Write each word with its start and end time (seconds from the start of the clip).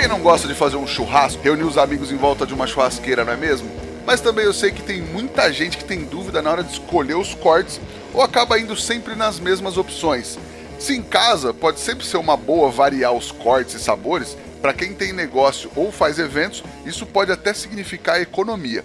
Quem 0.00 0.08
não 0.08 0.20
gosta 0.22 0.48
de 0.48 0.54
fazer 0.54 0.76
um 0.76 0.86
churrasco, 0.86 1.42
reunir 1.42 1.64
os 1.64 1.76
amigos 1.76 2.10
em 2.10 2.16
volta 2.16 2.46
de 2.46 2.54
uma 2.54 2.66
churrasqueira, 2.66 3.22
não 3.22 3.34
é 3.34 3.36
mesmo? 3.36 3.70
Mas 4.06 4.22
também 4.22 4.46
eu 4.46 4.52
sei 4.54 4.70
que 4.70 4.82
tem 4.82 5.02
muita 5.02 5.52
gente 5.52 5.76
que 5.76 5.84
tem 5.84 6.04
dúvida 6.04 6.40
na 6.40 6.50
hora 6.50 6.64
de 6.64 6.72
escolher 6.72 7.16
os 7.16 7.34
cortes 7.34 7.78
ou 8.14 8.22
acaba 8.22 8.58
indo 8.58 8.74
sempre 8.74 9.14
nas 9.14 9.38
mesmas 9.38 9.76
opções. 9.76 10.38
Se 10.78 10.96
em 10.96 11.02
casa 11.02 11.52
pode 11.52 11.80
sempre 11.80 12.06
ser 12.06 12.16
uma 12.16 12.34
boa 12.34 12.70
variar 12.70 13.12
os 13.12 13.30
cortes 13.30 13.74
e 13.74 13.78
sabores, 13.78 14.38
para 14.62 14.72
quem 14.72 14.94
tem 14.94 15.12
negócio 15.12 15.70
ou 15.76 15.92
faz 15.92 16.18
eventos, 16.18 16.64
isso 16.86 17.04
pode 17.04 17.30
até 17.30 17.52
significar 17.52 18.22
economia. 18.22 18.82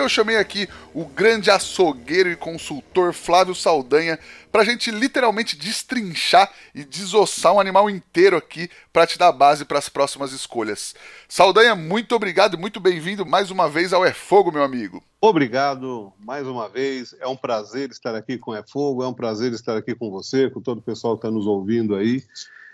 Então 0.00 0.06
eu 0.06 0.08
chamei 0.08 0.38
aqui 0.38 0.66
o 0.94 1.04
grande 1.04 1.50
açougueiro 1.50 2.30
e 2.30 2.34
consultor 2.34 3.12
Flávio 3.12 3.54
Saldanha 3.54 4.18
para 4.50 4.62
a 4.62 4.64
gente 4.64 4.90
literalmente 4.90 5.58
destrinchar 5.58 6.50
e 6.74 6.84
desossar 6.84 7.52
um 7.52 7.60
animal 7.60 7.90
inteiro 7.90 8.34
aqui 8.34 8.70
para 8.94 9.06
te 9.06 9.18
dar 9.18 9.30
base 9.30 9.62
para 9.62 9.78
as 9.78 9.90
próximas 9.90 10.32
escolhas. 10.32 10.94
Saldanha, 11.28 11.76
muito 11.76 12.14
obrigado 12.14 12.54
e 12.54 12.56
muito 12.56 12.80
bem-vindo 12.80 13.26
mais 13.26 13.50
uma 13.50 13.68
vez 13.68 13.92
ao 13.92 14.02
É 14.02 14.10
Fogo, 14.10 14.50
meu 14.50 14.62
amigo. 14.62 15.04
Obrigado 15.20 16.10
mais 16.18 16.46
uma 16.46 16.66
vez. 16.66 17.14
É 17.20 17.26
um 17.26 17.36
prazer 17.36 17.90
estar 17.90 18.14
aqui 18.14 18.38
com 18.38 18.54
É 18.54 18.62
Fogo, 18.62 19.04
é 19.04 19.06
um 19.06 19.12
prazer 19.12 19.52
estar 19.52 19.76
aqui 19.76 19.94
com 19.94 20.10
você, 20.10 20.48
com 20.48 20.62
todo 20.62 20.78
o 20.78 20.82
pessoal 20.82 21.14
que 21.14 21.26
está 21.26 21.30
nos 21.30 21.46
ouvindo 21.46 21.94
aí. 21.94 22.24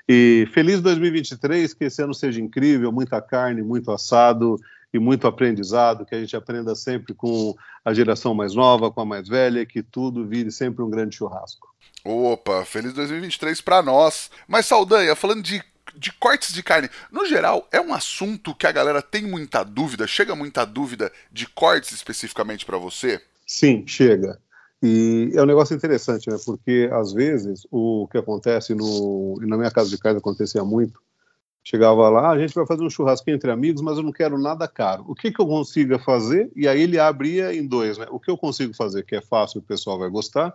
E 0.09 0.47
feliz 0.55 0.81
2023, 0.81 1.75
que 1.75 1.87
esse 1.87 2.01
ano 2.01 2.15
seja 2.15 2.41
incrível, 2.41 2.93
muita 2.93 3.21
carne, 3.21 3.63
muito 3.63 3.91
assado 3.91 4.61
e 4.93 4.99
muito 4.99 5.27
aprendizado, 5.27 6.07
que 6.07 6.15
a 6.15 6.21
gente 6.21 6.37
aprenda 6.37 6.75
sempre 6.75 7.13
com 7.15 7.55
a 7.85 7.93
geração 7.93 8.35
mais 8.35 8.55
nova, 8.55 8.91
com 8.91 9.01
a 9.01 9.05
mais 9.05 9.29
velha, 9.29 9.67
que 9.67 9.83
tudo 9.83 10.27
vire 10.27 10.51
sempre 10.51 10.83
um 10.83 10.91
grande 10.91 11.17
churrasco. 11.17 11.69
Opa, 12.05 12.65
feliz 12.65 12.93
2023 12.93 13.61
para 13.61 13.83
nós. 13.83 14.31
Mas 14.47 14.67
Saldanha, 14.67 15.15
falando 15.15 15.43
de 15.43 15.63
de 15.99 16.13
cortes 16.13 16.53
de 16.53 16.63
carne, 16.63 16.91
no 17.11 17.25
geral, 17.27 17.67
é 17.73 17.81
um 17.81 17.95
assunto 17.95 18.55
que 18.55 18.67
a 18.67 18.73
galera 18.73 19.01
tem 19.01 19.23
muita 19.23 19.65
dúvida, 19.65 20.07
chega 20.07 20.35
muita 20.35 20.65
dúvida 20.65 21.11
de 21.33 21.47
cortes 21.47 21.93
especificamente 21.93 22.67
para 22.67 22.77
você? 22.77 23.21
Sim, 23.47 23.85
chega. 23.87 24.39
E 24.83 25.31
é 25.35 25.43
um 25.43 25.47
negócio 25.47 25.75
interessante, 25.75 26.29
né? 26.29 26.37
Porque 26.45 26.89
às 26.93 27.13
vezes 27.13 27.67
o 27.71 28.07
que 28.11 28.19
acontece 28.19 28.75
no 28.75 29.39
na 29.41 29.57
minha 29.57 29.71
casa 29.71 29.89
de 29.89 29.99
carne 29.99 30.19
acontecia 30.19 30.63
muito, 30.65 31.01
Chegava 31.69 32.09
lá, 32.09 32.31
a 32.31 32.39
gente 32.39 32.55
vai 32.55 32.65
fazer 32.65 32.85
um 32.85 32.89
churrasquinho 32.89 33.35
entre 33.35 33.51
amigos, 33.51 33.83
mas 33.83 33.97
eu 33.97 34.05
não 34.05 34.13
quero 34.13 34.39
nada 34.39 34.69
caro. 34.69 35.05
O 35.09 35.17
que, 35.17 35.33
que 35.33 35.41
eu 35.43 35.47
consiga 35.49 35.99
fazer? 35.99 36.49
E 36.55 36.69
aí 36.69 36.81
ele 36.81 36.97
abria 36.97 37.53
em 37.53 37.67
dois, 37.67 37.99
né? 37.99 38.07
O 38.09 38.21
que 38.21 38.31
eu 38.31 38.37
consigo 38.37 38.73
fazer 38.73 39.03
que 39.03 39.17
é 39.17 39.21
fácil 39.21 39.59
e 39.59 39.63
o 39.63 39.67
pessoal 39.67 39.99
vai 39.99 40.09
gostar, 40.09 40.55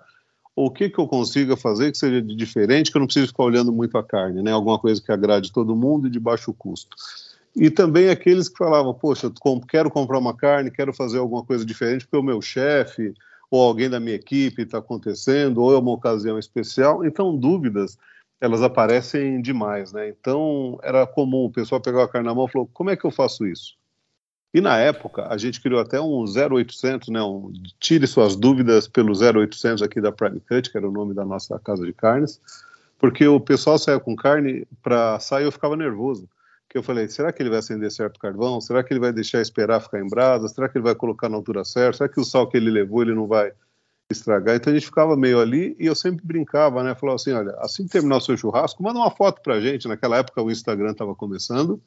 ou 0.55 0.67
o 0.67 0.71
que, 0.71 0.89
que 0.89 0.97
eu 0.97 1.05
consiga 1.05 1.57
fazer 1.57 1.91
que 1.91 1.97
seja 1.97 2.21
de 2.21 2.33
diferente, 2.33 2.89
que 2.89 2.95
eu 2.95 3.01
não 3.01 3.07
preciso 3.07 3.27
ficar 3.27 3.43
olhando 3.43 3.73
muito 3.73 3.97
a 3.97 4.03
carne, 4.03 4.41
né? 4.41 4.53
Alguma 4.53 4.79
coisa 4.79 5.01
que 5.01 5.11
agrade 5.11 5.51
todo 5.51 5.75
mundo 5.75 6.07
e 6.07 6.09
de 6.09 6.17
baixo 6.17 6.53
custo. 6.53 6.95
E 7.53 7.69
também 7.69 8.07
aqueles 8.07 8.47
que 8.47 8.57
falavam, 8.57 8.93
poxa, 8.93 9.29
quero 9.67 9.91
comprar 9.91 10.17
uma 10.17 10.33
carne, 10.33 10.71
quero 10.71 10.93
fazer 10.93 11.17
alguma 11.17 11.43
coisa 11.43 11.65
diferente, 11.65 12.05
porque 12.05 12.23
o 12.23 12.23
meu 12.23 12.41
chefe 12.41 13.13
ou 13.49 13.61
alguém 13.61 13.89
da 13.89 13.99
minha 13.99 14.15
equipe 14.15 14.61
está 14.61 14.77
acontecendo, 14.77 15.61
ou 15.61 15.73
é 15.73 15.77
uma 15.77 15.91
ocasião 15.91 16.39
especial. 16.39 17.03
Então, 17.03 17.35
dúvidas 17.35 17.97
elas 18.41 18.63
aparecem 18.63 19.39
demais, 19.39 19.93
né? 19.93 20.09
Então 20.09 20.79
era 20.81 21.05
comum 21.05 21.45
o 21.45 21.51
pessoal 21.51 21.79
pegar 21.79 22.03
a 22.03 22.07
carne 22.07 22.27
na 22.27 22.33
mão 22.33 22.47
e 22.47 22.51
falou: 22.51 22.67
como 22.73 22.89
é 22.89 22.97
que 22.97 23.05
eu 23.05 23.11
faço 23.11 23.45
isso? 23.45 23.77
E 24.51 24.59
na 24.59 24.77
época 24.79 25.27
a 25.29 25.37
gente 25.37 25.61
criou 25.61 25.79
até 25.79 26.01
um 26.01 26.25
0800, 26.25 27.09
né? 27.09 27.21
Um, 27.21 27.53
tire 27.79 28.05
suas 28.07 28.35
dúvidas 28.35 28.87
pelo 28.87 29.13
0800 29.13 29.83
aqui 29.83 30.01
da 30.01 30.11
Prime 30.11 30.41
Cut, 30.41 30.71
que 30.71 30.77
era 30.77 30.89
o 30.89 30.91
nome 30.91 31.13
da 31.13 31.23
nossa 31.23 31.57
casa 31.59 31.85
de 31.85 31.93
carnes, 31.93 32.41
porque 32.97 33.25
o 33.27 33.39
pessoal 33.39 33.77
saía 33.77 33.99
com 33.99 34.15
carne 34.15 34.67
para 34.81 35.19
sair 35.19 35.45
eu 35.45 35.51
ficava 35.51 35.77
nervoso. 35.77 36.27
Que 36.67 36.77
eu 36.77 36.83
falei, 36.83 37.09
será 37.09 37.33
que 37.33 37.43
ele 37.43 37.49
vai 37.49 37.59
acender 37.59 37.91
certo 37.91 38.17
carvão? 38.17 38.61
Será 38.61 38.81
que 38.81 38.93
ele 38.93 38.99
vai 38.99 39.11
deixar 39.11 39.41
esperar 39.41 39.81
ficar 39.81 39.99
em 39.99 40.07
brasa? 40.07 40.47
Será 40.47 40.69
que 40.69 40.77
ele 40.77 40.85
vai 40.85 40.95
colocar 40.95 41.27
na 41.27 41.35
altura 41.35 41.65
certa? 41.65 41.97
Será 41.97 42.09
que 42.09 42.19
o 42.19 42.23
sal 42.23 42.47
que 42.47 42.55
ele 42.55 42.71
levou 42.71 43.01
ele 43.01 43.13
não 43.13 43.27
vai 43.27 43.51
estragar. 44.11 44.55
Então 44.55 44.71
a 44.71 44.75
gente 44.75 44.85
ficava 44.85 45.15
meio 45.15 45.39
ali 45.39 45.75
e 45.79 45.85
eu 45.85 45.95
sempre 45.95 46.25
brincava, 46.25 46.83
né? 46.83 46.95
Falava 46.95 47.15
assim: 47.15 47.31
olha, 47.31 47.51
assim 47.59 47.85
que 47.85 47.89
terminar 47.91 48.17
o 48.17 48.21
seu 48.21 48.37
churrasco, 48.37 48.83
manda 48.83 48.99
uma 48.99 49.11
foto 49.11 49.41
pra 49.41 49.59
gente. 49.59 49.87
Naquela 49.87 50.17
época 50.17 50.41
o 50.41 50.51
Instagram 50.51 50.91
estava 50.91 51.15
começando, 51.15 51.81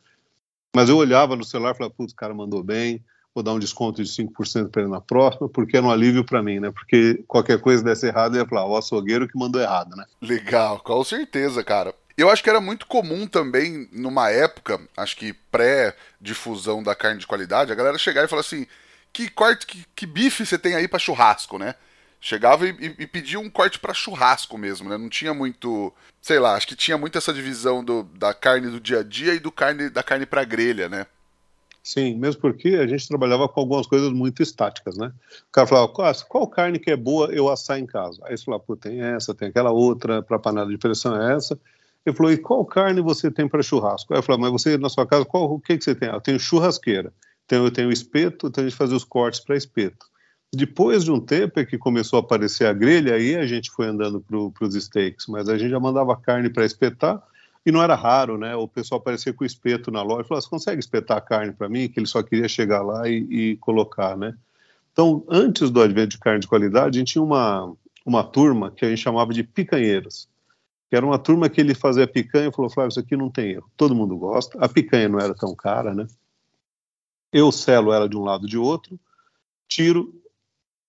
mas 0.75 0.89
eu 0.89 0.97
olhava 0.97 1.37
no 1.37 1.45
celular 1.45 1.73
e 1.73 1.77
falava: 1.77 1.95
putz, 1.95 2.13
o 2.13 2.17
cara 2.17 2.35
mandou 2.35 2.63
bem, 2.63 3.05
vou 3.35 3.43
dar 3.43 3.53
um 3.53 3.59
desconto 3.59 4.03
de 4.03 4.11
5% 4.11 4.71
para 4.71 4.83
ele 4.83 4.91
na 4.91 5.01
próxima, 5.01 5.49
porque 5.49 5.77
era 5.77 5.87
um 5.87 5.91
alívio 5.91 6.25
para 6.25 6.43
mim, 6.43 6.61
né? 6.61 6.71
Porque 6.71 7.23
qualquer 7.27 7.61
coisa 7.61 7.83
desse 7.83 8.07
errado, 8.07 8.37
eu 8.37 8.43
ia 8.43 8.49
falar: 8.49 8.67
o 8.67 8.77
açougueiro 8.77 9.29
que 9.29 9.39
mandou 9.39 9.61
errado, 9.61 9.97
né? 9.97 10.05
Legal, 10.23 10.81
com 10.81 11.03
certeza, 11.05 11.63
cara. 11.65 11.95
Eu 12.17 12.31
acho 12.31 12.45
que 12.45 12.51
era 12.51 12.61
muito 12.61 12.87
comum 12.87 13.27
também, 13.27 13.89
numa 13.93 14.31
época, 14.31 14.81
acho 14.97 15.17
que 15.17 15.33
pré-difusão 15.51 16.81
da 16.81 16.95
carne 16.95 17.19
de 17.19 17.27
qualidade, 17.27 17.73
a 17.73 17.75
galera 17.75 17.99
chegar 17.99 18.25
e 18.25 18.29
falar 18.29 18.41
assim: 18.41 18.67
que 19.13 19.29
corte, 19.31 19.67
que, 19.67 19.85
que 19.95 20.07
bife 20.07 20.45
você 20.45 20.59
tem 20.59 20.75
aí 20.75 20.89
para 20.89 20.99
churrasco, 20.99 21.57
né? 21.57 21.75
Chegava 22.25 22.67
e, 22.67 22.71
e, 22.99 23.07
pedia 23.07 23.39
um 23.39 23.51
corte 23.51 23.79
para 23.79 23.93
churrasco 23.93 24.57
mesmo, 24.57 24.89
né? 24.89 24.97
Não 24.97 25.11
tinha 25.11 25.35
muito, 25.35 25.93
sei 26.23 26.39
lá, 26.39 26.55
acho 26.55 26.67
que 26.67 26.75
tinha 26.75 26.97
muito 26.97 27.19
essa 27.19 27.35
divisão 27.35 27.85
do, 27.85 28.03
da 28.03 28.33
carne 28.33 28.71
do 28.71 28.81
dia 28.81 29.01
a 29.01 29.03
dia 29.03 29.35
e 29.35 29.39
do 29.39 29.53
carne 29.53 29.91
da 29.91 30.03
carne 30.03 30.25
para 30.25 30.43
grelha, 30.43 30.89
né? 30.89 31.07
Sim, 31.83 32.15
mesmo 32.15 32.41
porque 32.41 32.69
a 32.77 32.87
gente 32.87 33.07
trabalhava 33.07 33.47
com 33.47 33.61
algumas 33.61 33.87
coisas 33.87 34.11
muito 34.11 34.43
estáticas, 34.43 34.97
né? 34.97 35.13
O 35.51 35.53
cara 35.53 35.67
falava, 35.67 35.89
qual, 35.89 36.15
qual 36.27 36.49
carne 36.49 36.79
que 36.79 36.91
é 36.91 36.97
boa 36.97 37.27
eu 37.31 37.51
assar 37.51 37.79
em 37.79 37.85
casa? 37.85 38.23
Aí 38.25 38.35
você 38.35 38.47
falava, 38.47 38.65
pô, 38.67 38.75
tem 38.75 39.03
essa, 39.03 39.35
tem 39.35 39.49
aquela 39.49 39.71
outra, 39.71 40.23
para 40.23 40.39
panela 40.39 40.71
de 40.71 40.79
pressão 40.79 41.21
é 41.21 41.35
essa. 41.35 41.61
Ele 42.07 42.17
falou, 42.17 42.33
e 42.33 42.39
qual 42.39 42.65
carne 42.65 43.03
você 43.03 43.31
tem 43.31 43.47
para 43.47 43.63
churrasco? 43.63 44.15
Aí 44.15 44.19
eu 44.21 44.23
falei, 44.23 44.41
mas 44.41 44.51
você, 44.51 44.79
na 44.79 44.89
sua 44.89 45.07
casa, 45.07 45.27
qual, 45.27 45.45
o 45.53 45.61
que, 45.61 45.77
que 45.77 45.85
você 45.85 45.95
tem? 45.95 46.09
Ah, 46.09 46.15
eu 46.15 46.23
tenho 46.23 46.41
churrasqueira, 46.41 47.13
então 47.45 47.63
eu 47.63 47.71
tenho 47.71 47.93
espeto, 47.93 48.47
então 48.47 48.65
a 48.65 48.67
gente 48.67 48.79
fazia 48.79 48.97
os 48.97 49.05
cortes 49.05 49.41
para 49.41 49.55
espeto. 49.55 50.07
Depois 50.55 51.05
de 51.05 51.11
um 51.11 51.21
tempo 51.21 51.59
é 51.59 51.65
que 51.65 51.79
começou 51.79 52.19
a 52.19 52.21
aparecer 52.21 52.67
a 52.67 52.73
grelha, 52.73 53.15
aí 53.15 53.37
a 53.37 53.47
gente 53.47 53.71
foi 53.71 53.87
andando 53.87 54.21
para 54.21 54.67
os 54.67 54.75
steaks, 54.75 55.27
mas 55.27 55.49
a 55.49 55.57
gente 55.57 55.71
já 55.71 55.81
mandava 55.81 56.17
carne 56.17 56.51
para 56.51 56.65
espetar 56.65 57.23
e 57.67 57.73
não 57.73 57.83
era 57.83 57.95
raro, 57.95 58.37
né? 58.37 58.55
O 58.55 58.69
pessoal 58.69 59.01
aparecia 59.01 59.33
com 59.33 59.43
o 59.43 59.47
espeto 59.47 59.91
na 59.91 60.03
loja 60.03 60.23
e 60.23 60.29
falava: 60.29 60.43
Você 60.43 60.51
consegue 60.51 60.81
espetar 60.81 61.17
a 61.17 61.21
carne 61.21 61.53
para 61.53 61.69
mim? 61.69 61.89
Que 61.89 61.99
ele 61.99 62.07
só 62.07 62.23
queria 62.23 62.49
chegar 62.49 62.83
lá 62.83 63.09
e, 63.09 63.27
e, 63.31 63.57
colocar, 63.57 64.17
né? 64.17 64.37
Então, 64.93 65.25
antes 65.29 65.71
do 65.71 65.81
advento 65.81 66.11
de 66.11 66.19
carne 66.19 66.41
de 66.41 66.47
qualidade, 66.47 66.99
a 66.99 67.01
gente 67.01 67.13
tinha 67.13 67.25
uma, 67.25 67.75
uma 68.05 68.23
turma 68.23 68.71
que 68.71 68.85
a 68.85 68.89
gente 68.89 69.01
chamava 69.01 69.33
de 69.33 69.43
picanheiros, 69.43 70.29
que 70.91 70.95
era 70.95 71.05
uma 71.05 71.19
turma 71.19 71.49
que 71.49 71.61
ele 71.61 71.75
fazia 71.75 72.07
picanha 72.07 72.49
e 72.49 72.53
falou: 72.53 72.71
Flávio, 72.71 72.91
isso 72.91 73.01
aqui 73.01 73.17
não 73.17 73.31
tem 73.31 73.53
erro, 73.53 73.71
todo 73.77 73.95
mundo 73.95 74.17
gosta, 74.17 74.59
a 74.63 74.69
picanha 74.69 75.09
não 75.09 75.19
era 75.19 75.35
tão 75.35 75.55
cara, 75.55 75.95
né? 75.95 76.07
Eu 77.33 77.51
selo 77.51 77.93
ela 77.93 78.09
de 78.09 78.17
um 78.17 78.23
lado 78.23 78.47
de 78.47 78.59
outro, 78.59 79.01
tiro, 79.67 80.15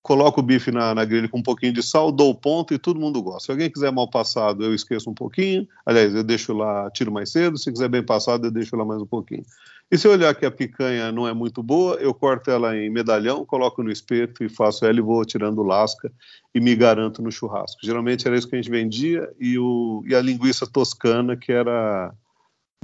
coloco 0.05 0.39
o 0.39 0.43
bife 0.43 0.69
na, 0.69 0.93
na 0.93 1.03
grelha 1.03 1.27
com 1.27 1.39
um 1.39 1.43
pouquinho 1.43 1.73
de 1.73 1.81
sal, 1.81 2.11
dou 2.11 2.29
o 2.29 2.35
ponto 2.35 2.75
e 2.75 2.77
todo 2.77 2.99
mundo 2.99 3.23
gosta. 3.23 3.45
Se 3.45 3.51
alguém 3.51 3.71
quiser 3.71 3.91
mal 3.91 4.07
passado, 4.07 4.63
eu 4.63 4.71
esqueço 4.71 5.09
um 5.09 5.15
pouquinho. 5.15 5.67
Aliás, 5.83 6.13
eu 6.13 6.23
deixo 6.23 6.53
lá, 6.53 6.91
tiro 6.91 7.11
mais 7.11 7.31
cedo. 7.31 7.57
Se 7.57 7.71
quiser 7.71 7.89
bem 7.89 8.03
passado, 8.03 8.45
eu 8.45 8.51
deixo 8.51 8.75
lá 8.75 8.85
mais 8.85 9.01
um 9.01 9.07
pouquinho. 9.07 9.43
E 9.89 9.97
se 9.97 10.07
eu 10.07 10.11
olhar 10.11 10.35
que 10.35 10.45
a 10.45 10.51
picanha 10.51 11.11
não 11.11 11.27
é 11.27 11.33
muito 11.33 11.63
boa, 11.63 11.95
eu 11.95 12.13
corto 12.13 12.51
ela 12.51 12.77
em 12.77 12.87
medalhão, 12.87 13.43
coloco 13.47 13.81
no 13.81 13.91
espeto 13.91 14.43
e 14.43 14.49
faço 14.49 14.85
ela 14.85 14.99
e 14.99 15.01
vou 15.01 15.25
tirando 15.25 15.63
lasca 15.63 16.11
e 16.53 16.59
me 16.59 16.75
garanto 16.75 17.23
no 17.23 17.31
churrasco. 17.31 17.79
Geralmente 17.83 18.27
era 18.27 18.37
isso 18.37 18.47
que 18.47 18.55
a 18.55 18.61
gente 18.61 18.69
vendia 18.69 19.27
e, 19.39 19.57
o, 19.57 20.03
e 20.05 20.13
a 20.13 20.21
linguiça 20.21 20.67
toscana, 20.67 21.35
que 21.35 21.51
era 21.51 22.13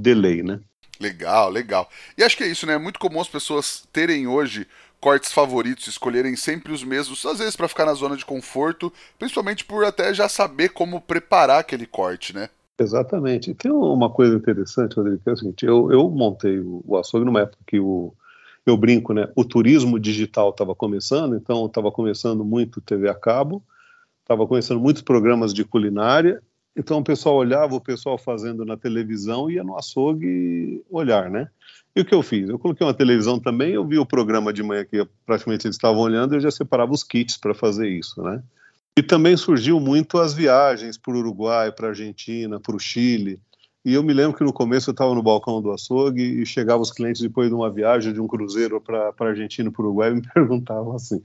delay, 0.00 0.42
né? 0.42 0.58
Legal, 1.02 1.50
legal. 1.50 1.90
E 2.16 2.22
acho 2.22 2.36
que 2.36 2.44
é 2.44 2.46
isso, 2.46 2.64
né? 2.64 2.74
É 2.74 2.78
muito 2.78 3.00
comum 3.00 3.20
as 3.20 3.28
pessoas 3.28 3.82
terem 3.92 4.28
hoje 4.28 4.68
cortes 5.00 5.32
favoritos, 5.32 5.88
escolherem 5.88 6.36
sempre 6.36 6.72
os 6.72 6.84
mesmos, 6.84 7.26
às 7.26 7.40
vezes 7.40 7.56
para 7.56 7.66
ficar 7.66 7.86
na 7.86 7.92
zona 7.92 8.16
de 8.16 8.24
conforto, 8.24 8.92
principalmente 9.18 9.64
por 9.64 9.84
até 9.84 10.14
já 10.14 10.28
saber 10.28 10.68
como 10.68 11.00
preparar 11.00 11.58
aquele 11.58 11.86
corte, 11.86 12.32
né? 12.32 12.48
Exatamente. 12.78 13.52
Tem 13.52 13.72
uma 13.72 14.08
coisa 14.08 14.36
interessante, 14.36 14.94
Rodrigo, 14.94 15.20
que 15.22 15.28
é 15.28 15.32
o 15.32 15.36
seguinte, 15.36 15.66
eu, 15.66 15.90
eu 15.90 16.08
montei 16.08 16.60
o, 16.60 16.82
o 16.86 16.96
açougue 16.96 17.26
numa 17.26 17.40
época 17.40 17.58
que 17.66 17.80
o, 17.80 18.14
eu 18.64 18.76
brinco, 18.76 19.12
né? 19.12 19.28
O 19.34 19.44
turismo 19.44 19.98
digital 19.98 20.50
estava 20.50 20.72
começando, 20.72 21.34
então 21.34 21.66
estava 21.66 21.90
começando 21.90 22.44
muito 22.44 22.80
TV 22.80 23.08
a 23.08 23.14
cabo, 23.14 23.60
estava 24.20 24.46
começando 24.46 24.80
muitos 24.80 25.02
programas 25.02 25.52
de 25.52 25.64
culinária, 25.64 26.40
então 26.76 26.98
o 26.98 27.04
pessoal 27.04 27.36
olhava 27.36 27.74
o 27.74 27.80
pessoal 27.80 28.16
fazendo 28.16 28.64
na 28.64 28.76
televisão 28.76 29.50
e 29.50 29.54
ia 29.54 29.64
no 29.64 29.76
açougue 29.76 30.82
olhar, 30.90 31.30
né? 31.30 31.48
E 31.94 32.00
o 32.00 32.04
que 32.04 32.14
eu 32.14 32.22
fiz? 32.22 32.48
Eu 32.48 32.58
coloquei 32.58 32.86
uma 32.86 32.94
televisão 32.94 33.38
também, 33.38 33.74
eu 33.74 33.86
vi 33.86 33.98
o 33.98 34.06
programa 34.06 34.52
de 34.52 34.62
manhã 34.62 34.84
que 34.84 35.06
praticamente 35.26 35.66
eles 35.66 35.76
estavam 35.76 36.00
olhando, 36.00 36.34
eu 36.34 36.40
já 36.40 36.50
separava 36.50 36.92
os 36.92 37.04
kits 37.04 37.36
para 37.36 37.54
fazer 37.54 37.88
isso, 37.88 38.22
né? 38.22 38.42
E 38.96 39.02
também 39.02 39.36
surgiu 39.36 39.78
muito 39.78 40.18
as 40.18 40.34
viagens 40.34 40.98
para 40.98 41.14
o 41.14 41.18
Uruguai, 41.18 41.72
para 41.72 41.86
a 41.86 41.90
Argentina, 41.90 42.60
para 42.60 42.76
o 42.76 42.78
Chile. 42.78 43.40
E 43.84 43.94
eu 43.94 44.02
me 44.02 44.12
lembro 44.12 44.36
que 44.36 44.44
no 44.44 44.52
começo 44.52 44.90
eu 44.90 44.92
estava 44.92 45.14
no 45.14 45.22
balcão 45.22 45.60
do 45.60 45.72
açougue 45.72 46.22
e 46.22 46.46
chegava 46.46 46.82
os 46.82 46.92
clientes 46.92 47.20
depois 47.20 47.48
de 47.48 47.54
uma 47.54 47.70
viagem 47.70 48.12
de 48.12 48.20
um 48.20 48.28
cruzeiro 48.28 48.80
para 48.80 49.12
a 49.18 49.24
Argentina, 49.24 49.70
para 49.70 49.82
o 49.82 49.86
Uruguai, 49.86 50.10
e 50.10 50.14
me 50.14 50.22
perguntavam 50.32 50.94
assim: 50.94 51.20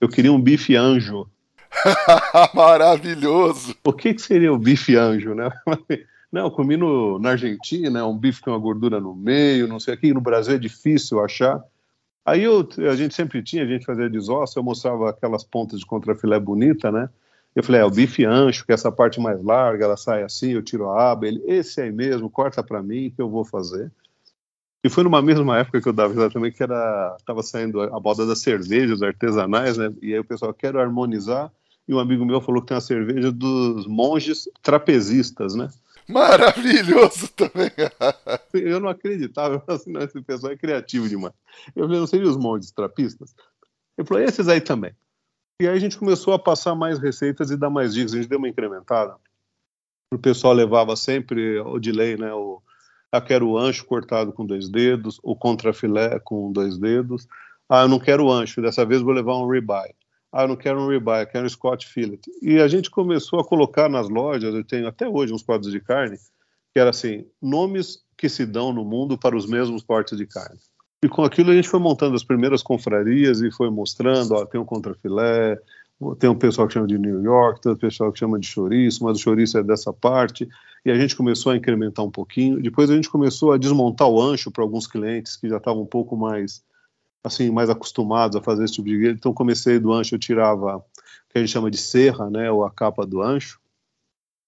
eu 0.00 0.08
queria 0.08 0.32
um 0.32 0.40
bife 0.40 0.76
anjo. 0.76 1.26
Maravilhoso! 2.54 3.76
O 3.84 3.92
que, 3.92 4.14
que 4.14 4.22
seria 4.22 4.52
o 4.52 4.58
bife 4.58 4.96
anjo, 4.96 5.34
né? 5.34 5.48
Não, 6.30 6.50
comi 6.50 6.76
no, 6.76 7.18
na 7.18 7.30
Argentina, 7.30 8.00
é 8.00 8.04
um 8.04 8.16
bife 8.16 8.42
com 8.42 8.50
uma 8.50 8.58
gordura 8.58 9.00
no 9.00 9.14
meio, 9.14 9.68
não 9.68 9.78
sei 9.78 9.94
aqui. 9.94 10.12
No 10.12 10.20
Brasil 10.20 10.56
é 10.56 10.58
difícil 10.58 11.22
achar. 11.22 11.62
Aí 12.24 12.42
eu, 12.42 12.68
a 12.90 12.96
gente 12.96 13.14
sempre 13.14 13.42
tinha, 13.42 13.62
a 13.62 13.66
gente 13.66 13.86
fazia 13.86 14.10
desossa, 14.10 14.58
eu 14.58 14.62
mostrava 14.62 15.08
aquelas 15.08 15.44
pontas 15.44 15.78
de 15.78 15.86
contrafilé 15.86 16.38
bonita, 16.40 16.90
né? 16.90 17.08
Eu 17.54 17.62
falei, 17.62 17.80
é 17.80 17.84
o 17.84 17.90
bife 17.90 18.24
ancho, 18.24 18.66
que 18.66 18.72
é 18.72 18.74
essa 18.74 18.92
parte 18.92 19.18
mais 19.18 19.42
larga, 19.42 19.84
ela 19.84 19.96
sai 19.96 20.24
assim, 20.24 20.50
eu 20.50 20.62
tiro 20.62 20.90
a 20.90 21.12
aba. 21.12 21.26
Ele, 21.26 21.40
esse 21.46 21.80
aí 21.80 21.90
mesmo, 21.90 22.28
corta 22.28 22.62
para 22.62 22.82
mim 22.82 23.10
que 23.14 23.22
eu 23.22 23.30
vou 23.30 23.44
fazer. 23.44 23.90
E 24.86 24.88
foi 24.88 25.02
numa 25.02 25.20
mesma 25.20 25.58
época 25.58 25.80
que 25.80 25.88
eu 25.88 25.92
dava 25.92 26.30
também, 26.30 26.52
que 26.52 26.62
era, 26.62 27.16
tava 27.26 27.42
saindo 27.42 27.80
a 27.80 27.98
moda 27.98 28.24
das 28.24 28.38
cervejas 28.38 29.02
artesanais, 29.02 29.76
né? 29.76 29.92
E 30.00 30.12
aí 30.12 30.20
o 30.20 30.24
pessoal, 30.24 30.54
quero 30.54 30.78
harmonizar. 30.78 31.52
E 31.88 31.92
um 31.92 31.98
amigo 31.98 32.24
meu 32.24 32.40
falou 32.40 32.62
que 32.62 32.68
tem 32.68 32.76
uma 32.76 32.80
cerveja 32.80 33.32
dos 33.32 33.84
monges 33.88 34.48
trapezistas, 34.62 35.56
né? 35.56 35.68
Maravilhoso 36.08 37.26
também. 37.32 37.68
eu 38.54 38.78
não 38.78 38.88
acreditava, 38.88 39.60
assim, 39.66 39.90
não, 39.90 40.02
esse 40.02 40.22
pessoal 40.22 40.52
é 40.52 40.56
criativo 40.56 41.08
demais. 41.08 41.34
Eu 41.74 41.86
falei, 41.86 41.98
não 41.98 42.06
seria 42.06 42.28
os 42.28 42.36
monges 42.36 42.70
trapistas? 42.70 43.34
Ele 43.98 44.06
falou, 44.06 44.22
esses 44.22 44.46
aí 44.46 44.60
também. 44.60 44.94
E 45.60 45.66
aí 45.66 45.76
a 45.76 45.80
gente 45.80 45.98
começou 45.98 46.32
a 46.32 46.38
passar 46.38 46.76
mais 46.76 47.00
receitas 47.00 47.50
e 47.50 47.56
dar 47.56 47.70
mais 47.70 47.92
dicas, 47.92 48.14
a 48.14 48.18
gente 48.18 48.28
deu 48.28 48.38
uma 48.38 48.48
incrementada. 48.48 49.16
O 50.14 50.18
pessoal 50.18 50.52
levava 50.52 50.94
sempre 50.94 51.58
o 51.58 51.80
delay, 51.80 52.16
né? 52.16 52.32
O, 52.32 52.62
ah, 53.16 53.20
quero 53.20 53.48
o 53.48 53.58
ancho 53.58 53.84
cortado 53.84 54.32
com 54.32 54.44
dois 54.44 54.68
dedos, 54.68 55.18
o 55.22 55.36
contrafilé 55.36 56.18
com 56.20 56.52
dois 56.52 56.78
dedos. 56.78 57.26
Ah, 57.68 57.82
eu 57.82 57.88
não 57.88 57.98
quero 57.98 58.30
ancho, 58.30 58.62
dessa 58.62 58.84
vez 58.84 59.02
vou 59.02 59.12
levar 59.12 59.36
um 59.36 59.50
ribeye 59.50 59.94
ah, 60.36 60.42
eu 60.42 60.48
não 60.48 60.56
quero 60.56 60.78
um 60.78 60.90
ribeye, 60.90 61.22
eu 61.22 61.26
quero 61.26 61.46
um 61.46 61.48
Scott 61.48 61.86
Fillet. 61.86 62.20
E 62.42 62.60
a 62.60 62.68
gente 62.68 62.90
começou 62.90 63.40
a 63.40 63.44
colocar 63.44 63.88
nas 63.88 64.06
lojas, 64.06 64.54
eu 64.54 64.62
tenho 64.62 64.86
até 64.86 65.08
hoje 65.08 65.32
uns 65.32 65.42
quadros 65.42 65.72
de 65.72 65.80
carne, 65.80 66.18
que 66.74 66.78
era 66.78 66.90
assim, 66.90 67.24
nomes 67.40 68.00
que 68.18 68.28
se 68.28 68.44
dão 68.44 68.70
no 68.70 68.84
mundo 68.84 69.16
para 69.16 69.34
os 69.34 69.46
mesmos 69.46 69.82
cortes 69.82 70.18
de 70.18 70.26
carne. 70.26 70.58
E 71.02 71.08
com 71.08 71.22
aquilo 71.22 71.52
a 71.52 71.54
gente 71.54 71.68
foi 71.68 71.80
montando 71.80 72.14
as 72.14 72.22
primeiras 72.22 72.62
confrarias 72.62 73.40
e 73.40 73.50
foi 73.50 73.70
mostrando, 73.70 74.34
ó, 74.34 74.44
tem 74.44 74.60
um 74.60 74.64
contrafilé, 74.66 75.58
tem 76.18 76.28
um 76.28 76.34
pessoal 76.34 76.68
que 76.68 76.74
chama 76.74 76.86
de 76.86 76.98
New 76.98 77.22
York, 77.22 77.62
tem 77.62 77.72
um 77.72 77.76
pessoal 77.76 78.12
que 78.12 78.18
chama 78.18 78.38
de 78.38 78.46
chouriço, 78.46 79.04
mas 79.04 79.16
o 79.16 79.22
chouriço 79.22 79.56
é 79.56 79.62
dessa 79.62 79.90
parte, 79.90 80.46
e 80.86 80.90
a 80.92 80.94
gente 80.94 81.16
começou 81.16 81.50
a 81.50 81.56
incrementar 81.56 82.04
um 82.04 82.10
pouquinho. 82.12 82.62
Depois 82.62 82.88
a 82.88 82.94
gente 82.94 83.10
começou 83.10 83.50
a 83.50 83.58
desmontar 83.58 84.08
o 84.08 84.22
ancho 84.22 84.52
para 84.52 84.62
alguns 84.62 84.86
clientes 84.86 85.34
que 85.36 85.48
já 85.48 85.56
estavam 85.56 85.82
um 85.82 85.86
pouco 85.86 86.16
mais 86.16 86.62
assim 87.24 87.50
mais 87.50 87.68
acostumados 87.68 88.36
a 88.36 88.40
fazer 88.40 88.62
esse 88.62 88.74
tipo 88.74 88.86
de 88.86 88.96
guia. 88.96 89.10
Então 89.10 89.34
comecei 89.34 89.80
do 89.80 89.92
ancho, 89.92 90.14
eu 90.14 90.18
tirava 90.20 90.76
o 90.76 90.82
que 91.28 91.38
a 91.38 91.40
gente 91.40 91.50
chama 91.50 91.72
de 91.72 91.76
serra, 91.76 92.30
né, 92.30 92.48
ou 92.52 92.64
a 92.64 92.70
capa 92.70 93.04
do 93.04 93.20
ancho, 93.20 93.58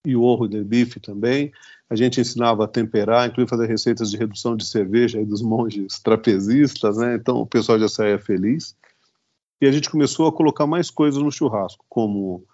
e 0.07 0.15
o 0.15 0.23
orro 0.23 0.47
de 0.47 0.63
bife 0.63 1.01
também. 1.01 1.51
A 1.91 1.97
gente 1.97 2.21
ensinava 2.21 2.67
a 2.67 2.69
temperar, 2.69 3.27
inclusive 3.27 3.51
fazer 3.51 3.67
receitas 3.67 4.09
de 4.09 4.17
redução 4.17 4.55
de 4.57 4.65
cerveja 4.65 5.19
aí 5.19 5.25
dos 5.25 5.43
monges 5.43 5.99
trapezistas, 5.99 6.99
né? 6.99 7.17
Então 7.17 7.39
o 7.39 7.47
pessoal 7.47 7.81
já 7.81 7.89
saía 7.89 8.19
feliz. 8.21 8.77
E 9.61 9.67
a 9.67 9.73
gente 9.73 9.91
começou 9.91 10.29
a 10.29 10.33
colocar 10.33 10.69
mais 10.69 10.89
coisas 10.89 11.21
no 11.21 11.33
churrasco, 11.33 11.85
como 11.89 12.47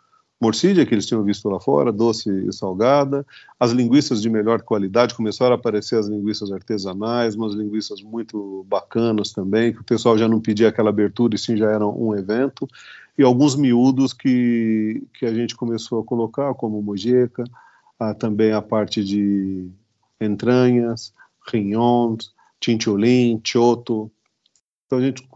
morcilha, 0.45 0.85
que 0.85 0.95
eles 0.95 1.07
tinham 1.07 1.25
visto 1.25 1.49
lá 1.49 1.59
fora, 1.59 1.91
doce 1.91 2.29
e 2.47 2.53
salgada. 2.53 3.27
As 3.59 3.73
linguiças 3.73 4.21
de 4.21 4.29
melhor 4.29 4.61
qualidade, 4.61 5.15
começaram 5.15 5.53
a 5.53 5.55
aparecer 5.55 5.99
as 5.99 6.07
linguiças 6.07 6.53
artesanais, 6.53 7.35
umas 7.35 7.55
linguiças 7.55 8.03
muito 8.03 8.67
bacanas 8.69 9.33
também, 9.33 9.73
que 9.73 9.81
o 9.81 9.85
pessoal 9.85 10.19
já 10.19 10.29
não 10.29 10.41
pedia 10.41 10.69
aquela 10.69 10.91
abertura 10.91 11.35
e 11.35 11.39
sim 11.39 11.57
já 11.57 11.71
era 11.71 11.87
um 11.87 12.15
evento. 12.15 12.69
E 13.17 13.23
alguns 13.23 13.57
miúdos 13.57 14.13
que, 14.13 15.03
que 15.19 15.25
a 15.25 15.33
gente 15.33 15.57
começou 15.57 16.01
a 16.01 16.05
colocar, 16.05 16.53
como 16.55 16.83
mojeca, 16.83 17.45
ah, 17.99 18.13
também 18.13 18.53
a 18.53 18.61
parte 18.61 19.03
de 19.03 19.69
entranhas, 20.21 21.13
rinhões, 21.51 22.33
chincholim, 22.63 23.41
choto, 23.43 24.11
então 24.87 24.99
a 24.99 25.03
gente 25.03 25.27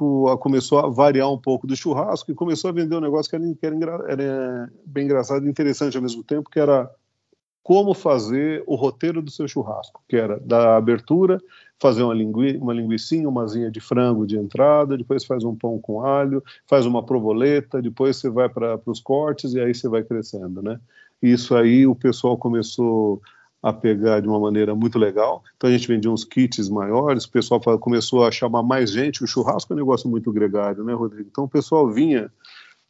começou 0.40 0.78
a 0.78 0.88
variar 0.88 1.30
um 1.32 1.38
pouco 1.38 1.66
do 1.66 1.76
churrasco 1.76 2.30
e 2.30 2.34
começou 2.34 2.68
a 2.68 2.72
vender 2.72 2.96
um 2.96 3.00
negócio 3.00 3.30
que 3.30 3.36
era, 3.36 3.76
que 3.76 3.84
era, 3.84 4.04
era 4.08 4.72
bem 4.84 5.04
engraçado 5.04 5.46
e 5.46 5.50
interessante 5.50 5.96
ao 5.96 6.02
mesmo 6.02 6.22
tempo, 6.22 6.50
que 6.50 6.60
era 6.60 6.90
como 7.62 7.92
fazer 7.92 8.62
o 8.66 8.74
roteiro 8.76 9.20
do 9.20 9.30
seu 9.30 9.46
churrasco, 9.46 10.02
que 10.08 10.16
era 10.16 10.40
da 10.40 10.76
abertura, 10.76 11.38
fazer 11.78 12.02
uma, 12.02 12.14
lingui 12.14 12.56
uma 12.56 12.72
linguiçinha, 12.72 13.28
uma 13.28 13.44
asinha 13.44 13.70
de 13.70 13.78
frango 13.78 14.26
de 14.26 14.38
entrada, 14.38 14.96
depois 14.96 15.24
faz 15.24 15.44
um 15.44 15.54
pão 15.54 15.78
com 15.78 16.02
alho, 16.02 16.42
faz 16.66 16.86
uma 16.86 17.04
provoleta, 17.04 17.82
depois 17.82 18.16
você 18.16 18.30
vai 18.30 18.48
para 18.48 18.80
os 18.86 19.00
cortes 19.00 19.52
e 19.52 19.60
aí 19.60 19.74
você 19.74 19.86
vai 19.86 20.02
crescendo, 20.02 20.62
né? 20.62 20.80
Isso 21.22 21.54
aí 21.54 21.86
o 21.86 21.94
pessoal 21.94 22.38
começou 22.38 23.20
a 23.62 23.72
pegar 23.72 24.20
de 24.20 24.28
uma 24.28 24.38
maneira 24.38 24.74
muito 24.74 24.98
legal. 24.98 25.42
Então 25.56 25.68
a 25.68 25.72
gente 25.72 25.88
vendia 25.88 26.10
uns 26.10 26.24
kits 26.24 26.68
maiores, 26.68 27.24
o 27.24 27.30
pessoal 27.30 27.60
começou 27.78 28.24
a 28.24 28.30
chamar 28.30 28.62
mais 28.62 28.90
gente. 28.90 29.24
O 29.24 29.26
churrasco 29.26 29.72
é 29.72 29.74
um 29.74 29.78
negócio 29.78 30.08
muito 30.08 30.32
gregário, 30.32 30.84
né, 30.84 30.92
Rodrigo? 30.92 31.28
Então 31.30 31.44
o 31.44 31.48
pessoal 31.48 31.90
vinha, 31.90 32.30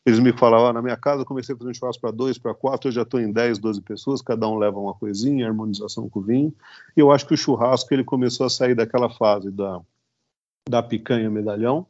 eles 0.04 0.18
me 0.18 0.32
falavam, 0.32 0.68
ah, 0.68 0.72
na 0.72 0.82
minha 0.82 0.96
casa 0.96 1.22
eu 1.22 1.26
comecei 1.26 1.54
a 1.54 1.58
fazer 1.58 1.70
um 1.70 1.74
churrasco 1.74 2.00
para 2.02 2.10
dois, 2.10 2.36
para 2.36 2.54
quatro, 2.54 2.88
eu 2.88 2.92
já 2.92 3.02
estou 3.02 3.18
em 3.18 3.32
10, 3.32 3.58
12 3.58 3.80
pessoas, 3.80 4.20
cada 4.20 4.46
um 4.46 4.58
leva 4.58 4.78
uma 4.78 4.94
coisinha, 4.94 5.46
harmonização 5.46 6.08
com 6.08 6.20
o 6.20 6.22
vinho. 6.22 6.54
E 6.96 7.00
eu 7.00 7.10
acho 7.10 7.26
que 7.26 7.34
o 7.34 7.38
churrasco 7.38 7.92
ele 7.94 8.04
começou 8.04 8.46
a 8.46 8.50
sair 8.50 8.74
daquela 8.74 9.08
fase 9.08 9.50
da, 9.50 9.80
da 10.68 10.82
picanha 10.82 11.30
medalhão, 11.30 11.86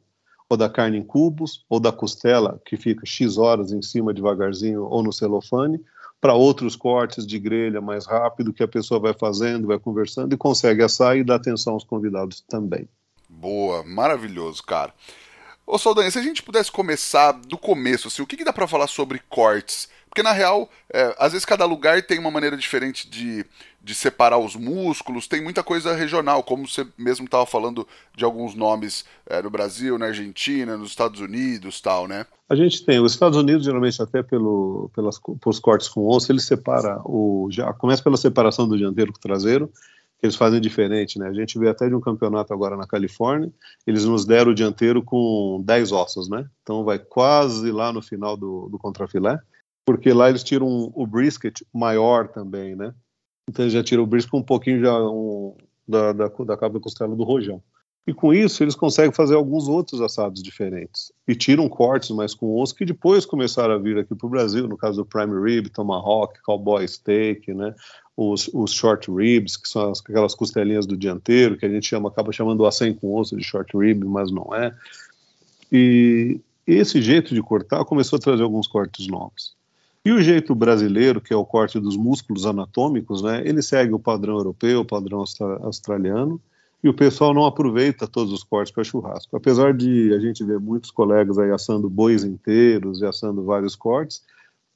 ou 0.49 0.57
da 0.57 0.71
carne 0.71 0.99
em 0.99 1.03
cubos, 1.03 1.65
ou 1.69 1.79
da 1.79 1.93
costela, 1.93 2.61
que 2.65 2.77
fica 2.77 3.05
X 3.05 3.37
horas 3.37 3.73
em 3.73 3.83
cima 3.83 4.15
devagarzinho, 4.15 4.85
ou 4.85 5.03
no 5.03 5.13
celofane, 5.13 5.79
para 6.21 6.35
outros 6.35 6.75
cortes 6.75 7.27
de 7.27 7.39
grelha 7.39 7.81
mais 7.81 8.07
rápido 8.07 8.53
que 8.53 8.63
a 8.63 8.69
pessoa 8.69 8.99
vai 8.99 9.15
fazendo, 9.15 9.69
vai 9.69 9.79
conversando 9.79 10.35
e 10.35 10.37
consegue 10.37 10.83
assar 10.83 11.17
e 11.17 11.25
dar 11.25 11.37
atenção 11.37 11.75
aos 11.75 11.85
convidados 11.85 12.41
também. 12.49 12.89
Boa, 13.29 13.85
maravilhoso, 13.85 14.63
cara. 14.63 14.93
Ô 15.67 15.79
Saldanha, 15.79 16.11
se 16.11 16.19
a 16.19 16.23
gente 16.23 16.43
pudesse 16.43 16.73
começar 16.73 17.33
do 17.33 17.59
começo, 17.59 18.09
assim, 18.09 18.23
o 18.23 18.27
que, 18.27 18.39
que 18.39 18.45
dá 18.45 18.53
para 18.53 18.67
falar 18.67 18.87
sobre 18.87 19.21
cortes? 19.29 19.89
Porque 20.19 20.29
na 20.29 20.33
real, 20.33 20.69
é, 20.93 21.15
às 21.17 21.31
vezes 21.31 21.45
cada 21.45 21.65
lugar 21.65 22.03
tem 22.03 22.19
uma 22.19 22.29
maneira 22.29 22.57
diferente 22.57 23.09
de, 23.09 23.47
de 23.81 23.95
separar 23.95 24.37
os 24.37 24.57
músculos, 24.57 25.29
tem 25.29 25.41
muita 25.41 25.63
coisa 25.63 25.95
regional, 25.95 26.43
como 26.43 26.67
você 26.67 26.85
mesmo 26.99 27.27
estava 27.27 27.47
falando 27.47 27.87
de 28.17 28.25
alguns 28.25 28.53
nomes 28.53 29.05
é, 29.29 29.41
no 29.41 29.49
Brasil, 29.49 29.97
na 29.97 30.07
Argentina, 30.07 30.77
nos 30.77 30.91
Estados 30.91 31.21
Unidos 31.21 31.81
tal, 31.81 32.09
né? 32.09 32.27
A 32.49 32.57
gente 32.57 32.85
tem, 32.85 32.99
os 32.99 33.13
Estados 33.13 33.39
Unidos, 33.39 33.65
geralmente 33.65 34.03
até 34.03 34.21
pelo, 34.21 34.91
pelas, 34.93 35.21
pelos 35.21 35.61
cortes 35.61 35.87
com 35.87 36.09
osso, 36.09 36.33
ele 36.33 36.41
separa, 36.41 37.01
o, 37.05 37.47
já 37.53 37.73
começa 37.73 38.03
pela 38.03 38.17
separação 38.17 38.67
do 38.67 38.77
dianteiro 38.77 39.13
com 39.13 39.19
o 39.19 39.23
traseiro, 39.23 39.71
que 40.19 40.27
eles 40.27 40.35
fazem 40.35 40.61
diferente, 40.61 41.17
né? 41.17 41.29
A 41.29 41.33
gente 41.33 41.57
vê 41.61 41.69
até 41.69 41.89
de 41.89 41.95
um 41.95 42.01
campeonato 42.01 42.53
agora 42.53 42.77
na 42.77 42.89
Califórnia, 42.89 43.53
eles 43.87 44.05
nos 44.05 44.25
deram 44.25 44.51
o 44.51 44.55
dianteiro 44.55 45.01
com 45.01 45.63
10 45.65 45.93
ossos, 45.93 46.29
né? 46.29 46.45
Então 46.65 46.83
vai 46.83 46.99
quase 46.99 47.71
lá 47.71 47.93
no 47.93 48.03
final 48.03 48.37
do, 48.37 48.69
do 48.69 48.79
contrafilé 48.79 49.39
porque 49.89 50.13
lá 50.13 50.29
eles 50.29 50.45
tiram 50.45 50.93
o 50.95 51.07
brisket 51.07 51.63
maior 51.73 52.29
também, 52.29 52.77
né? 52.77 52.93
Então 53.49 53.65
eles 53.65 53.73
já 53.73 53.83
tiram 53.83 54.03
o 54.03 54.07
brisket 54.07 54.35
um 54.35 54.43
pouquinho 54.43 54.81
já 54.81 54.95
um, 55.01 55.57
da, 55.89 56.13
da, 56.13 56.29
da 56.29 56.57
capa 56.59 56.79
costela 56.79 57.17
do 57.17 57.25
rojão. 57.25 57.63
E 58.07 58.13
com 58.13 58.35
isso 58.35 58.63
eles 58.63 58.75
conseguem 58.75 59.15
fazer 59.15 59.35
alguns 59.35 59.67
outros 59.67 60.03
assados 60.03 60.43
diferentes. 60.43 61.11
E 61.27 61.35
tiram 61.35 61.67
cortes 61.71 62.11
mais 62.11 62.35
com 62.35 62.61
osso 62.61 62.75
que 62.75 62.85
depois 62.85 63.25
começaram 63.25 63.73
a 63.73 63.79
vir 63.79 63.97
aqui 63.97 64.15
para 64.15 64.27
o 64.27 64.29
Brasil, 64.31 64.69
no 64.69 64.77
caso 64.77 65.03
do 65.03 65.07
prime 65.07 65.43
rib, 65.43 65.71
tomahawk, 65.71 66.39
cowboy 66.43 66.87
steak, 66.87 67.55
né? 67.55 67.75
os, 68.15 68.51
os 68.53 68.75
short 68.75 69.11
ribs, 69.11 69.57
que 69.57 69.71
são 69.71 69.91
as, 69.91 70.01
aquelas 70.01 70.35
costelinhas 70.35 70.85
do 70.85 70.99
dianteiro, 70.99 71.57
que 71.57 71.65
a 71.65 71.71
gente 71.71 71.87
chama, 71.87 72.11
acaba 72.11 72.31
chamando 72.31 72.61
o 72.61 72.67
acém 72.67 72.93
com 72.93 73.15
osso 73.15 73.35
de 73.35 73.43
short 73.43 73.75
rib, 73.75 74.05
mas 74.05 74.31
não 74.31 74.55
é. 74.55 74.77
E 75.73 76.43
esse 76.67 77.01
jeito 77.01 77.35
de 77.35 77.41
cortar 77.41 77.83
começou 77.87 78.19
a 78.19 78.21
trazer 78.21 78.43
alguns 78.43 78.67
cortes 78.67 79.07
novos. 79.07 79.57
E 80.09 80.13
o 80.13 80.23
jeito 80.23 80.55
brasileiro, 80.55 81.21
que 81.21 81.35
é 81.35 81.37
o 81.37 81.45
corte 81.45 81.79
dos 81.79 81.95
músculos 81.95 82.47
anatômicos, 82.47 83.21
né, 83.21 83.43
ele 83.45 83.61
segue 83.61 83.93
o 83.93 83.99
padrão 83.99 84.39
europeu, 84.39 84.81
o 84.81 84.85
padrão 84.85 85.23
australiano, 85.61 86.41
e 86.83 86.89
o 86.89 86.95
pessoal 86.95 87.35
não 87.35 87.45
aproveita 87.45 88.09
todos 88.09 88.33
os 88.33 88.43
cortes 88.43 88.73
para 88.73 88.83
churrasco. 88.83 89.37
Apesar 89.37 89.75
de 89.75 90.15
a 90.15 90.19
gente 90.19 90.43
ver 90.43 90.59
muitos 90.59 90.91
colegas 90.91 91.39
aí 91.39 91.51
assando 91.51 91.91
bois 91.91 92.25
inteiros 92.25 93.03
e 93.03 93.05
assando 93.05 93.45
vários 93.45 93.77
cortes, 93.77 94.25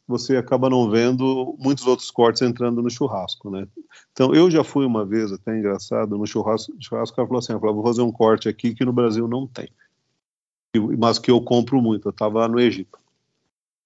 você 0.07 0.37
acaba 0.37 0.69
não 0.69 0.91
vendo 0.91 1.57
muitos 1.59 1.87
outros 1.87 2.11
cortes 2.11 2.43
entrando 2.43 2.83
no 2.83 2.91
churrasco, 2.91 3.49
né? 3.49 3.67
Então, 4.13 4.35
eu 4.35 4.51
já 4.51 4.63
fui 4.63 4.85
uma 4.85 5.03
vez, 5.03 5.33
até 5.33 5.59
engraçado, 5.59 6.19
no 6.19 6.27
churrasco, 6.27 6.75
churrasco 6.79 7.19
ela 7.19 7.27
falou 7.27 7.39
assim, 7.39 7.59
falou, 7.59 7.77
vou 7.77 7.85
fazer 7.85 8.03
um 8.03 8.13
corte 8.13 8.51
aqui 8.51 8.75
que 8.75 8.85
no 8.85 8.93
Brasil 8.93 9.27
não 9.27 9.47
tem, 9.47 9.71
mas 10.99 11.19
que 11.19 11.31
eu 11.31 11.41
compro 11.41 11.81
muito, 11.81 12.09
eu 12.09 12.11
estava 12.11 12.47
no 12.47 12.61
Egito. 12.61 13.01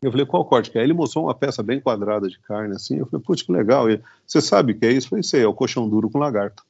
Eu 0.03 0.11
falei, 0.11 0.27
qual 0.27 0.45
corte 0.45 0.71
que 0.71 0.79
é? 0.79 0.83
Ele 0.83 0.93
mostrou 0.93 1.25
uma 1.25 1.35
peça 1.35 1.63
bem 1.63 1.81
quadrada 1.81 2.29
de 2.29 2.39
carne, 2.41 2.75
assim, 2.75 2.99
eu 2.99 3.07
falei, 3.07 3.25
putz, 3.25 3.43
que 3.43 3.51
legal, 3.51 3.87
você 4.27 4.41
sabe 4.41 4.73
o 4.73 4.79
que 4.79 4.85
é 4.85 4.93
isso? 4.93 5.07
Eu 5.07 5.11
falei, 5.11 5.23
sei, 5.23 5.43
é 5.43 5.47
o 5.47 5.55
colchão 5.55 5.89
duro 5.89 6.11
com 6.11 6.19
lagarto. 6.19 6.65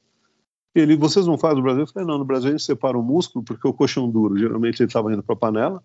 Ele, 0.73 0.95
vocês 0.95 1.25
não 1.25 1.37
fazem 1.37 1.57
no 1.57 1.63
Brasil? 1.63 1.81
Eu 1.83 1.87
falei, 1.87 2.07
não, 2.07 2.17
no 2.17 2.25
Brasil 2.25 2.49
a 2.49 2.51
gente 2.51 2.63
separa 2.63 2.97
o 2.97 3.03
músculo, 3.03 3.43
porque 3.43 3.67
o 3.67 3.73
colchão 3.73 4.09
duro, 4.09 4.37
geralmente 4.37 4.79
ele 4.81 4.87
estava 4.87 5.11
indo 5.11 5.23
para 5.23 5.33
a 5.33 5.37
panela, 5.37 5.83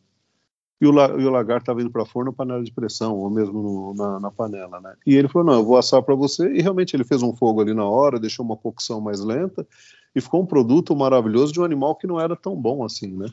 e 0.81 0.87
o, 0.87 0.91
e 0.91 1.25
o 1.25 1.31
lagarto 1.31 1.63
estava 1.63 1.81
indo 1.81 1.91
para 1.91 2.05
forno 2.05 2.33
panela 2.33 2.63
de 2.63 2.73
pressão, 2.73 3.17
ou 3.17 3.31
mesmo 3.31 3.63
no, 3.63 3.95
na, 3.95 4.21
na, 4.21 4.31
panela, 4.31 4.81
né? 4.81 4.95
E 5.07 5.15
ele 5.15 5.29
falou, 5.29 5.47
não, 5.47 5.55
eu 5.55 5.65
vou 5.65 5.77
assar 5.77 6.03
para 6.03 6.15
você, 6.15 6.53
e 6.53 6.61
realmente 6.61 6.95
ele 6.95 7.05
fez 7.05 7.23
um 7.23 7.35
fogo 7.35 7.61
ali 7.61 7.73
na 7.73 7.85
hora, 7.85 8.19
deixou 8.19 8.45
uma 8.45 8.57
cocção 8.57 9.01
mais 9.01 9.21
lenta, 9.21 9.67
e 10.15 10.21
ficou 10.21 10.43
um 10.43 10.47
produto 10.47 10.95
maravilhoso 10.95 11.53
de 11.53 11.61
um 11.61 11.65
animal 11.65 11.97
que 11.97 12.07
não 12.07 12.21
era 12.21 12.37
tão 12.37 12.55
bom 12.55 12.85
assim, 12.85 13.17
né? 13.17 13.27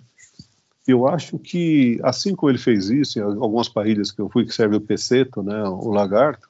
Eu 0.90 1.08
acho 1.08 1.38
que, 1.38 2.00
assim 2.02 2.36
como 2.36 2.50
ele 2.50 2.58
fez 2.58 2.90
isso, 2.90 3.20
em 3.20 3.22
algumas 3.22 3.70
parrilhas 3.70 4.12
que 4.12 4.20
eu 4.20 4.28
fui, 4.28 4.44
que 4.44 4.52
serve 4.52 4.76
o 4.76 4.82
peceto, 4.82 5.44
né, 5.44 5.64
o 5.64 5.92
lagarto, 5.92 6.50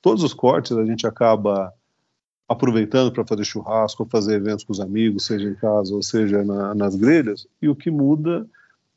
todos 0.00 0.24
os 0.24 0.34
cortes 0.34 0.76
a 0.76 0.84
gente 0.84 1.06
acaba 1.06 1.72
aproveitando 2.48 3.12
para 3.12 3.24
fazer 3.24 3.44
churrasco, 3.44 4.04
fazer 4.10 4.34
eventos 4.34 4.64
com 4.64 4.72
os 4.72 4.80
amigos, 4.80 5.26
seja 5.26 5.48
em 5.48 5.54
casa 5.54 5.94
ou 5.94 6.02
seja 6.02 6.44
na, 6.44 6.74
nas 6.74 6.96
grelhas, 6.96 7.46
e 7.62 7.68
o 7.68 7.76
que 7.76 7.88
muda 7.88 8.48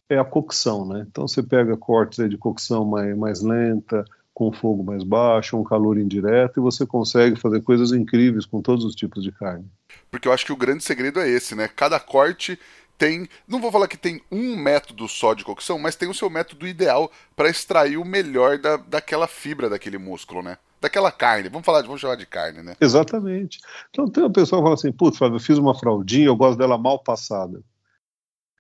é 0.10 0.18
a 0.18 0.26
cocção, 0.26 0.84
né? 0.88 1.06
Então 1.08 1.28
você 1.28 1.44
pega 1.44 1.78
cortes 1.78 2.28
de 2.28 2.36
cocção 2.36 2.84
mais, 2.86 3.16
mais 3.16 3.42
lenta, 3.44 4.04
com 4.34 4.52
fogo 4.52 4.84
mais 4.84 5.04
baixo, 5.04 5.58
um 5.58 5.64
calor 5.64 5.98
indireto, 6.00 6.60
e 6.60 6.62
você 6.62 6.88
consegue 6.88 7.40
fazer 7.40 7.62
coisas 7.62 7.92
incríveis 7.92 8.48
com 8.48 8.64
todos 8.64 8.84
os 8.84 8.96
tipos 8.96 9.24
de 9.24 9.32
carne. 9.32 9.66
Porque 10.10 10.28
eu 10.28 10.34
acho 10.34 10.46
que 10.46 10.52
o 10.52 10.58
grande 10.58 10.84
segredo 10.84 11.20
é 11.20 11.30
esse, 11.30 11.54
né? 11.54 11.68
Cada 11.68 12.00
corte 12.00 12.60
tem, 12.98 13.28
não 13.48 13.60
vou 13.60 13.72
falar 13.72 13.88
que 13.88 13.98
tem 13.98 14.22
um 14.32 14.56
método 14.56 15.08
só 15.08 15.34
de 15.34 15.44
cocção, 15.44 15.78
mas 15.78 15.96
tem 15.96 16.10
o 16.10 16.14
seu 16.14 16.30
método 16.30 16.68
ideal 16.68 17.12
para 17.36 17.50
extrair 17.50 17.98
o 17.98 18.06
melhor 18.06 18.58
da, 18.58 18.78
daquela 18.78 19.28
fibra 19.28 19.70
daquele 19.70 19.98
músculo, 19.98 20.42
né? 20.42 20.58
Daquela 20.80 21.12
carne, 21.12 21.50
vamos 21.50 21.66
falar, 21.66 21.82
vamos 21.82 22.02
chamar 22.02 22.16
de 22.16 22.26
carne, 22.26 22.62
né? 22.62 22.76
Exatamente. 22.80 23.60
Então 23.90 24.08
tem 24.08 24.24
uma 24.24 24.32
pessoa 24.32 24.60
que 24.62 24.64
fala 24.64 24.76
assim, 24.76 24.92
putz, 24.92 25.18
Flávio, 25.18 25.38
eu 25.38 25.42
fiz 25.42 25.58
uma 25.58 25.78
fraldinha, 25.78 26.28
eu 26.28 26.36
gosto 26.36 26.58
dela 26.58 26.78
mal 26.78 27.00
passada. 27.00 27.62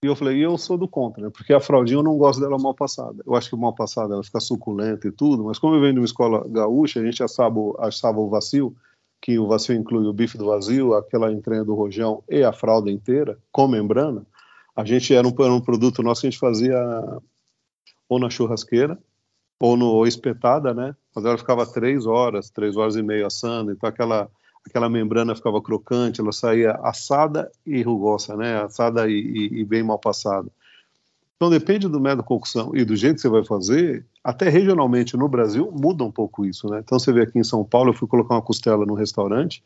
E 0.04 0.08
eu 0.08 0.16
falei, 0.16 0.38
e 0.38 0.42
eu 0.42 0.58
sou 0.58 0.78
do 0.78 0.88
contra, 0.88 1.24
né? 1.24 1.30
Porque 1.34 1.54
a 1.54 1.60
fraldinha 1.60 2.00
eu 2.00 2.04
não 2.04 2.18
gosto 2.18 2.40
dela 2.40 2.58
mal 2.58 2.74
passada. 2.74 3.24
Eu 3.26 3.36
acho 3.36 3.50
que 3.50 3.56
mal 3.56 3.74
passada 3.74 4.14
ela 4.14 4.24
fica 4.24 4.40
suculenta 4.40 5.08
e 5.08 5.12
tudo, 5.12 5.46
mas 5.46 5.58
como 5.58 5.76
eu 5.76 5.82
venho 5.82 5.94
de 5.94 6.00
uma 6.00 6.06
escola 6.06 6.46
gaúcha, 6.48 7.00
a 7.00 7.04
gente 7.04 7.24
assava, 7.24 7.60
assava 7.80 8.20
o 8.20 8.30
vacil, 8.30 8.76
que 9.22 9.40
o 9.40 9.48
vacil 9.48 9.76
inclui 9.76 10.06
o 10.06 10.14
bife 10.14 10.38
do 10.38 10.46
vazio, 10.46 10.94
aquela 10.94 11.32
entranha 11.32 11.64
do 11.64 11.74
rojão 11.74 12.24
e 12.30 12.44
a 12.44 12.54
fralda 12.54 12.92
inteira, 12.92 13.38
com 13.52 13.68
membrana. 13.68 14.26
A 14.76 14.84
gente 14.86 15.14
era 15.14 15.28
um, 15.28 15.34
era 15.40 15.54
um 15.54 15.62
produto 15.62 16.04
nosso 16.04 16.22
que 16.22 16.28
a 16.28 16.30
gente 16.30 16.40
fazia 16.40 16.78
ou 18.08 18.20
na 18.20 18.30
churrasqueira, 18.30 19.00
ou 19.60 19.76
no 19.78 19.88
ou 19.88 20.06
espetada, 20.06 20.74
né? 20.74 20.96
Mas 21.16 21.26
ela 21.26 21.38
ficava 21.38 21.66
três 21.66 22.06
horas, 22.06 22.50
três 22.50 22.76
horas 22.76 22.96
e 22.96 23.02
meia 23.02 23.28
assando, 23.28 23.72
então 23.72 23.88
aquela 23.90 24.30
aquela 24.68 24.90
membrana 24.90 25.36
ficava 25.36 25.62
crocante, 25.62 26.20
ela 26.20 26.32
saía 26.32 26.72
assada 26.84 27.52
e 27.66 27.84
rugosa, 27.84 28.36
né? 28.36 28.64
Assada 28.64 29.08
e, 29.08 29.14
e, 29.14 29.60
e, 29.62 29.64
bem 29.64 29.84
mal 29.84 30.00
passada. 30.00 30.50
Então 31.36 31.50
depende 31.50 31.88
do 31.88 32.00
método 32.00 32.22
de 32.22 32.28
cocção 32.28 32.72
e 32.74 32.86
do 32.86 32.96
jeito 32.96 33.16
que 33.16 33.22
você 33.22 33.30
vai 33.30 33.44
fazer. 33.44 34.06
Até 34.24 34.48
regionalmente 34.48 35.18
no 35.18 35.28
Brasil 35.28 35.70
muda 35.72 36.04
um 36.04 36.12
pouco 36.12 36.46
isso, 36.46 36.70
né? 36.70 36.80
Então 36.80 36.98
você 36.98 37.12
vê 37.12 37.24
aqui 37.24 37.38
em 37.38 37.44
São 37.44 37.64
Paulo, 37.64 37.90
eu 37.90 37.94
fui 37.94 38.08
colocar 38.08 38.36
uma 38.36 38.42
costela 38.42 38.86
no 38.86 38.94
restaurante 38.94 39.62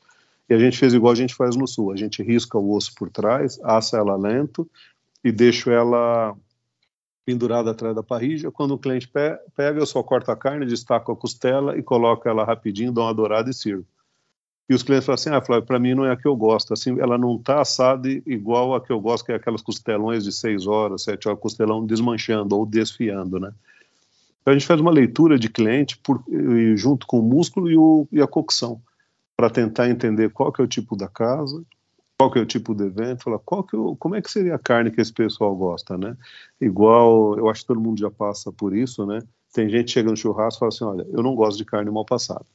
e 0.50 0.54
a 0.54 0.58
gente 0.58 0.78
fez 0.78 0.94
igual 0.96 1.14
a 1.14 1.16
gente 1.16 1.36
faz 1.36 1.56
no 1.56 1.68
Sul. 1.68 1.92
A 1.92 1.96
gente 1.96 2.24
risca 2.24 2.58
o 2.58 2.74
osso 2.74 2.94
por 2.96 3.10
trás, 3.10 3.60
assa 3.64 3.98
ela 3.98 4.18
lento 4.18 4.68
e 5.24 5.32
deixo 5.32 5.70
ela 5.70 6.36
pendurada 7.24 7.70
atrás 7.70 7.96
da 7.96 8.02
parrilla. 8.02 8.52
Quando 8.52 8.72
o 8.72 8.78
cliente 8.80 9.08
pega, 9.08 9.80
eu 9.80 9.86
só 9.86 10.02
corto 10.02 10.32
a 10.32 10.36
carne, 10.36 10.66
destaco 10.66 11.12
a 11.12 11.16
costela 11.16 11.78
e 11.78 11.84
coloco 11.84 12.28
ela 12.28 12.44
rapidinho, 12.44 12.92
dou 12.92 13.04
uma 13.04 13.14
dourada 13.14 13.52
e 13.52 13.54
sirvo. 13.54 13.86
E 14.70 14.74
os 14.76 14.84
clientes 14.84 15.08
falam 15.08 15.16
assim, 15.16 15.32
ah, 15.32 15.42
Flávio, 15.42 15.66
para 15.66 15.80
mim 15.80 15.96
não 15.96 16.06
é 16.06 16.12
a 16.12 16.16
que 16.16 16.28
eu 16.28 16.36
gosto. 16.36 16.74
Assim, 16.74 17.00
ela 17.00 17.18
não 17.18 17.38
está 17.38 17.60
assada 17.60 18.08
igual 18.08 18.76
a 18.76 18.82
que 18.82 18.92
eu 18.92 19.02
gosto, 19.02 19.26
que 19.26 19.32
é 19.32 19.36
aquelas 19.36 19.64
costelões 19.64 20.24
de 20.24 20.32
seis 20.32 20.68
horas, 20.68 21.02
sete 21.02 21.28
horas, 21.28 21.40
costelão 21.40 21.84
desmanchando 21.84 22.56
ou 22.56 22.68
desfiando, 22.68 23.40
né? 23.40 23.52
Então 24.42 24.54
a 24.54 24.58
gente 24.58 24.68
faz 24.68 24.80
uma 24.80 24.92
leitura 24.92 25.40
de 25.40 25.50
cliente 25.50 25.98
por, 25.98 26.24
junto 26.76 27.08
com 27.08 27.20
o 27.20 27.24
músculo 27.24 27.70
e, 27.70 27.76
o, 27.76 28.08
e 28.12 28.22
a 28.22 28.28
cocção, 28.28 28.80
para 29.36 29.50
tentar 29.50 29.90
entender 29.90 30.30
qual 30.30 30.52
que 30.52 30.62
é 30.62 30.64
o 30.64 30.68
tipo 30.68 30.96
da 30.96 31.08
casa, 31.08 31.64
qual 32.18 32.30
que 32.30 32.38
é 32.38 32.42
o 32.42 32.46
tipo 32.46 32.76
de 32.76 32.84
evento, 32.84 33.26
qual 33.44 33.64
que 33.64 33.76
eu, 33.76 33.96
como 34.00 34.16
é 34.16 34.22
que 34.22 34.30
seria 34.30 34.54
a 34.54 34.60
carne 34.60 34.92
que 34.92 35.02
esse 35.02 35.12
pessoal 35.12 35.56
gosta, 35.56 35.98
né? 35.98 36.16
Igual, 36.62 37.38
eu 37.38 37.50
acho 37.50 37.62
que 37.62 37.68
todo 37.68 37.82
mundo 37.82 38.00
já 38.00 38.12
passa 38.12 38.52
por 38.52 38.76
isso, 38.76 39.06
né? 39.06 39.20
Tem 39.52 39.68
gente 39.68 39.92
chega 39.92 40.12
no 40.12 40.18
churrasco 40.18 40.58
e 40.58 40.60
fala 40.60 40.70
assim, 40.70 40.84
olha, 40.84 41.08
eu 41.12 41.24
não 41.24 41.34
gosto 41.34 41.58
de 41.58 41.66
carne 41.66 41.90
mal 41.90 42.06
passada. 42.06 42.46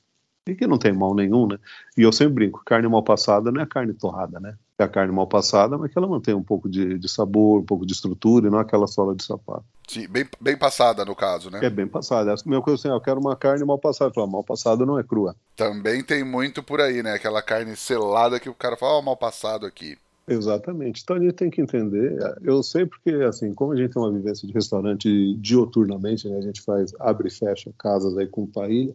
E 0.47 0.55
que 0.55 0.67
não 0.67 0.77
tem 0.77 0.93
mal 0.93 1.15
nenhum, 1.15 1.47
né? 1.47 1.59
E 1.97 2.03
eu 2.03 2.13
sempre 2.13 2.35
brinco, 2.35 2.63
carne 2.67 2.87
mal 2.87 3.03
passada 3.03 3.51
não 3.51 3.63
é 3.63 3.67
carne 3.67 3.95
torrada, 3.95 4.39
né? 4.39 4.55
É 4.79 4.85
a 4.85 4.89
carne 4.89 5.11
mal 5.11 5.27
passada, 5.27 5.79
mas 5.79 5.91
que 5.91 5.97
ela 5.97 6.07
mantém 6.07 6.35
um 6.35 6.43
pouco 6.43 6.69
de, 6.69 6.99
de 6.99 7.09
sabor, 7.09 7.61
um 7.61 7.65
pouco 7.65 7.87
de 7.87 7.95
estrutura, 7.95 8.47
e 8.47 8.51
não 8.51 8.59
aquela 8.59 8.87
sola 8.87 9.15
de 9.15 9.25
sapato. 9.25 9.65
Sim, 9.89 10.07
bem, 10.07 10.27
bem 10.39 10.57
passada 10.57 11.03
no 11.03 11.17
caso, 11.17 11.51
né? 11.51 11.61
É 11.63 11.71
bem 11.71 11.87
passada. 11.87 12.31
É 12.31 12.35
a 12.35 12.37
mesma 12.45 12.63
coisa 12.63 12.79
assim, 12.79 12.95
eu 12.95 13.01
quero 13.01 13.21
uma 13.21 13.35
carne 13.35 13.65
mal 13.65 13.79
passada. 13.79 14.13
Falo, 14.13 14.27
mal 14.27 14.45
passada 14.45 14.85
não 14.85 14.99
é 14.99 15.03
crua. 15.03 15.35
Também 15.57 16.03
tem 16.05 16.23
muito 16.23 16.63
por 16.63 16.79
aí, 16.79 17.03
né? 17.03 17.15
Aquela 17.15 17.41
carne 17.41 17.75
selada 17.75 18.39
que 18.39 18.51
o 18.51 18.55
cara 18.55 18.77
fala, 18.77 18.97
ó, 18.97 18.99
oh, 18.99 19.03
mal 19.03 19.17
passado 19.17 19.65
aqui. 19.65 19.97
Exatamente. 20.29 21.01
Então 21.03 21.17
a 21.17 21.21
gente 21.21 21.35
tem 21.35 21.49
que 21.49 21.63
entender. 21.63 22.19
Eu 22.43 22.63
sei 22.63 22.85
porque, 22.85 23.11
assim, 23.27 23.55
como 23.55 23.73
a 23.73 23.77
gente 23.77 23.95
tem 23.95 24.03
uma 24.03 24.13
vivência 24.13 24.47
de 24.47 24.53
restaurante 24.53 25.35
dioturnamente, 25.37 26.29
né? 26.29 26.37
A 26.37 26.43
gente 26.43 26.61
faz, 26.61 26.93
abre 27.01 27.29
e 27.29 27.31
fecha 27.31 27.73
casas 27.79 28.17
aí 28.19 28.27
com 28.27 28.47
paella 28.47 28.95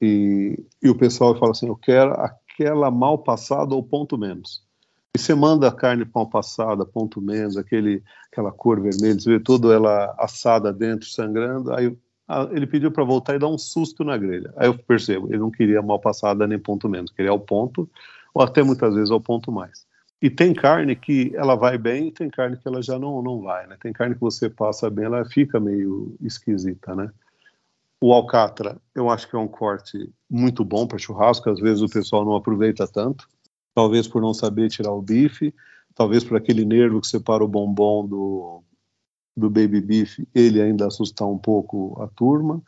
e, 0.00 0.58
e 0.82 0.88
o 0.88 0.94
pessoal 0.94 1.36
fala 1.36 1.52
assim: 1.52 1.68
eu 1.68 1.76
quero 1.76 2.12
aquela 2.12 2.90
mal 2.90 3.18
passada 3.18 3.74
ou 3.74 3.82
ponto 3.82 4.16
menos. 4.16 4.62
E 5.14 5.18
você 5.18 5.34
manda 5.34 5.66
a 5.68 5.72
carne 5.72 6.06
mal 6.14 6.28
passada, 6.28 6.84
ponto 6.84 7.20
menos, 7.20 7.56
aquele, 7.56 8.02
aquela 8.30 8.52
cor 8.52 8.80
vermelha, 8.80 9.18
você 9.18 9.30
vê 9.30 9.40
toda 9.40 9.74
ela 9.74 10.14
assada 10.18 10.72
dentro, 10.72 11.08
sangrando. 11.08 11.72
Aí 11.72 11.96
ele 12.52 12.66
pediu 12.66 12.92
para 12.92 13.02
voltar 13.02 13.34
e 13.34 13.38
dar 13.38 13.48
um 13.48 13.58
susto 13.58 14.04
na 14.04 14.16
grelha. 14.16 14.52
Aí 14.56 14.68
eu 14.68 14.78
percebo, 14.78 15.26
ele 15.28 15.38
não 15.38 15.50
queria 15.50 15.82
mal 15.82 15.98
passada 15.98 16.46
nem 16.46 16.58
ponto 16.58 16.88
menos, 16.88 17.10
queria 17.10 17.32
o 17.32 17.40
ponto, 17.40 17.90
ou 18.32 18.42
até 18.42 18.62
muitas 18.62 18.94
vezes 18.94 19.10
ao 19.10 19.20
ponto 19.20 19.50
mais. 19.50 19.84
E 20.22 20.30
tem 20.30 20.54
carne 20.54 20.94
que 20.94 21.32
ela 21.34 21.56
vai 21.56 21.76
bem 21.76 22.08
e 22.08 22.12
tem 22.12 22.28
carne 22.28 22.56
que 22.56 22.68
ela 22.68 22.82
já 22.82 22.98
não, 22.98 23.20
não 23.22 23.40
vai, 23.40 23.66
né? 23.66 23.76
Tem 23.80 23.92
carne 23.92 24.14
que 24.14 24.20
você 24.20 24.48
passa 24.48 24.88
bem, 24.88 25.06
ela 25.06 25.24
fica 25.24 25.58
meio 25.58 26.14
esquisita, 26.20 26.94
né? 26.94 27.10
O 28.02 28.14
alcatra, 28.14 28.80
eu 28.94 29.10
acho 29.10 29.28
que 29.28 29.36
é 29.36 29.38
um 29.38 29.46
corte 29.46 30.10
muito 30.28 30.64
bom 30.64 30.86
para 30.86 30.98
churrasco, 30.98 31.50
às 31.50 31.60
vezes 31.60 31.82
o 31.82 31.88
pessoal 31.88 32.24
não 32.24 32.34
aproveita 32.34 32.88
tanto, 32.88 33.28
talvez 33.74 34.08
por 34.08 34.22
não 34.22 34.32
saber 34.32 34.70
tirar 34.70 34.92
o 34.92 35.02
bife, 35.02 35.54
talvez 35.94 36.24
por 36.24 36.38
aquele 36.38 36.64
nervo 36.64 37.00
que 37.00 37.06
separa 37.06 37.44
o 37.44 37.48
bombom 37.48 38.06
do, 38.06 38.62
do 39.36 39.50
baby 39.50 39.82
beef, 39.82 40.18
ele 40.34 40.62
ainda 40.62 40.86
assustar 40.86 41.28
um 41.28 41.36
pouco 41.36 42.00
a 42.02 42.08
turma, 42.08 42.62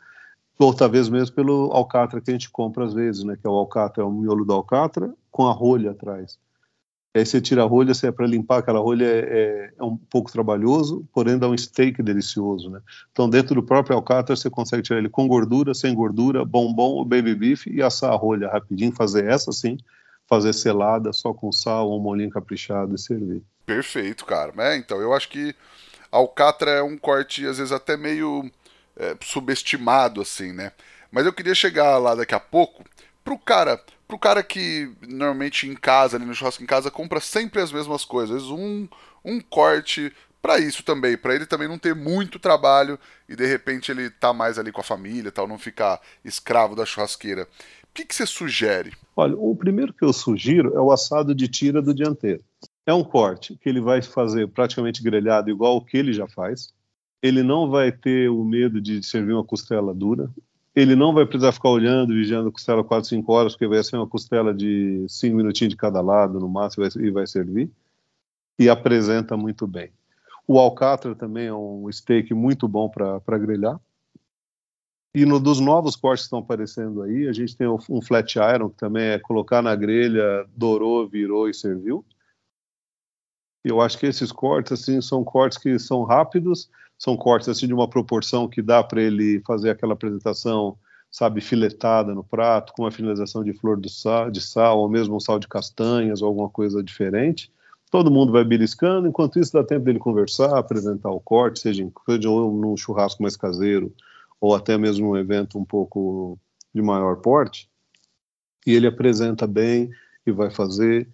ou 0.59 0.71
talvez 0.71 1.09
mesmo 1.09 1.35
pelo 1.35 1.71
alcatra 1.71 2.21
que 2.21 2.29
a 2.29 2.33
gente 2.33 2.51
compra 2.51 2.85
às 2.85 2.93
vezes, 2.93 3.23
né, 3.23 3.35
que 3.35 3.47
é 3.47 3.49
o 3.49 3.53
alcatra, 3.53 4.03
é 4.03 4.05
o 4.05 4.11
miolo 4.11 4.45
do 4.45 4.53
alcatra 4.53 5.11
com 5.31 5.47
a 5.47 5.51
rolha 5.51 5.91
atrás. 5.91 6.37
Aí 7.15 7.23
você 7.23 7.39
tira 7.39 7.61
a 7.61 7.65
rolha, 7.65 7.93
se 7.93 8.07
é 8.07 8.11
para 8.11 8.25
limpar 8.25 8.57
aquela 8.57 8.79
rolha 8.79 9.05
é, 9.05 9.19
é, 9.19 9.73
é, 9.77 9.83
um 9.83 9.95
pouco 9.95 10.31
trabalhoso, 10.31 11.07
porém 11.13 11.37
dá 11.37 11.47
um 11.47 11.55
steak 11.55 12.01
delicioso, 12.01 12.71
né? 12.71 12.81
Então 13.11 13.29
dentro 13.29 13.53
do 13.53 13.61
próprio 13.61 13.95
alcatra 13.95 14.35
você 14.35 14.49
consegue 14.49 14.81
tirar 14.81 14.97
ele 14.97 15.09
com 15.09 15.27
gordura, 15.27 15.75
sem 15.75 15.93
gordura, 15.93 16.43
bombom, 16.43 17.05
baby 17.05 17.35
beef 17.35 17.67
e 17.67 17.83
assar 17.83 18.11
a 18.11 18.15
rolha 18.15 18.49
rapidinho, 18.49 18.91
fazer 18.91 19.25
essa 19.25 19.51
sim, 19.51 19.77
fazer 20.25 20.53
selada 20.53 21.13
só 21.13 21.33
com 21.33 21.51
sal, 21.51 21.95
um 21.95 21.99
molinho 21.99 22.31
caprichado 22.31 22.95
e 22.95 22.97
servir. 22.97 23.43
Perfeito, 23.63 24.25
cara. 24.25 24.51
É, 24.57 24.75
então 24.75 24.99
eu 24.99 25.13
acho 25.13 25.29
que 25.29 25.55
alcatra 26.11 26.71
é 26.71 26.81
um 26.81 26.97
corte 26.97 27.45
às 27.45 27.59
vezes 27.59 27.71
até 27.71 27.95
meio 27.95 28.49
é, 28.97 29.15
subestimado 29.21 30.19
assim, 30.19 30.51
né? 30.51 30.71
Mas 31.11 31.27
eu 31.27 31.33
queria 31.33 31.53
chegar 31.53 31.99
lá 31.99 32.15
daqui 32.15 32.33
a 32.33 32.39
pouco 32.39 32.83
pro 33.23 33.37
cara 33.37 33.79
pro 34.07 34.19
cara 34.19 34.43
que 34.43 34.91
normalmente 35.07 35.67
em 35.67 35.75
casa, 35.75 36.17
ali 36.17 36.25
no 36.25 36.33
churrasco 36.33 36.63
em 36.63 36.67
casa, 36.67 36.91
compra 36.91 37.19
sempre 37.19 37.61
as 37.61 37.71
mesmas 37.71 38.05
coisas. 38.05 38.43
Um, 38.43 38.87
um 39.23 39.39
corte 39.39 40.11
para 40.41 40.59
isso 40.59 40.83
também, 40.83 41.17
para 41.17 41.33
ele 41.33 41.45
também 41.45 41.69
não 41.69 41.77
ter 41.77 41.95
muito 41.95 42.37
trabalho 42.37 42.99
e 43.29 43.35
de 43.35 43.45
repente 43.45 43.89
ele 43.89 44.09
tá 44.09 44.33
mais 44.33 44.59
ali 44.59 44.73
com 44.73 44.81
a 44.81 44.83
família, 44.83 45.31
tal, 45.31 45.47
não 45.47 45.57
ficar 45.57 46.01
escravo 46.23 46.75
da 46.75 46.85
churrasqueira. 46.85 47.47
O 47.83 47.93
que, 47.93 48.03
que 48.03 48.13
você 48.13 48.25
sugere? 48.25 48.91
Olha, 49.15 49.37
o 49.37 49.55
primeiro 49.55 49.93
que 49.93 50.03
eu 50.03 50.11
sugiro 50.11 50.75
é 50.75 50.81
o 50.81 50.91
assado 50.91 51.33
de 51.33 51.47
tira 51.47 51.81
do 51.81 51.93
dianteiro. 51.93 52.43
É 52.85 52.93
um 52.93 53.03
corte 53.03 53.55
que 53.55 53.69
ele 53.69 53.79
vai 53.79 54.01
fazer 54.01 54.49
praticamente 54.49 55.01
grelhado 55.01 55.49
igual 55.49 55.77
o 55.77 55.85
que 55.85 55.95
ele 55.95 56.11
já 56.11 56.27
faz. 56.27 56.73
Ele 57.21 57.41
não 57.41 57.69
vai 57.69 57.91
ter 57.91 58.29
o 58.29 58.43
medo 58.43 58.81
de 58.81 59.01
servir 59.01 59.31
uma 59.31 59.45
costela 59.45 59.93
dura. 59.93 60.29
Ele 60.75 60.95
não 60.95 61.13
vai 61.13 61.25
precisar 61.25 61.51
ficar 61.51 61.69
olhando, 61.69 62.13
vigiando 62.13 62.49
a 62.49 62.51
costela 62.51 62.83
4, 62.83 63.09
5 63.09 63.31
horas, 63.31 63.53
porque 63.53 63.67
vai 63.67 63.83
ser 63.83 63.95
uma 63.95 64.07
costela 64.07 64.53
de 64.53 65.05
5 65.07 65.35
minutinhos 65.35 65.69
de 65.69 65.77
cada 65.77 66.01
lado, 66.01 66.39
no 66.39 66.49
máximo, 66.49 66.83
e 66.99 67.11
vai 67.11 67.27
servir. 67.27 67.69
E 68.57 68.69
apresenta 68.69 69.37
muito 69.37 69.67
bem. 69.67 69.91
O 70.47 70.59
alcatra 70.59 71.15
também 71.15 71.47
é 71.47 71.53
um 71.53 71.91
steak 71.91 72.33
muito 72.33 72.67
bom 72.67 72.89
para 72.89 73.37
grelhar. 73.37 73.79
E 75.15 75.25
no 75.25 75.39
dos 75.39 75.59
novos 75.59 75.95
cortes 75.95 76.23
que 76.23 76.27
estão 76.27 76.39
aparecendo 76.39 77.03
aí, 77.03 77.27
a 77.27 77.33
gente 77.33 77.55
tem 77.55 77.67
um 77.67 78.01
flat 78.01 78.35
iron, 78.35 78.69
que 78.69 78.77
também 78.77 79.09
é 79.09 79.19
colocar 79.19 79.61
na 79.61 79.75
grelha, 79.75 80.47
dourou, 80.55 81.07
virou 81.07 81.47
e 81.47 81.53
serviu. 81.53 82.03
Eu 83.63 83.79
acho 83.79 83.97
que 83.97 84.07
esses 84.07 84.31
cortes 84.31 84.71
assim 84.71 84.99
são 85.01 85.23
cortes 85.23 85.57
que 85.57 85.77
são 85.77 86.03
rápidos, 86.03 86.69
são 86.97 87.17
cortes 87.17 87.49
assim 87.49 87.67
de 87.67 87.73
uma 87.73 87.87
proporção 87.87 88.47
que 88.47 88.61
dá 88.61 88.83
para 88.83 89.01
ele 89.01 89.41
fazer 89.45 89.69
aquela 89.69 89.93
apresentação, 89.93 90.77
sabe, 91.11 91.41
filetada 91.41 92.13
no 92.13 92.23
prato, 92.23 92.73
com 92.73 92.83
uma 92.83 92.91
finalização 92.91 93.43
de 93.43 93.53
flor 93.53 93.79
sal, 93.89 94.31
de 94.31 94.41
sal, 94.41 94.79
ou 94.79 94.89
mesmo 94.89 95.15
um 95.15 95.19
sal 95.19 95.39
de 95.39 95.47
castanhas, 95.47 96.21
ou 96.21 96.27
alguma 96.27 96.49
coisa 96.49 96.81
diferente. 96.81 97.51
Todo 97.91 98.09
mundo 98.09 98.31
vai 98.31 98.43
beliscando, 98.43 99.07
enquanto 99.07 99.39
isso 99.39 99.53
dá 99.53 99.63
tempo 99.63 99.85
dele 99.85 99.99
conversar, 99.99 100.57
apresentar 100.57 101.11
o 101.11 101.19
corte, 101.19 101.59
seja, 101.59 101.87
seja 102.09 102.29
num 102.29 102.75
churrasco 102.75 103.21
mais 103.21 103.35
caseiro, 103.35 103.93
ou 104.41 104.55
até 104.55 104.77
mesmo 104.77 105.11
um 105.11 105.17
evento 105.17 105.59
um 105.59 105.63
pouco 105.63 106.39
de 106.73 106.81
maior 106.81 107.17
porte, 107.17 107.69
e 108.65 108.73
ele 108.73 108.87
apresenta 108.87 109.45
bem 109.45 109.91
e 110.25 110.31
vai 110.31 110.49
fazer. 110.49 111.07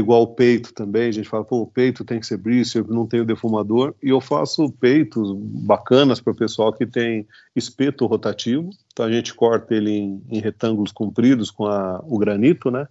Igual 0.00 0.22
o 0.22 0.34
peito 0.34 0.72
também, 0.72 1.08
a 1.08 1.12
gente 1.12 1.28
fala, 1.28 1.44
pô, 1.44 1.60
o 1.60 1.66
peito 1.66 2.04
tem 2.04 2.18
que 2.18 2.26
ser 2.26 2.38
brício, 2.38 2.86
não 2.88 3.06
tem 3.06 3.20
o 3.20 3.24
defumador, 3.24 3.94
e 4.02 4.08
eu 4.08 4.20
faço 4.20 4.70
peitos 4.72 5.32
bacanas 5.36 6.20
para 6.20 6.32
o 6.32 6.36
pessoal 6.36 6.72
que 6.72 6.86
tem 6.86 7.28
espeto 7.54 8.06
rotativo, 8.06 8.70
então 8.92 9.04
a 9.04 9.12
gente 9.12 9.34
corta 9.34 9.74
ele 9.74 9.90
em, 9.90 10.22
em 10.30 10.40
retângulos 10.40 10.90
compridos 10.90 11.50
com 11.50 11.66
a, 11.66 12.02
o 12.04 12.18
granito, 12.18 12.70
né, 12.70 12.88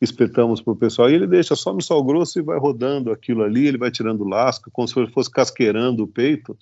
espetamos 0.00 0.60
para 0.60 0.72
o 0.72 0.76
pessoal, 0.76 1.10
e 1.10 1.14
ele 1.14 1.26
deixa 1.26 1.56
só 1.56 1.72
no 1.72 1.82
sal 1.82 2.02
grosso 2.04 2.38
e 2.38 2.42
vai 2.42 2.58
rodando 2.58 3.10
aquilo 3.10 3.42
ali, 3.42 3.66
ele 3.66 3.78
vai 3.78 3.90
tirando 3.90 4.24
lasca, 4.24 4.70
como 4.72 4.86
se 4.86 4.94
fosse 5.08 5.30
casqueirando 5.30 6.04
o 6.04 6.08
peito, 6.08 6.56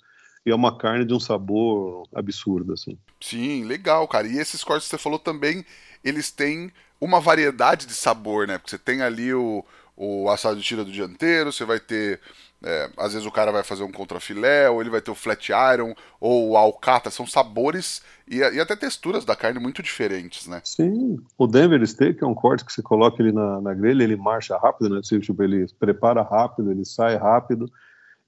e 0.45 0.49
é 0.49 0.55
uma 0.55 0.75
carne 0.75 1.05
de 1.05 1.13
um 1.13 1.19
sabor 1.19 2.07
absurdo, 2.13 2.73
assim. 2.73 2.97
Sim, 3.19 3.63
legal, 3.65 4.07
cara. 4.07 4.27
E 4.27 4.39
esses 4.39 4.63
cortes 4.63 4.87
que 4.87 4.95
você 4.95 4.97
falou 4.97 5.19
também, 5.19 5.63
eles 6.03 6.31
têm 6.31 6.71
uma 6.99 7.19
variedade 7.19 7.85
de 7.85 7.93
sabor, 7.93 8.47
né? 8.47 8.57
Porque 8.57 8.71
você 8.71 8.77
tem 8.77 9.01
ali 9.01 9.33
o, 9.33 9.63
o 9.95 10.29
assado 10.29 10.59
tira 10.61 10.83
do 10.83 10.91
dianteiro, 10.91 11.51
você 11.51 11.65
vai 11.65 11.79
ter. 11.79 12.19
É, 12.63 12.91
às 12.97 13.13
vezes 13.13 13.27
o 13.27 13.31
cara 13.31 13.51
vai 13.51 13.63
fazer 13.63 13.83
um 13.83 13.91
contrafilé, 13.91 14.69
ou 14.69 14.81
ele 14.81 14.89
vai 14.89 15.01
ter 15.01 15.09
o 15.09 15.15
flat 15.15 15.51
iron, 15.51 15.95
ou 16.19 16.51
o 16.51 16.57
alcata, 16.57 17.09
são 17.09 17.25
sabores 17.25 18.03
e, 18.27 18.37
e, 18.37 18.59
até 18.59 18.75
texturas 18.75 19.25
da 19.25 19.35
carne 19.35 19.59
muito 19.59 19.81
diferentes, 19.81 20.47
né? 20.47 20.61
Sim, 20.63 21.17
o 21.37 21.47
Denver 21.47 21.85
Steak 21.87 22.23
é 22.23 22.27
um 22.27 22.35
corte 22.35 22.63
que 22.63 22.71
você 22.71 22.81
coloca 22.81 23.21
ele 23.21 23.31
na, 23.31 23.59
na 23.59 23.73
grelha, 23.73 24.03
ele 24.03 24.15
marcha 24.15 24.57
rápido, 24.57 24.93
né? 24.93 25.01
Tipo, 25.01 25.41
ele 25.41 25.65
prepara 25.79 26.21
rápido, 26.21 26.71
ele 26.71 26.85
sai 26.85 27.17
rápido, 27.17 27.69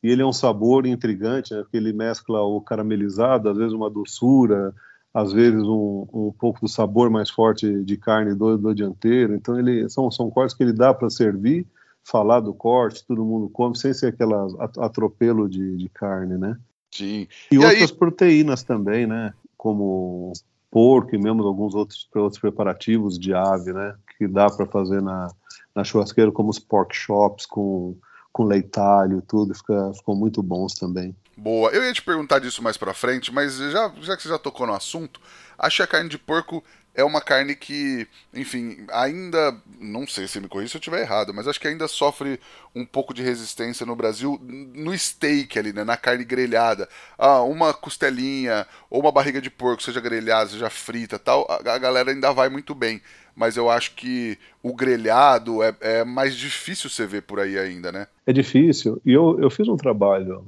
e 0.01 0.09
ele 0.09 0.21
é 0.21 0.25
um 0.25 0.33
sabor 0.33 0.85
intrigante, 0.85 1.53
né? 1.53 1.61
Porque 1.61 1.77
ele 1.77 1.93
mescla 1.93 2.41
o 2.41 2.59
caramelizado, 2.59 3.49
às 3.49 3.57
vezes 3.57 3.71
uma 3.71 3.89
doçura, 3.89 4.73
às 5.13 5.31
vezes 5.31 5.61
um, 5.63 6.07
um 6.11 6.33
pouco 6.37 6.61
do 6.61 6.67
sabor 6.67 7.09
mais 7.09 7.29
forte 7.29 7.83
de 7.83 7.97
carne 7.97 8.33
do, 8.33 8.57
do 8.57 8.73
dianteiro. 8.73 9.35
Então, 9.35 9.59
ele, 9.59 9.87
são, 9.89 10.09
são 10.09 10.29
cortes 10.29 10.55
que 10.55 10.63
ele 10.63 10.73
dá 10.73 10.93
para 10.93 11.09
servir, 11.09 11.67
falar 12.03 12.39
do 12.39 12.53
corte, 12.53 13.05
todo 13.05 13.23
mundo 13.23 13.47
come, 13.47 13.77
sem 13.77 13.93
ser 13.93 14.07
aquele 14.07 14.33
atropelo 14.79 15.47
de, 15.47 15.77
de 15.77 15.89
carne, 15.89 16.37
né? 16.37 16.57
Sim. 16.91 17.27
E, 17.51 17.55
e 17.55 17.57
outras 17.57 17.91
aí... 17.91 17.97
proteínas 17.97 18.63
também, 18.63 19.05
né? 19.05 19.33
Como 19.55 20.33
porco 20.71 21.15
e 21.15 21.19
mesmo 21.19 21.43
alguns 21.43 21.75
outros, 21.75 22.09
outros 22.15 22.41
preparativos 22.41 23.19
de 23.19 23.33
ave, 23.33 23.71
né? 23.71 23.95
Que 24.17 24.27
dá 24.27 24.47
para 24.47 24.65
fazer 24.65 25.01
na, 25.01 25.27
na 25.75 25.83
churrasqueira, 25.83 26.31
como 26.31 26.49
os 26.49 26.59
pork 26.59 26.95
chops 26.95 27.45
com, 27.45 27.95
com 28.31 28.43
leitalho, 28.43 29.21
tudo, 29.21 29.53
fica, 29.53 29.93
ficou 29.93 30.15
muito 30.15 30.41
bons 30.41 30.73
também. 30.73 31.15
Boa. 31.35 31.71
Eu 31.71 31.83
ia 31.83 31.93
te 31.93 32.01
perguntar 32.01 32.39
disso 32.39 32.61
mais 32.61 32.77
pra 32.77 32.93
frente, 32.93 33.33
mas 33.33 33.57
já, 33.57 33.91
já 34.01 34.15
que 34.15 34.23
você 34.23 34.29
já 34.29 34.37
tocou 34.37 34.67
no 34.67 34.73
assunto, 34.73 35.19
acho 35.57 35.77
que 35.77 35.83
a 35.83 35.87
carne 35.87 36.09
de 36.09 36.17
porco 36.17 36.63
é 36.95 37.03
uma 37.03 37.21
carne 37.21 37.55
que, 37.55 38.07
enfim, 38.33 38.85
ainda. 38.91 39.55
Não 39.79 40.07
sei 40.07 40.27
se 40.27 40.39
me 40.39 40.47
corrija 40.47 40.69
se 40.69 40.77
eu 40.77 40.79
estiver 40.79 41.01
errado, 41.01 41.33
mas 41.33 41.47
acho 41.47 41.59
que 41.59 41.67
ainda 41.67 41.87
sofre 41.87 42.39
um 42.75 42.85
pouco 42.85 43.13
de 43.13 43.23
resistência 43.23 43.85
no 43.85 43.95
Brasil 43.95 44.39
no 44.41 44.97
steak 44.97 45.57
ali, 45.57 45.73
né? 45.73 45.83
Na 45.83 45.97
carne 45.97 46.23
grelhada. 46.23 46.87
Ah, 47.17 47.41
uma 47.41 47.73
costelinha 47.73 48.67
ou 48.89 49.01
uma 49.01 49.11
barriga 49.11 49.41
de 49.41 49.49
porco, 49.49 49.81
seja 49.81 49.99
grelhada, 49.99 50.51
seja 50.51 50.69
frita 50.69 51.17
tal, 51.17 51.47
a 51.49 51.77
galera 51.79 52.11
ainda 52.11 52.31
vai 52.31 52.47
muito 52.47 52.75
bem. 52.75 53.01
Mas 53.35 53.57
eu 53.57 53.69
acho 53.69 53.95
que 53.95 54.37
o 54.61 54.75
grelhado 54.75 55.63
é, 55.63 55.75
é 55.81 56.03
mais 56.03 56.35
difícil 56.35 56.89
você 56.89 57.07
ver 57.07 57.23
por 57.23 57.39
aí 57.39 57.57
ainda, 57.57 57.91
né? 57.91 58.07
É 58.27 58.31
difícil. 58.31 59.01
E 59.03 59.11
eu, 59.11 59.39
eu 59.41 59.49
fiz 59.49 59.67
um 59.67 59.75
trabalho 59.75 60.45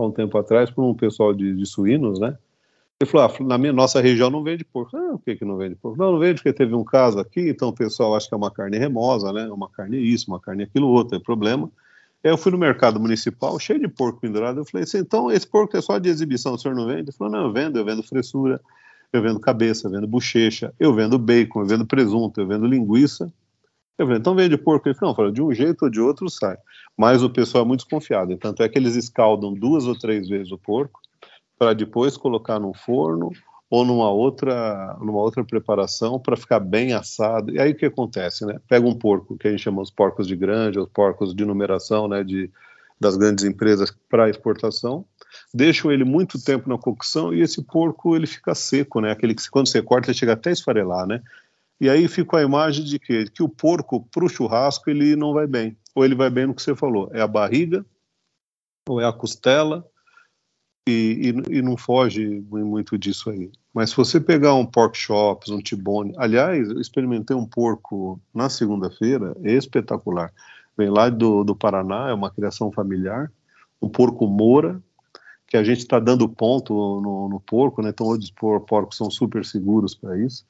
há 0.00 0.06
um 0.06 0.10
tempo 0.10 0.36
atrás 0.38 0.70
para 0.70 0.84
um 0.84 0.94
pessoal 0.94 1.32
de, 1.32 1.54
de, 1.54 1.66
suínos, 1.66 2.18
né? 2.18 2.36
Ele 3.00 3.10
falou, 3.10 3.26
ah, 3.26 3.44
na 3.44 3.56
minha, 3.56 3.72
nossa 3.72 4.00
região 4.00 4.28
não 4.28 4.42
vende 4.42 4.64
porco. 4.64 4.96
Ah, 4.96 5.12
por 5.12 5.22
que, 5.24 5.36
que 5.36 5.44
não 5.44 5.56
vende 5.56 5.74
porco? 5.74 5.98
Não, 5.98 6.12
não 6.12 6.18
vende 6.18 6.34
porque 6.34 6.52
teve 6.52 6.74
um 6.74 6.84
caso 6.84 7.18
aqui, 7.18 7.48
então 7.48 7.68
o 7.68 7.72
pessoal 7.72 8.14
acha 8.14 8.28
que 8.28 8.34
é 8.34 8.36
uma 8.36 8.50
carne 8.50 8.78
remosa, 8.78 9.32
né? 9.32 9.48
Uma 9.48 9.68
carne 9.68 9.98
isso, 9.98 10.30
uma 10.30 10.38
carne 10.38 10.64
aquilo 10.64 10.88
outro, 10.88 11.16
é 11.16 11.20
problema. 11.20 11.70
Aí 12.22 12.30
eu 12.30 12.36
fui 12.36 12.52
no 12.52 12.58
mercado 12.58 13.00
municipal, 13.00 13.58
cheio 13.58 13.80
de 13.80 13.88
porco 13.88 14.20
pendurado, 14.20 14.60
eu 14.60 14.64
falei 14.64 14.84
assim, 14.84 14.98
então 14.98 15.30
esse 15.30 15.46
porco 15.46 15.76
é 15.76 15.80
só 15.80 15.98
de 15.98 16.10
exibição, 16.10 16.54
o 16.54 16.58
senhor 16.58 16.74
não 16.74 16.86
vende? 16.86 17.02
Ele 17.02 17.12
falou, 17.12 17.32
não, 17.32 17.44
eu 17.46 17.52
vendo, 17.52 17.78
eu 17.78 17.84
vendo 17.84 18.02
fressura, 18.02 18.60
eu 19.10 19.22
vendo 19.22 19.40
cabeça, 19.40 19.86
eu 19.86 19.90
vendo 19.90 20.06
bochecha, 20.06 20.74
eu 20.78 20.92
vendo 20.92 21.18
bacon, 21.18 21.60
eu 21.60 21.66
vendo 21.66 21.86
presunto, 21.86 22.40
eu 22.40 22.46
vendo 22.46 22.66
linguiça, 22.66 23.32
eu 24.00 24.06
falei, 24.06 24.20
então 24.20 24.34
vende 24.34 24.56
porco? 24.56 24.88
Ele 24.88 24.94
falou, 24.96 25.14
não, 25.16 25.32
de 25.32 25.42
um 25.42 25.52
jeito 25.52 25.82
ou 25.82 25.90
de 25.90 26.00
outro 26.00 26.28
sai. 26.28 26.56
Mas 26.96 27.22
o 27.22 27.30
pessoal 27.30 27.64
é 27.64 27.66
muito 27.66 27.80
desconfiado. 27.80 28.36
Tanto 28.36 28.62
é 28.62 28.68
que 28.68 28.78
eles 28.78 28.96
escaldam 28.96 29.52
duas 29.52 29.86
ou 29.86 29.98
três 29.98 30.28
vezes 30.28 30.50
o 30.50 30.58
porco 30.58 31.00
para 31.58 31.74
depois 31.74 32.16
colocar 32.16 32.58
no 32.58 32.72
forno 32.72 33.30
ou 33.68 33.84
numa 33.84 34.10
outra, 34.10 34.96
numa 35.00 35.20
outra 35.20 35.44
preparação 35.44 36.18
para 36.18 36.36
ficar 36.36 36.58
bem 36.58 36.92
assado. 36.92 37.52
E 37.52 37.60
aí 37.60 37.70
o 37.70 37.76
que 37.76 37.86
acontece, 37.86 38.44
né? 38.44 38.58
Pega 38.66 38.86
um 38.86 38.94
porco, 38.94 39.36
que 39.38 39.46
a 39.46 39.50
gente 39.50 39.62
chama 39.62 39.80
os 39.80 39.90
porcos 39.90 40.26
de 40.26 40.34
granja, 40.34 40.80
os 40.80 40.88
porcos 40.88 41.34
de 41.34 41.44
numeração, 41.44 42.08
né, 42.08 42.24
de, 42.24 42.50
das 42.98 43.16
grandes 43.16 43.44
empresas 43.44 43.94
para 44.08 44.28
exportação, 44.28 45.04
deixam 45.54 45.92
ele 45.92 46.04
muito 46.04 46.42
tempo 46.42 46.68
na 46.68 46.76
cocção 46.76 47.32
e 47.32 47.42
esse 47.42 47.62
porco 47.62 48.16
ele 48.16 48.26
fica 48.26 48.54
seco, 48.54 49.00
né? 49.00 49.12
Aquele 49.12 49.34
que 49.34 49.48
quando 49.48 49.68
você 49.68 49.80
corta 49.80 50.10
ele 50.10 50.18
chega 50.18 50.32
até 50.32 50.50
a 50.50 50.52
esfarelar, 50.52 51.06
né? 51.06 51.22
E 51.80 51.88
aí 51.88 52.06
ficou 52.08 52.38
a 52.38 52.42
imagem 52.42 52.84
de 52.84 52.98
que, 52.98 53.30
que 53.30 53.42
o 53.42 53.48
porco 53.48 54.06
para 54.12 54.24
o 54.24 54.28
churrasco 54.28 54.90
ele 54.90 55.16
não 55.16 55.32
vai 55.32 55.46
bem. 55.46 55.76
Ou 55.94 56.04
ele 56.04 56.14
vai 56.14 56.28
bem 56.28 56.46
no 56.46 56.54
que 56.54 56.62
você 56.62 56.76
falou, 56.76 57.10
é 57.12 57.20
a 57.20 57.26
barriga, 57.26 57.84
ou 58.88 59.00
é 59.00 59.06
a 59.06 59.12
costela, 59.12 59.84
e, 60.86 61.32
e, 61.50 61.58
e 61.58 61.62
não 61.62 61.76
foge 61.76 62.44
muito 62.50 62.98
disso 62.98 63.30
aí. 63.30 63.50
Mas 63.72 63.90
se 63.90 63.96
você 63.96 64.20
pegar 64.20 64.54
um 64.54 64.66
pork 64.66 64.96
chops, 64.96 65.50
um 65.50 65.60
tibone, 65.60 66.12
aliás, 66.16 66.68
eu 66.68 66.80
experimentei 66.80 67.36
um 67.36 67.46
porco 67.46 68.20
na 68.34 68.48
segunda-feira, 68.48 69.36
espetacular. 69.42 70.32
Vem 70.76 70.90
lá 70.90 71.08
do, 71.08 71.44
do 71.44 71.54
Paraná, 71.54 72.08
é 72.10 72.14
uma 72.14 72.30
criação 72.30 72.72
familiar, 72.72 73.30
um 73.80 73.88
porco 73.88 74.26
moura, 74.26 74.82
que 75.46 75.56
a 75.56 75.64
gente 75.64 75.78
está 75.78 75.98
dando 75.98 76.28
ponto 76.28 76.74
no, 77.00 77.28
no 77.28 77.40
porco, 77.40 77.82
né? 77.82 77.90
Então 77.90 78.08
os 78.08 78.30
porcos 78.30 78.96
são 78.96 79.10
super 79.10 79.44
seguros 79.44 79.94
para 79.94 80.18
isso. 80.18 80.46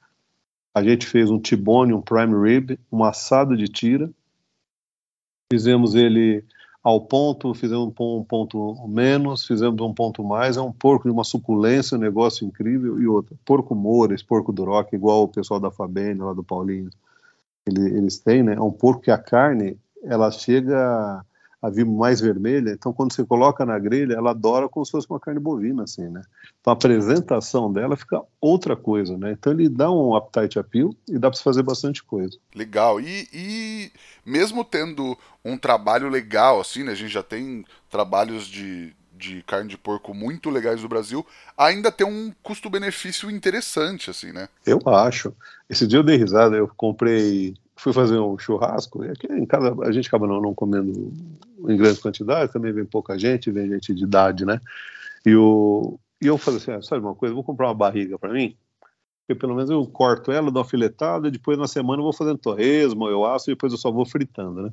A 0.74 0.82
gente 0.82 1.06
fez 1.06 1.30
um 1.30 1.38
T-bone, 1.38 1.92
um 1.92 2.00
prime 2.00 2.34
rib, 2.40 2.78
um 2.90 3.02
assado 3.02 3.56
de 3.56 3.66
tira. 3.66 4.10
Fizemos 5.52 5.94
ele 5.94 6.44
ao 6.82 7.00
ponto, 7.00 7.52
fizemos 7.52 7.92
um 7.98 8.24
ponto 8.24 8.88
menos, 8.88 9.46
fizemos 9.46 9.80
um 9.82 9.92
ponto 9.92 10.22
mais. 10.22 10.56
É 10.56 10.60
um 10.60 10.72
porco 10.72 11.08
de 11.08 11.12
uma 11.12 11.24
suculência, 11.24 11.96
um 11.96 12.00
negócio 12.00 12.46
incrível. 12.46 13.00
E 13.00 13.06
outra, 13.06 13.36
porco 13.44 13.74
Moura, 13.74 14.14
porco 14.26 14.52
Duroc, 14.52 14.92
igual 14.92 15.24
o 15.24 15.28
pessoal 15.28 15.58
da 15.60 15.70
Fabene, 15.70 16.20
lá 16.20 16.32
do 16.32 16.44
Paulinho, 16.44 16.90
ele, 17.66 17.96
eles 17.96 18.18
têm, 18.18 18.42
né? 18.42 18.54
É 18.54 18.60
um 18.60 18.70
porco 18.70 19.02
que 19.02 19.10
a 19.10 19.18
carne, 19.18 19.76
ela 20.04 20.30
chega 20.30 21.24
a 21.62 21.68
vir 21.68 21.84
mais 21.84 22.20
vermelha. 22.20 22.70
Então, 22.70 22.92
quando 22.92 23.12
você 23.12 23.24
coloca 23.24 23.66
na 23.66 23.78
grelha, 23.78 24.14
ela 24.14 24.30
adora 24.30 24.68
como 24.68 24.84
se 24.84 24.92
fosse 24.92 25.06
uma 25.10 25.20
carne 25.20 25.38
bovina, 25.38 25.82
assim, 25.82 26.08
né? 26.08 26.22
Então, 26.60 26.72
a 26.72 26.74
apresentação 26.74 27.70
dela 27.70 27.96
fica 27.96 28.22
outra 28.40 28.74
coisa, 28.74 29.16
né? 29.18 29.32
Então, 29.32 29.52
ele 29.52 29.68
dá 29.68 29.90
um 29.90 30.14
appetite 30.14 30.58
appeal 30.58 30.94
e 31.08 31.18
dá 31.18 31.28
para 31.28 31.36
se 31.36 31.42
fazer 31.42 31.62
bastante 31.62 32.02
coisa. 32.02 32.38
Legal. 32.54 33.00
E, 33.00 33.28
e 33.32 33.92
mesmo 34.24 34.64
tendo 34.64 35.16
um 35.44 35.58
trabalho 35.58 36.08
legal, 36.08 36.60
assim, 36.60 36.82
né? 36.82 36.92
A 36.92 36.96
gente 36.96 37.12
já 37.12 37.22
tem 37.22 37.64
trabalhos 37.90 38.46
de, 38.46 38.94
de 39.12 39.42
carne 39.42 39.68
de 39.68 39.76
porco 39.76 40.14
muito 40.14 40.48
legais 40.48 40.80
do 40.80 40.88
Brasil, 40.88 41.26
ainda 41.58 41.92
tem 41.92 42.06
um 42.06 42.32
custo-benefício 42.42 43.30
interessante, 43.30 44.08
assim, 44.08 44.32
né? 44.32 44.48
Eu 44.64 44.80
acho. 44.86 45.34
Esse 45.68 45.86
dia 45.86 45.98
eu 45.98 46.02
dei 46.02 46.16
risada, 46.16 46.56
eu 46.56 46.68
comprei 46.74 47.54
fui 47.80 47.94
fazer 47.94 48.18
um 48.18 48.38
churrasco, 48.38 49.02
e 49.04 49.08
aqui 49.08 49.26
em 49.32 49.46
casa 49.46 49.74
a 49.82 49.90
gente 49.90 50.06
acaba 50.06 50.26
não, 50.26 50.38
não 50.38 50.54
comendo 50.54 51.12
em 51.68 51.76
grandes 51.76 51.98
quantidades, 51.98 52.52
também 52.52 52.72
vem 52.72 52.84
pouca 52.84 53.18
gente, 53.18 53.50
vem 53.50 53.68
gente 53.68 53.94
de 53.94 54.04
idade, 54.04 54.44
né? 54.44 54.60
E, 55.24 55.34
o, 55.34 55.98
e 56.22 56.26
eu 56.26 56.38
falei 56.38 56.58
assim, 56.58 56.72
ah, 56.72 56.82
sabe 56.82 57.04
uma 57.04 57.14
coisa, 57.14 57.34
vou 57.34 57.44
comprar 57.44 57.68
uma 57.68 57.74
barriga 57.74 58.18
para 58.18 58.32
mim, 58.32 58.56
porque 59.20 59.38
pelo 59.38 59.54
menos 59.54 59.70
eu 59.70 59.84
corto 59.86 60.32
ela, 60.32 60.50
dou 60.50 60.64
filetada, 60.64 61.30
depois 61.30 61.58
na 61.58 61.66
semana 61.66 62.00
eu 62.00 62.04
vou 62.04 62.12
fazendo 62.12 62.38
torresmo, 62.38 63.08
eu 63.08 63.24
aço, 63.24 63.50
e 63.50 63.54
depois 63.54 63.72
eu 63.72 63.78
só 63.78 63.90
vou 63.90 64.06
fritando, 64.06 64.62
né? 64.62 64.72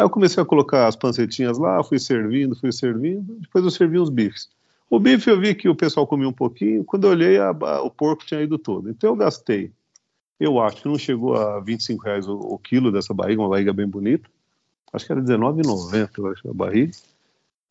Aí 0.00 0.06
eu 0.06 0.10
comecei 0.10 0.42
a 0.42 0.46
colocar 0.46 0.86
as 0.86 0.96
pancetinhas 0.96 1.58
lá, 1.58 1.82
fui 1.82 1.98
servindo, 1.98 2.58
fui 2.58 2.72
servindo, 2.72 3.36
depois 3.40 3.64
eu 3.64 3.70
servi 3.70 3.98
os 3.98 4.10
bifes. 4.10 4.50
O 4.90 4.98
bife 4.98 5.30
eu 5.30 5.40
vi 5.40 5.54
que 5.54 5.68
o 5.68 5.74
pessoal 5.74 6.06
comia 6.06 6.28
um 6.28 6.32
pouquinho, 6.32 6.84
quando 6.84 7.04
eu 7.04 7.10
olhei 7.10 7.38
a, 7.38 7.50
a, 7.50 7.82
o 7.82 7.90
porco 7.90 8.26
tinha 8.26 8.42
ido 8.42 8.58
todo. 8.58 8.90
Então 8.90 9.10
eu 9.10 9.16
gastei 9.16 9.72
eu 10.42 10.60
acho 10.60 10.82
que 10.82 10.88
não 10.88 10.98
chegou 10.98 11.36
a 11.36 11.60
25 11.60 12.04
reais 12.04 12.28
o, 12.28 12.34
o 12.36 12.58
quilo 12.58 12.90
dessa 12.90 13.14
barriga, 13.14 13.40
uma 13.40 13.48
barriga 13.48 13.72
bem 13.72 13.86
bonita. 13.86 14.28
Acho 14.92 15.06
que 15.06 15.12
era 15.12 15.20
R$19,90, 15.20 16.10
eu 16.18 16.26
acho, 16.26 16.50
a 16.50 16.54
barriga. 16.54 16.92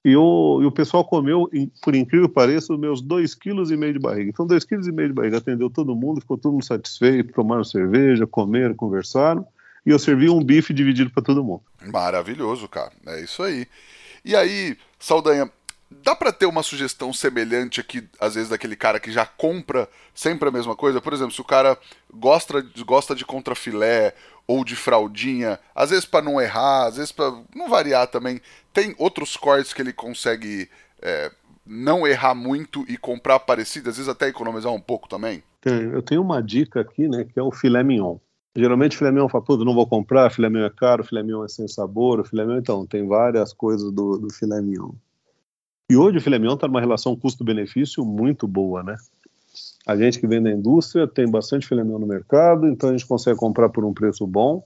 E 0.03 0.15
o, 0.15 0.59
e 0.63 0.65
o 0.65 0.71
pessoal 0.71 1.05
comeu, 1.05 1.47
por 1.83 1.93
incrível 1.93 2.27
que 2.27 2.33
pareça, 2.33 2.75
meus 2.75 3.03
2,5 3.03 3.37
kg 3.37 3.93
de 3.93 3.99
barriga. 3.99 4.29
Então, 4.31 4.47
2,5 4.47 4.65
kg 4.67 5.07
de 5.07 5.13
barriga 5.13 5.37
atendeu 5.37 5.69
todo 5.69 5.95
mundo, 5.95 6.21
ficou 6.21 6.37
todo 6.37 6.53
mundo 6.53 6.65
satisfeito, 6.65 7.33
tomaram 7.33 7.63
cerveja, 7.63 8.25
comeram, 8.25 8.73
conversaram. 8.73 9.45
E 9.85 9.91
eu 9.91 9.99
servi 9.99 10.29
um 10.29 10.43
bife 10.43 10.73
dividido 10.73 11.11
para 11.11 11.21
todo 11.21 11.43
mundo. 11.43 11.61
Maravilhoso, 11.85 12.67
cara. 12.67 12.91
É 13.05 13.21
isso 13.21 13.43
aí. 13.43 13.67
E 14.25 14.35
aí, 14.35 14.75
Saldanha, 14.99 15.51
Dá 16.03 16.15
para 16.15 16.31
ter 16.31 16.45
uma 16.45 16.63
sugestão 16.63 17.11
semelhante 17.11 17.81
aqui, 17.81 18.07
às 18.17 18.35
vezes, 18.35 18.49
daquele 18.49 18.77
cara 18.77 18.97
que 18.97 19.11
já 19.11 19.25
compra 19.25 19.89
sempre 20.15 20.47
a 20.47 20.51
mesma 20.51 20.73
coisa? 20.73 21.01
Por 21.01 21.11
exemplo, 21.11 21.33
se 21.33 21.41
o 21.41 21.45
cara 21.45 21.77
gosta, 22.11 22.65
gosta 22.85 23.13
de 23.13 23.25
contrafilé 23.25 24.13
ou 24.47 24.63
de 24.63 24.75
fraldinha, 24.75 25.59
às 25.73 25.89
vezes 25.89 26.05
para 26.05 26.23
não 26.23 26.39
errar, 26.39 26.87
às 26.87 26.97
vezes 26.97 27.11
para 27.11 27.31
não 27.55 27.69
variar 27.69 28.07
também, 28.07 28.41
tem 28.73 28.95
outros 28.97 29.37
cortes 29.37 29.73
que 29.73 29.81
ele 29.81 29.93
consegue 29.93 30.69
é, 31.01 31.31
não 31.65 32.07
errar 32.07 32.35
muito 32.35 32.85
e 32.87 32.97
comprar 32.97 33.39
parecido, 33.39 33.89
às 33.89 33.97
vezes 33.97 34.09
até 34.09 34.27
economizar 34.27 34.71
um 34.71 34.81
pouco 34.81 35.07
também? 35.07 35.43
Tem, 35.61 35.73
eu 35.73 36.01
tenho 36.01 36.21
uma 36.21 36.41
dica 36.41 36.81
aqui, 36.81 37.07
né, 37.07 37.23
que 37.23 37.39
é 37.39 37.43
o 37.43 37.51
filé 37.51 37.83
mignon. 37.83 38.17
Geralmente 38.55 38.97
filé 38.97 39.11
mignon 39.11 39.29
fala, 39.29 39.43
pô, 39.43 39.55
não 39.57 39.73
vou 39.73 39.87
comprar, 39.87 40.29
filé 40.31 40.49
mignon 40.49 40.65
é 40.65 40.69
caro, 40.69 41.03
filé 41.03 41.23
mignon 41.23 41.45
é 41.45 41.47
sem 41.47 41.67
sabor, 41.67 42.25
filé 42.27 42.43
mignon, 42.43 42.59
então, 42.59 42.85
tem 42.85 43.07
várias 43.07 43.53
coisas 43.53 43.91
do, 43.91 44.17
do 44.17 44.33
filé 44.33 44.61
mignon. 44.61 44.91
E 45.89 45.95
hoje 45.95 46.17
o 46.17 46.21
filé 46.21 46.39
mignon 46.39 46.55
está 46.55 46.67
numa 46.67 46.79
relação 46.79 47.15
custo-benefício 47.15 48.03
muito 48.05 48.47
boa, 48.47 48.81
né? 48.81 48.95
A 49.91 49.97
gente 49.97 50.19
que 50.19 50.27
vem 50.27 50.41
da 50.41 50.49
indústria 50.49 51.05
tem 51.05 51.29
bastante 51.29 51.67
filé 51.67 51.83
mignon 51.83 51.99
no 51.99 52.07
mercado, 52.07 52.65
então 52.65 52.89
a 52.89 52.91
gente 52.93 53.05
consegue 53.05 53.37
comprar 53.37 53.67
por 53.67 53.83
um 53.83 53.93
preço 53.93 54.25
bom. 54.25 54.63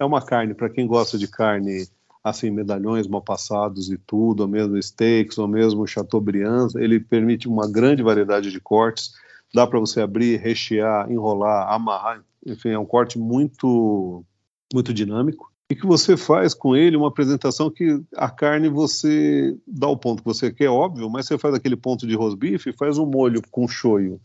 É 0.00 0.04
uma 0.04 0.22
carne, 0.22 0.54
para 0.54 0.70
quem 0.70 0.86
gosta 0.86 1.18
de 1.18 1.26
carne, 1.26 1.88
assim, 2.22 2.50
medalhões 2.50 3.08
mal 3.08 3.20
passados 3.20 3.90
e 3.90 3.98
tudo, 3.98 4.42
ou 4.42 4.48
mesmo 4.48 4.80
steaks, 4.80 5.38
ou 5.38 5.48
mesmo 5.48 5.86
chateaubriand, 5.88 6.68
ele 6.76 7.00
permite 7.00 7.48
uma 7.48 7.68
grande 7.68 8.00
variedade 8.00 8.52
de 8.52 8.60
cortes. 8.60 9.10
Dá 9.52 9.66
para 9.66 9.80
você 9.80 10.00
abrir, 10.00 10.38
rechear, 10.38 11.10
enrolar, 11.10 11.72
amarrar. 11.72 12.22
Enfim, 12.46 12.68
é 12.70 12.78
um 12.78 12.86
corte 12.86 13.18
muito, 13.18 14.24
muito 14.72 14.94
dinâmico 14.94 15.50
e 15.68 15.74
que 15.74 15.86
você 15.86 16.16
faz 16.16 16.52
com 16.52 16.74
ele 16.74 16.96
uma 16.96 17.08
apresentação 17.08 17.70
que 17.70 18.02
a 18.16 18.28
carne 18.28 18.68
você 18.68 19.56
dá 19.66 19.86
o 19.86 19.96
ponto 19.96 20.20
que 20.20 20.28
você 20.28 20.52
quer, 20.52 20.68
óbvio, 20.68 21.08
mas 21.08 21.26
você 21.26 21.38
faz 21.38 21.54
aquele 21.54 21.76
ponto 21.76 22.08
de 22.08 22.16
rosbife, 22.16 22.72
faz 22.72 22.98
um 22.98 23.06
molho 23.06 23.40
com 23.52 23.68
shoyu, 23.68 24.20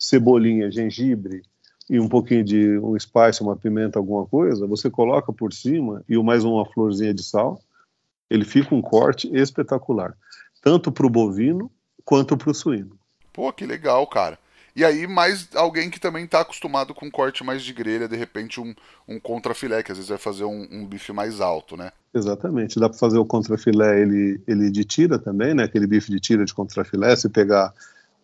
cebolinha, 0.00 0.70
gengibre 0.72 1.42
e 1.88 2.00
um 2.00 2.08
pouquinho 2.08 2.42
de 2.42 2.78
um 2.78 2.98
spice, 2.98 3.42
uma 3.42 3.56
pimenta, 3.56 3.98
alguma 3.98 4.24
coisa, 4.24 4.66
você 4.66 4.88
coloca 4.88 5.32
por 5.32 5.52
cima 5.52 6.02
e 6.08 6.16
mais 6.16 6.42
uma 6.42 6.64
florzinha 6.64 7.12
de 7.12 7.22
sal, 7.22 7.60
ele 8.30 8.44
fica 8.44 8.74
um 8.74 8.80
corte 8.80 9.28
espetacular, 9.36 10.16
tanto 10.62 10.90
para 10.90 11.06
o 11.06 11.10
bovino 11.10 11.70
quanto 12.04 12.36
para 12.36 12.50
o 12.50 12.54
suíno. 12.54 12.98
Pô, 13.32 13.52
que 13.52 13.66
legal, 13.66 14.06
cara. 14.06 14.38
E 14.74 14.84
aí, 14.84 15.06
mais 15.06 15.48
alguém 15.54 15.90
que 15.90 15.98
também 15.98 16.24
está 16.24 16.40
acostumado 16.40 16.94
com 16.94 17.10
corte 17.10 17.42
mais 17.42 17.62
de 17.62 17.72
grelha, 17.72 18.08
de 18.08 18.16
repente 18.16 18.60
um, 18.60 18.72
um 19.06 19.18
contrafilé, 19.18 19.82
que 19.82 19.90
às 19.90 19.98
vezes 19.98 20.08
vai 20.08 20.18
fazer 20.18 20.44
um, 20.44 20.66
um 20.70 20.86
bife 20.86 21.12
mais 21.12 21.40
alto, 21.40 21.76
né? 21.76 21.90
Exatamente. 22.14 22.78
Dá 22.78 22.88
para 22.88 22.98
fazer 22.98 23.18
o 23.18 23.24
contrafilé 23.24 24.00
ele, 24.00 24.40
ele 24.46 24.70
de 24.70 24.84
tira 24.84 25.18
também, 25.18 25.54
né? 25.54 25.64
Aquele 25.64 25.88
bife 25.88 26.10
de 26.10 26.20
tira 26.20 26.44
de 26.44 26.54
contrafilé, 26.54 27.16
se 27.16 27.28
pegar 27.28 27.74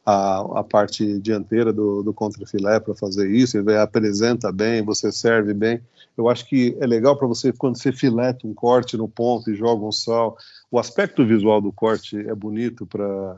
a, 0.07 0.61
a 0.61 0.63
parte 0.63 1.19
dianteira 1.19 1.73
do, 1.73 2.01
do 2.01 2.15
contrafilé 2.15 2.79
para 2.79 2.95
fazer 2.95 3.29
isso, 3.29 3.59
ele 3.59 3.77
apresenta 3.77 4.53
bem, 4.53 4.81
você 4.81 5.11
serve 5.11 5.53
bem. 5.53 5.81
Eu 6.17 6.29
acho 6.29 6.49
que 6.49 6.77
é 6.81 6.87
legal 6.87 7.19
para 7.19 7.27
você, 7.27 7.53
quando 7.53 7.77
você 7.77 7.91
fileta 7.91 8.47
um 8.47 8.55
corte 8.55 8.97
no 8.97 9.09
ponto 9.09 9.51
e 9.51 9.57
joga 9.57 9.85
um 9.85 9.91
sal, 9.91 10.39
o 10.71 10.79
aspecto 10.79 11.27
visual 11.27 11.61
do 11.61 11.73
corte 11.73 12.17
é 12.17 12.35
bonito 12.35 12.87
para 12.87 13.37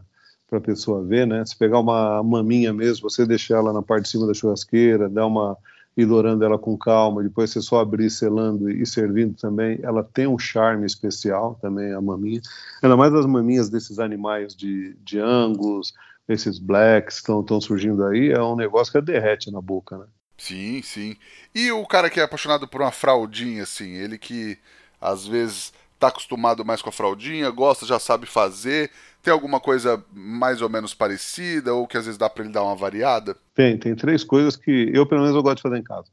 para 0.49 0.57
a 0.57 0.63
pessoa 0.63 1.05
ver, 1.05 1.27
né? 1.27 1.45
Se 1.45 1.55
pegar 1.55 1.79
uma 1.79 2.23
maminha 2.23 2.73
mesmo, 2.73 3.11
você 3.11 3.27
deixar 3.27 3.59
ela 3.59 3.71
na 3.71 3.83
parte 3.83 4.05
de 4.05 4.09
cima 4.09 4.27
da 4.27 4.33
churrasqueira, 4.33 5.07
dar 5.07 5.27
uma 5.27 5.59
ir 5.95 6.07
dourando 6.07 6.45
ela 6.45 6.57
com 6.57 6.79
calma, 6.79 7.23
depois 7.23 7.51
você 7.51 7.61
só 7.61 7.81
abrir 7.81 8.09
selando 8.09 8.71
e 8.71 8.87
servindo 8.87 9.35
também, 9.35 9.81
ela 9.83 10.03
tem 10.03 10.29
um 10.29 10.39
charme 10.39 10.87
especial 10.87 11.59
também, 11.61 11.93
a 11.93 12.01
maminha. 12.01 12.41
Ainda 12.81 12.97
mais 12.97 13.13
as 13.13 13.27
maminhas 13.27 13.69
desses 13.69 13.99
animais 13.99 14.55
de, 14.55 14.97
de 15.05 15.19
angus, 15.19 15.93
esses 16.29 16.59
blacks 16.59 17.21
que 17.21 17.33
estão 17.33 17.61
surgindo 17.61 18.05
aí, 18.05 18.31
é 18.31 18.43
um 18.43 18.55
negócio 18.55 18.93
que 18.93 19.01
derrete 19.01 19.51
na 19.51 19.61
boca, 19.61 19.97
né? 19.97 20.07
Sim, 20.37 20.83
sim. 20.83 21.17
E 21.55 21.73
o 21.73 21.85
cara 21.87 22.09
que 22.09 22.21
é 22.21 22.23
apaixonado 22.23 22.69
por 22.69 22.81
uma 22.81 22.93
fraldinha, 22.93 23.65
assim, 23.65 23.95
ele 23.95 24.19
que 24.19 24.59
às 25.01 25.27
vezes 25.27 25.73
tá 25.99 26.09
acostumado 26.09 26.65
mais 26.65 26.81
com 26.81 26.91
a 26.91 26.93
fraldinha, 26.93 27.51
gosta, 27.51 27.85
já 27.85 27.99
sabe 27.99 28.25
fazer, 28.27 28.91
tem 29.23 29.33
alguma 29.33 29.59
coisa 29.59 30.03
mais 30.13 30.63
ou 30.63 30.69
menos 30.69 30.95
parecida 30.95 31.75
ou 31.75 31.89
que 31.89 31.97
às 31.97 32.05
vezes 32.05 32.19
dá 32.19 32.31
para 32.31 32.45
ele 32.45 32.53
dar 32.53 32.63
uma 32.63 32.77
variada? 32.77 33.37
Tem, 33.53 33.77
tem 33.77 33.97
três 33.97 34.23
coisas 34.23 34.55
que 34.55 34.91
eu 34.95 35.05
pelo 35.07 35.23
menos 35.23 35.35
eu 35.35 35.43
gosto 35.43 35.57
de 35.57 35.63
fazer 35.63 35.79
em 35.79 35.83
casa. 35.83 36.09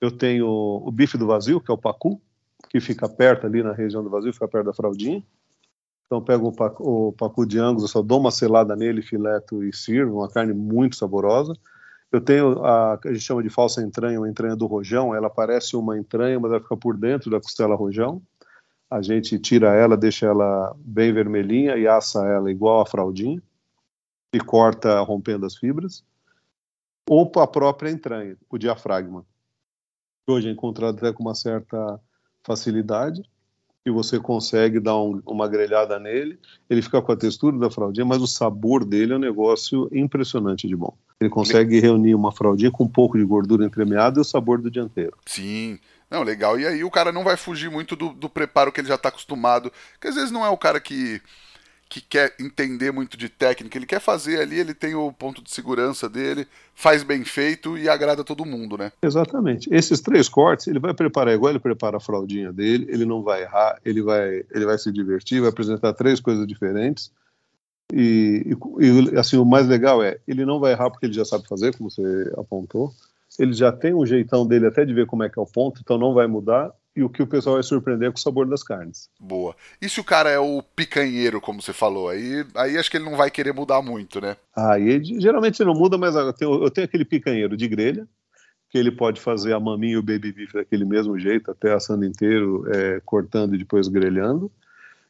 Eu 0.00 0.10
tenho 0.10 0.46
o 0.46 0.90
bife 0.90 1.16
do 1.16 1.26
vazio, 1.26 1.60
que 1.60 1.70
é 1.70 1.74
o 1.74 1.78
pacu, 1.78 2.20
que 2.68 2.80
fica 2.80 3.08
perto 3.08 3.46
ali 3.46 3.62
na 3.62 3.72
região 3.72 4.02
do 4.02 4.10
vazio, 4.10 4.32
fica 4.32 4.48
perto 4.48 4.66
da 4.66 4.74
fraldinha. 4.74 5.22
Então 6.12 6.20
pego 6.22 6.48
o 6.48 6.52
pacu, 6.52 7.08
o 7.08 7.12
pacu 7.12 7.46
de 7.46 7.58
angus, 7.58 7.80
eu 7.84 7.88
só 7.88 8.02
dou 8.02 8.20
uma 8.20 8.30
selada 8.30 8.76
nele, 8.76 9.00
fileto 9.00 9.64
e 9.64 9.74
sirvo, 9.74 10.18
uma 10.18 10.28
carne 10.28 10.52
muito 10.52 10.94
saborosa. 10.94 11.54
Eu 12.12 12.20
tenho 12.20 12.62
a 12.62 12.98
que 12.98 13.08
a 13.08 13.14
gente 13.14 13.24
chama 13.24 13.42
de 13.42 13.48
falsa 13.48 13.80
entranha, 13.80 14.20
uma 14.20 14.28
entranha 14.28 14.54
do 14.54 14.66
rojão, 14.66 15.14
ela 15.14 15.30
parece 15.30 15.74
uma 15.74 15.98
entranha, 15.98 16.38
mas 16.38 16.52
ela 16.52 16.60
fica 16.60 16.76
por 16.76 16.98
dentro 16.98 17.30
da 17.30 17.40
costela 17.40 17.74
rojão 17.74 18.20
a 18.90 19.00
gente 19.00 19.38
tira 19.38 19.74
ela, 19.74 19.96
deixa 19.96 20.26
ela 20.26 20.76
bem 20.76 21.14
vermelhinha 21.14 21.78
e 21.78 21.88
assa 21.88 22.26
ela 22.26 22.50
igual 22.50 22.82
a 22.82 22.86
fraldinha 22.86 23.42
e 24.34 24.38
corta 24.38 25.00
rompendo 25.00 25.46
as 25.46 25.56
fibras, 25.56 26.04
ou 27.08 27.32
a 27.36 27.46
própria 27.46 27.88
entranha, 27.88 28.36
o 28.50 28.58
diafragma. 28.58 29.24
Hoje 30.28 30.50
é 30.50 30.52
encontrado 30.52 30.98
até 30.98 31.10
com 31.10 31.22
uma 31.22 31.34
certa 31.34 31.98
facilidade 32.44 33.22
e 33.84 33.90
você 33.90 34.18
consegue 34.18 34.78
dar 34.78 34.96
um, 34.96 35.20
uma 35.26 35.48
grelhada 35.48 35.98
nele, 35.98 36.38
ele 36.70 36.82
fica 36.82 37.02
com 37.02 37.12
a 37.12 37.16
textura 37.16 37.58
da 37.58 37.70
fraldinha, 37.70 38.06
mas 38.06 38.22
o 38.22 38.26
sabor 38.26 38.84
dele 38.84 39.12
é 39.12 39.16
um 39.16 39.20
negócio 39.20 39.88
impressionante 39.92 40.68
de 40.68 40.76
bom. 40.76 40.94
Ele 41.20 41.30
consegue 41.30 41.80
reunir 41.80 42.14
uma 42.14 42.32
fraldinha 42.32 42.70
com 42.70 42.84
um 42.84 42.88
pouco 42.88 43.18
de 43.18 43.24
gordura 43.24 43.64
entremeada 43.64 44.18
e 44.18 44.22
o 44.22 44.24
sabor 44.24 44.60
do 44.60 44.70
dianteiro. 44.70 45.16
Sim, 45.26 45.78
não, 46.10 46.22
legal. 46.22 46.58
E 46.58 46.66
aí 46.66 46.84
o 46.84 46.90
cara 46.90 47.10
não 47.10 47.24
vai 47.24 47.36
fugir 47.36 47.70
muito 47.70 47.96
do, 47.96 48.10
do 48.10 48.28
preparo 48.28 48.70
que 48.70 48.80
ele 48.80 48.88
já 48.88 48.96
está 48.96 49.08
acostumado. 49.08 49.72
Que 50.00 50.08
às 50.08 50.14
vezes 50.14 50.30
não 50.30 50.44
é 50.44 50.50
o 50.50 50.58
cara 50.58 50.80
que, 50.80 51.20
que 51.92 52.00
quer 52.00 52.34
entender 52.40 52.90
muito 52.90 53.18
de 53.18 53.28
técnica. 53.28 53.76
Ele 53.76 53.84
quer 53.84 54.00
fazer 54.00 54.40
ali, 54.40 54.58
ele 54.58 54.72
tem 54.72 54.94
o 54.94 55.12
ponto 55.12 55.42
de 55.42 55.50
segurança 55.50 56.08
dele, 56.08 56.48
faz 56.74 57.02
bem 57.02 57.22
feito 57.22 57.76
e 57.76 57.86
agrada 57.86 58.24
todo 58.24 58.46
mundo, 58.46 58.78
né? 58.78 58.90
Exatamente. 59.02 59.68
Esses 59.70 60.00
três 60.00 60.26
cortes, 60.26 60.68
ele 60.68 60.78
vai 60.78 60.94
preparar 60.94 61.34
igual 61.34 61.50
ele 61.52 61.58
prepara 61.58 61.98
a 61.98 62.00
fraldinha 62.00 62.50
dele, 62.50 62.86
ele 62.88 63.04
não 63.04 63.22
vai 63.22 63.42
errar, 63.42 63.78
ele 63.84 64.00
vai, 64.00 64.42
ele 64.50 64.64
vai 64.64 64.78
se 64.78 64.90
divertir, 64.90 65.42
vai 65.42 65.50
apresentar 65.50 65.92
três 65.92 66.18
coisas 66.18 66.46
diferentes. 66.46 67.12
E, 67.92 68.56
e, 68.80 69.18
assim, 69.18 69.36
o 69.36 69.44
mais 69.44 69.68
legal 69.68 70.02
é, 70.02 70.18
ele 70.26 70.46
não 70.46 70.58
vai 70.58 70.72
errar 70.72 70.88
porque 70.88 71.04
ele 71.04 71.12
já 71.12 71.26
sabe 71.26 71.46
fazer, 71.46 71.76
como 71.76 71.90
você 71.90 72.32
apontou 72.38 72.90
ele 73.42 73.52
já 73.52 73.72
tem 73.72 73.92
um 73.92 74.06
jeitão 74.06 74.46
dele 74.46 74.66
até 74.66 74.84
de 74.84 74.94
ver 74.94 75.04
como 75.04 75.24
é 75.24 75.28
que 75.28 75.36
é 75.36 75.42
o 75.42 75.46
ponto, 75.46 75.80
então 75.82 75.98
não 75.98 76.14
vai 76.14 76.28
mudar. 76.28 76.72
E 76.94 77.02
o 77.02 77.08
que 77.08 77.22
o 77.22 77.26
pessoal 77.26 77.56
vai 77.56 77.62
surpreender 77.62 78.08
é 78.08 78.12
com 78.12 78.18
o 78.18 78.20
sabor 78.20 78.46
das 78.46 78.62
carnes. 78.62 79.08
Boa. 79.18 79.56
E 79.80 79.88
se 79.88 79.98
o 79.98 80.04
cara 80.04 80.30
é 80.30 80.38
o 80.38 80.62
picanheiro, 80.62 81.40
como 81.40 81.60
você 81.60 81.72
falou? 81.72 82.08
Aí, 82.08 82.44
aí 82.54 82.76
acho 82.76 82.90
que 82.90 82.98
ele 82.98 83.06
não 83.06 83.16
vai 83.16 83.30
querer 83.30 83.52
mudar 83.52 83.82
muito, 83.82 84.20
né? 84.20 84.36
Aí 84.54 85.02
geralmente 85.02 85.60
ele 85.60 85.70
não 85.70 85.78
muda, 85.78 85.98
mas 85.98 86.14
eu 86.14 86.32
tenho, 86.32 86.62
eu 86.62 86.70
tenho 86.70 86.84
aquele 86.84 87.04
picanheiro 87.04 87.56
de 87.56 87.66
grelha, 87.66 88.06
que 88.70 88.78
ele 88.78 88.92
pode 88.92 89.20
fazer 89.20 89.54
a 89.54 89.60
maminha 89.60 89.94
e 89.94 89.96
o 89.96 90.02
baby 90.02 90.32
beef 90.32 90.52
daquele 90.52 90.84
mesmo 90.84 91.18
jeito, 91.18 91.50
até 91.50 91.72
assando 91.72 92.04
inteiro, 92.04 92.64
é, 92.72 93.00
cortando 93.04 93.54
e 93.54 93.58
depois 93.58 93.88
grelhando. 93.88 94.52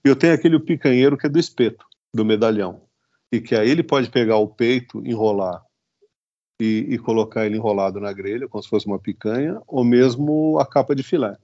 E 0.05 0.09
eu 0.09 0.17
tenho 0.17 0.33
aquele 0.33 0.59
picanheiro 0.59 1.19
que 1.19 1.27
é 1.27 1.29
do 1.29 1.39
espeto, 1.39 1.85
do 2.15 2.25
medalhão. 2.25 2.81
E 3.31 3.41
que 3.41 3.55
aí 3.55 3.69
ele 3.69 3.83
pode 3.83 4.09
pegar 4.09 4.37
o 4.37 4.47
peito, 4.49 5.03
enrolar 5.05 5.63
e, 6.63 6.95
e, 6.95 6.99
colocar 6.99 7.47
ele 7.47 7.57
enrolado 7.57 7.99
na 8.01 8.13
grelha, 8.13 8.49
como 8.49 8.63
se 8.63 8.69
fosse 8.69 8.87
uma 8.87 8.99
picanha, 8.99 9.61
ou 9.67 9.85
mesmo 9.85 10.59
a 10.59 10.67
capa 10.67 10.95
de 10.95 11.03
filé, 11.03 11.37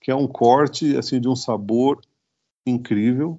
que 0.00 0.10
é 0.10 0.14
um 0.14 0.26
corte 0.26 0.96
assim 0.96 1.20
de 1.20 1.28
um 1.28 1.36
sabor 1.36 2.00
incrível, 2.66 3.36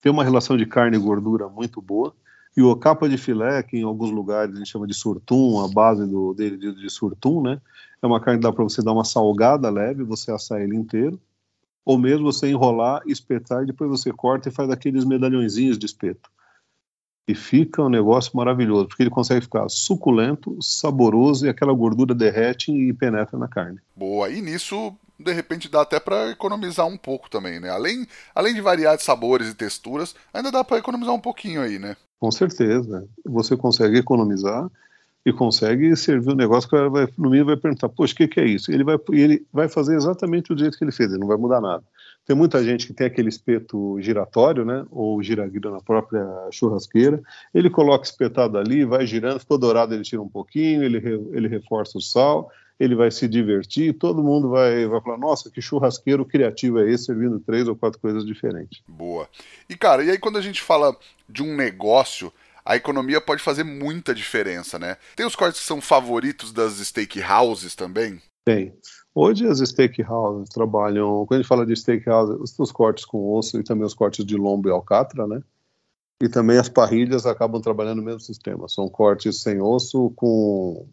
tem 0.00 0.12
uma 0.12 0.24
relação 0.24 0.56
de 0.56 0.66
carne 0.66 0.96
e 0.96 1.00
gordura 1.00 1.48
muito 1.48 1.82
boa. 1.82 2.14
E 2.56 2.62
o 2.62 2.74
capa 2.76 3.08
de 3.08 3.16
filé, 3.18 3.62
que 3.62 3.76
em 3.76 3.82
alguns 3.82 4.10
lugares 4.10 4.54
a 4.54 4.58
gente 4.58 4.70
chama 4.70 4.86
de 4.86 4.94
surtum, 4.94 5.64
a 5.64 5.68
base 5.68 6.06
do, 6.06 6.34
dele 6.34 6.56
de, 6.56 6.74
de 6.74 6.90
surtum, 6.90 7.42
né? 7.42 7.60
É 8.00 8.06
uma 8.06 8.20
carne 8.20 8.40
que 8.40 8.46
dá 8.46 8.52
para 8.52 8.64
você 8.64 8.82
dar 8.82 8.92
uma 8.92 9.04
salgada 9.04 9.70
leve, 9.70 10.02
você 10.02 10.30
assar 10.30 10.60
ele 10.60 10.76
inteiro 10.76 11.20
ou 11.88 11.96
mesmo 11.96 12.30
você 12.30 12.50
enrolar, 12.50 13.00
espetar 13.06 13.62
e 13.62 13.66
depois 13.66 13.88
você 13.88 14.12
corta 14.12 14.50
e 14.50 14.52
faz 14.52 14.68
aqueles 14.68 15.06
medalhõezinhos 15.06 15.78
de 15.78 15.86
espeto. 15.86 16.28
E 17.28 17.34
fica 17.34 17.82
um 17.82 17.90
negócio 17.90 18.34
maravilhoso, 18.34 18.88
porque 18.88 19.02
ele 19.02 19.10
consegue 19.10 19.42
ficar 19.42 19.68
suculento, 19.68 20.56
saboroso 20.62 21.44
e 21.44 21.48
aquela 21.50 21.74
gordura 21.74 22.14
derrete 22.14 22.72
e 22.72 22.90
penetra 22.94 23.38
na 23.38 23.46
carne. 23.46 23.78
Boa, 23.94 24.30
e 24.30 24.40
nisso 24.40 24.96
de 25.18 25.32
repente 25.32 25.68
dá 25.68 25.82
até 25.82 26.00
para 26.00 26.30
economizar 26.30 26.86
um 26.86 26.96
pouco 26.96 27.28
também, 27.28 27.60
né? 27.60 27.68
Além, 27.68 28.06
além 28.34 28.54
de 28.54 28.60
variar 28.60 28.96
de 28.96 29.02
sabores 29.02 29.48
e 29.48 29.54
texturas, 29.54 30.14
ainda 30.32 30.50
dá 30.50 30.64
para 30.64 30.78
economizar 30.78 31.14
um 31.14 31.20
pouquinho 31.20 31.60
aí, 31.60 31.78
né? 31.78 31.96
Com 32.18 32.30
certeza. 32.30 33.06
Você 33.26 33.56
consegue 33.56 33.98
economizar 33.98 34.70
e 35.26 35.32
consegue 35.32 35.94
servir 35.96 36.32
um 36.32 36.36
negócio 36.36 36.68
que 36.68 36.76
o 36.76 36.78
cara 36.78 36.90
vai, 36.90 37.08
no 37.18 37.30
mínimo 37.30 37.46
vai 37.46 37.56
perguntar, 37.56 37.88
poxa, 37.88 38.14
o 38.14 38.16
que, 38.16 38.28
que 38.28 38.40
é 38.40 38.46
isso? 38.46 38.70
Ele 38.72 38.84
vai, 38.84 38.96
ele 39.10 39.46
vai 39.52 39.68
fazer 39.68 39.96
exatamente 39.96 40.54
do 40.54 40.58
jeito 40.58 40.78
que 40.78 40.84
ele 40.84 40.92
fez, 40.92 41.10
ele 41.10 41.20
não 41.20 41.28
vai 41.28 41.36
mudar 41.36 41.60
nada. 41.60 41.84
Tem 42.28 42.36
muita 42.36 42.62
gente 42.62 42.86
que 42.86 42.92
tem 42.92 43.06
aquele 43.06 43.30
espeto 43.30 43.98
giratório, 44.02 44.62
né, 44.62 44.84
ou 44.90 45.22
giraguilho 45.22 45.70
na 45.70 45.80
própria 45.80 46.26
churrasqueira, 46.52 47.22
ele 47.54 47.70
coloca 47.70 48.04
espetado 48.04 48.58
ali, 48.58 48.84
vai 48.84 49.06
girando, 49.06 49.40
ficou 49.40 49.56
dourado, 49.56 49.94
ele 49.94 50.02
tira 50.02 50.20
um 50.20 50.28
pouquinho, 50.28 50.84
ele, 50.84 50.98
ele 51.32 51.48
reforça 51.48 51.96
o 51.96 52.02
sal, 52.02 52.52
ele 52.78 52.94
vai 52.94 53.10
se 53.10 53.26
divertir, 53.26 53.94
todo 53.94 54.22
mundo 54.22 54.50
vai, 54.50 54.86
vai 54.86 55.00
falar, 55.00 55.16
nossa, 55.16 55.50
que 55.50 55.62
churrasqueiro 55.62 56.22
criativo 56.22 56.78
é 56.80 56.90
esse, 56.90 57.06
servindo 57.06 57.40
três 57.40 57.66
ou 57.66 57.74
quatro 57.74 57.98
coisas 57.98 58.26
diferentes. 58.26 58.82
Boa. 58.86 59.26
E 59.66 59.74
cara, 59.74 60.04
e 60.04 60.10
aí 60.10 60.18
quando 60.18 60.36
a 60.36 60.42
gente 60.42 60.60
fala 60.60 60.94
de 61.26 61.42
um 61.42 61.56
negócio, 61.56 62.30
a 62.62 62.76
economia 62.76 63.22
pode 63.22 63.42
fazer 63.42 63.64
muita 63.64 64.14
diferença, 64.14 64.78
né? 64.78 64.98
Tem 65.16 65.24
os 65.24 65.34
cortes 65.34 65.62
que 65.62 65.66
são 65.66 65.80
favoritos 65.80 66.52
das 66.52 66.74
steakhouses 66.74 67.74
também? 67.74 68.20
Tem. 68.44 68.74
Hoje 69.20 69.48
as 69.48 69.58
steakhouses 69.58 70.48
trabalham, 70.48 71.26
quando 71.26 71.40
a 71.40 71.42
gente 71.42 71.48
fala 71.48 71.66
de 71.66 71.74
steakhouse, 71.74 72.40
os, 72.40 72.56
os 72.56 72.70
cortes 72.70 73.04
com 73.04 73.34
osso 73.34 73.58
e 73.58 73.64
também 73.64 73.84
os 73.84 73.92
cortes 73.92 74.24
de 74.24 74.36
lombo 74.36 74.68
e 74.68 74.70
alcatra, 74.70 75.26
né? 75.26 75.42
E 76.22 76.28
também 76.28 76.56
as 76.56 76.68
parrilhas 76.68 77.26
acabam 77.26 77.60
trabalhando 77.60 77.98
no 77.98 78.04
mesmo 78.04 78.20
sistema. 78.20 78.68
São 78.68 78.88
cortes 78.88 79.42
sem 79.42 79.60
osso 79.60 80.12
com 80.14 80.86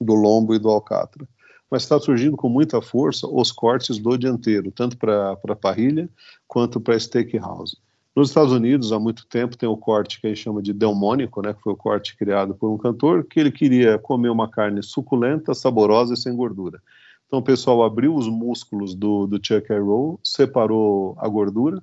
do 0.00 0.14
lombo 0.14 0.52
e 0.52 0.58
do 0.58 0.68
alcatra. 0.68 1.28
Mas 1.70 1.82
está 1.82 1.96
surgindo 2.00 2.36
com 2.36 2.48
muita 2.48 2.82
força 2.82 3.28
os 3.28 3.52
cortes 3.52 3.98
do 3.98 4.18
dianteiro, 4.18 4.72
tanto 4.72 4.98
para 4.98 5.36
parrilha 5.54 6.10
quanto 6.48 6.80
para 6.80 6.98
steakhouse. 6.98 7.78
Nos 8.16 8.30
Estados 8.30 8.52
Unidos, 8.52 8.90
há 8.90 8.98
muito 8.98 9.24
tempo, 9.28 9.56
tem 9.56 9.68
o 9.68 9.76
corte 9.76 10.20
que 10.20 10.26
a 10.26 10.30
gente 10.30 10.42
chama 10.42 10.60
de 10.60 10.72
delmônico, 10.72 11.40
né, 11.40 11.54
que 11.54 11.62
foi 11.62 11.72
o 11.72 11.76
corte 11.76 12.16
criado 12.16 12.52
por 12.52 12.68
um 12.68 12.76
cantor, 12.76 13.22
que 13.22 13.38
ele 13.38 13.52
queria 13.52 13.96
comer 13.96 14.28
uma 14.28 14.50
carne 14.50 14.82
suculenta, 14.82 15.54
saborosa 15.54 16.14
e 16.14 16.16
sem 16.16 16.34
gordura. 16.34 16.82
Então 17.30 17.38
o 17.38 17.44
pessoal 17.44 17.84
abriu 17.84 18.12
os 18.12 18.26
músculos 18.26 18.92
do, 18.92 19.24
do 19.24 19.38
chuck 19.40 19.72
roll, 19.72 20.18
separou 20.20 21.14
a 21.16 21.28
gordura 21.28 21.80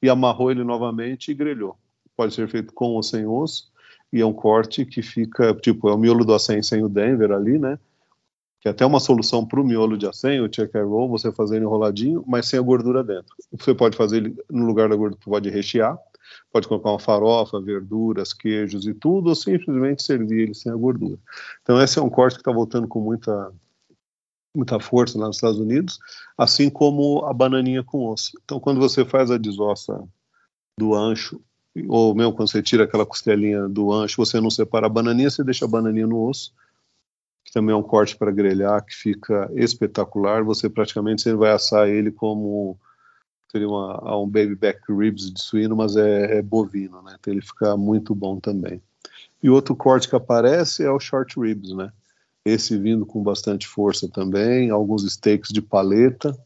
e 0.00 0.08
amarrou 0.08 0.52
ele 0.52 0.62
novamente 0.62 1.32
e 1.32 1.34
grelhou. 1.34 1.76
Pode 2.16 2.32
ser 2.32 2.48
feito 2.48 2.72
com 2.72 2.90
ou 2.90 3.02
sem 3.02 3.26
osso, 3.26 3.72
e 4.12 4.20
é 4.20 4.24
um 4.24 4.32
corte 4.32 4.86
que 4.86 5.02
fica, 5.02 5.52
tipo, 5.56 5.88
é 5.88 5.92
o 5.92 5.98
miolo 5.98 6.24
do 6.24 6.32
acém 6.32 6.62
sem 6.62 6.84
o 6.84 6.88
Denver 6.88 7.32
ali, 7.32 7.58
né, 7.58 7.76
que 8.60 8.68
é 8.68 8.70
até 8.70 8.86
uma 8.86 9.00
solução 9.00 9.44
para 9.44 9.60
o 9.60 9.64
miolo 9.64 9.98
de 9.98 10.06
acém, 10.06 10.40
o 10.40 10.48
check 10.48 10.72
roll, 10.72 11.08
você 11.08 11.32
fazer 11.32 11.60
enroladinho, 11.60 12.22
mas 12.24 12.46
sem 12.46 12.56
a 12.56 12.62
gordura 12.62 13.02
dentro. 13.02 13.34
Você 13.50 13.74
pode 13.74 13.96
fazer 13.96 14.18
ele 14.18 14.36
no 14.48 14.64
lugar 14.64 14.88
da 14.88 14.94
gordura, 14.94 15.20
pode 15.24 15.50
rechear, 15.50 15.98
pode 16.52 16.68
colocar 16.68 16.90
uma 16.90 17.00
farofa, 17.00 17.60
verduras, 17.60 18.32
queijos 18.32 18.86
e 18.86 18.94
tudo, 18.94 19.30
ou 19.30 19.34
simplesmente 19.34 20.04
servir 20.04 20.42
ele 20.42 20.54
sem 20.54 20.70
a 20.70 20.76
gordura. 20.76 21.18
Então 21.62 21.82
esse 21.82 21.98
é 21.98 22.02
um 22.02 22.08
corte 22.08 22.36
que 22.36 22.42
está 22.42 22.52
voltando 22.52 22.86
com 22.86 23.00
muita 23.00 23.52
muita 24.54 24.78
força 24.78 25.18
lá 25.18 25.26
nos 25.26 25.36
Estados 25.36 25.58
Unidos, 25.58 25.98
assim 26.38 26.70
como 26.70 27.24
a 27.24 27.32
bananinha 27.32 27.82
com 27.82 28.08
osso. 28.08 28.32
Então 28.44 28.60
quando 28.60 28.80
você 28.80 29.04
faz 29.04 29.30
a 29.30 29.38
desossa 29.38 30.02
do 30.78 30.94
ancho 30.94 31.40
ou 31.88 32.14
mesmo 32.14 32.32
quando 32.32 32.50
você 32.50 32.62
tira 32.62 32.84
aquela 32.84 33.04
costelinha 33.04 33.68
do 33.68 33.92
ancho, 33.92 34.24
você 34.24 34.40
não 34.40 34.50
separa 34.50 34.86
a 34.86 34.90
bananinha, 34.90 35.28
você 35.28 35.42
deixa 35.42 35.64
a 35.64 35.68
bananinha 35.68 36.06
no 36.06 36.28
osso 36.28 36.52
também 37.54 37.72
é 37.72 37.76
um 37.78 37.82
corte 37.84 38.16
para 38.16 38.32
grelhar 38.32 38.84
que 38.84 38.92
fica 38.92 39.48
espetacular. 39.54 40.42
Você 40.42 40.68
praticamente 40.68 41.22
você 41.22 41.34
vai 41.34 41.52
assar 41.52 41.88
ele 41.88 42.10
como 42.10 42.76
seria 43.48 43.68
uma, 43.68 44.16
um 44.18 44.26
baby 44.26 44.56
back 44.56 44.80
ribs 44.92 45.32
de 45.32 45.40
suíno, 45.40 45.76
mas 45.76 45.96
é, 45.96 46.38
é 46.38 46.42
bovino, 46.42 47.00
né? 47.00 47.16
Então 47.18 47.32
ele 47.32 47.40
fica 47.40 47.76
muito 47.76 48.12
bom 48.12 48.40
também. 48.40 48.82
E 49.40 49.48
outro 49.48 49.76
corte 49.76 50.08
que 50.08 50.16
aparece 50.16 50.82
é 50.82 50.90
o 50.90 50.98
short 50.98 51.38
ribs, 51.38 51.72
né? 51.72 51.92
Esse 52.44 52.76
vindo 52.78 53.06
com 53.06 53.22
bastante 53.22 53.66
força 53.66 54.08
também, 54.08 54.70
alguns 54.70 55.10
steaks 55.10 55.50
de 55.50 55.62
paleta, 55.62 56.36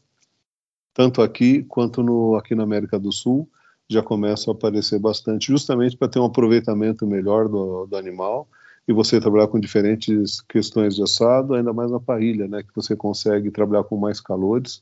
tanto 0.93 1.21
aqui 1.21 1.63
quanto 1.63 2.01
no, 2.01 2.35
aqui 2.35 2.55
na 2.55 2.63
América 2.63 2.97
do 2.97 3.11
Sul, 3.11 3.49
já 3.89 4.03
começam 4.03 4.53
a 4.53 4.55
aparecer 4.55 4.99
bastante, 4.99 5.47
justamente 5.47 5.97
para 5.97 6.07
ter 6.07 6.19
um 6.19 6.25
aproveitamento 6.25 7.07
melhor 7.07 7.49
do, 7.49 7.85
do 7.85 7.97
animal 7.97 8.47
e 8.87 8.93
você 8.93 9.19
trabalhar 9.19 9.47
com 9.47 9.59
diferentes 9.59 10.41
questões 10.41 10.95
de 10.95 11.03
assado, 11.03 11.53
ainda 11.53 11.73
mais 11.73 11.91
na 11.91 11.99
parrilha, 11.99 12.47
né, 12.47 12.63
que 12.63 12.75
você 12.75 12.95
consegue 12.95 13.51
trabalhar 13.51 13.83
com 13.83 13.97
mais 13.97 14.21
calores 14.21 14.81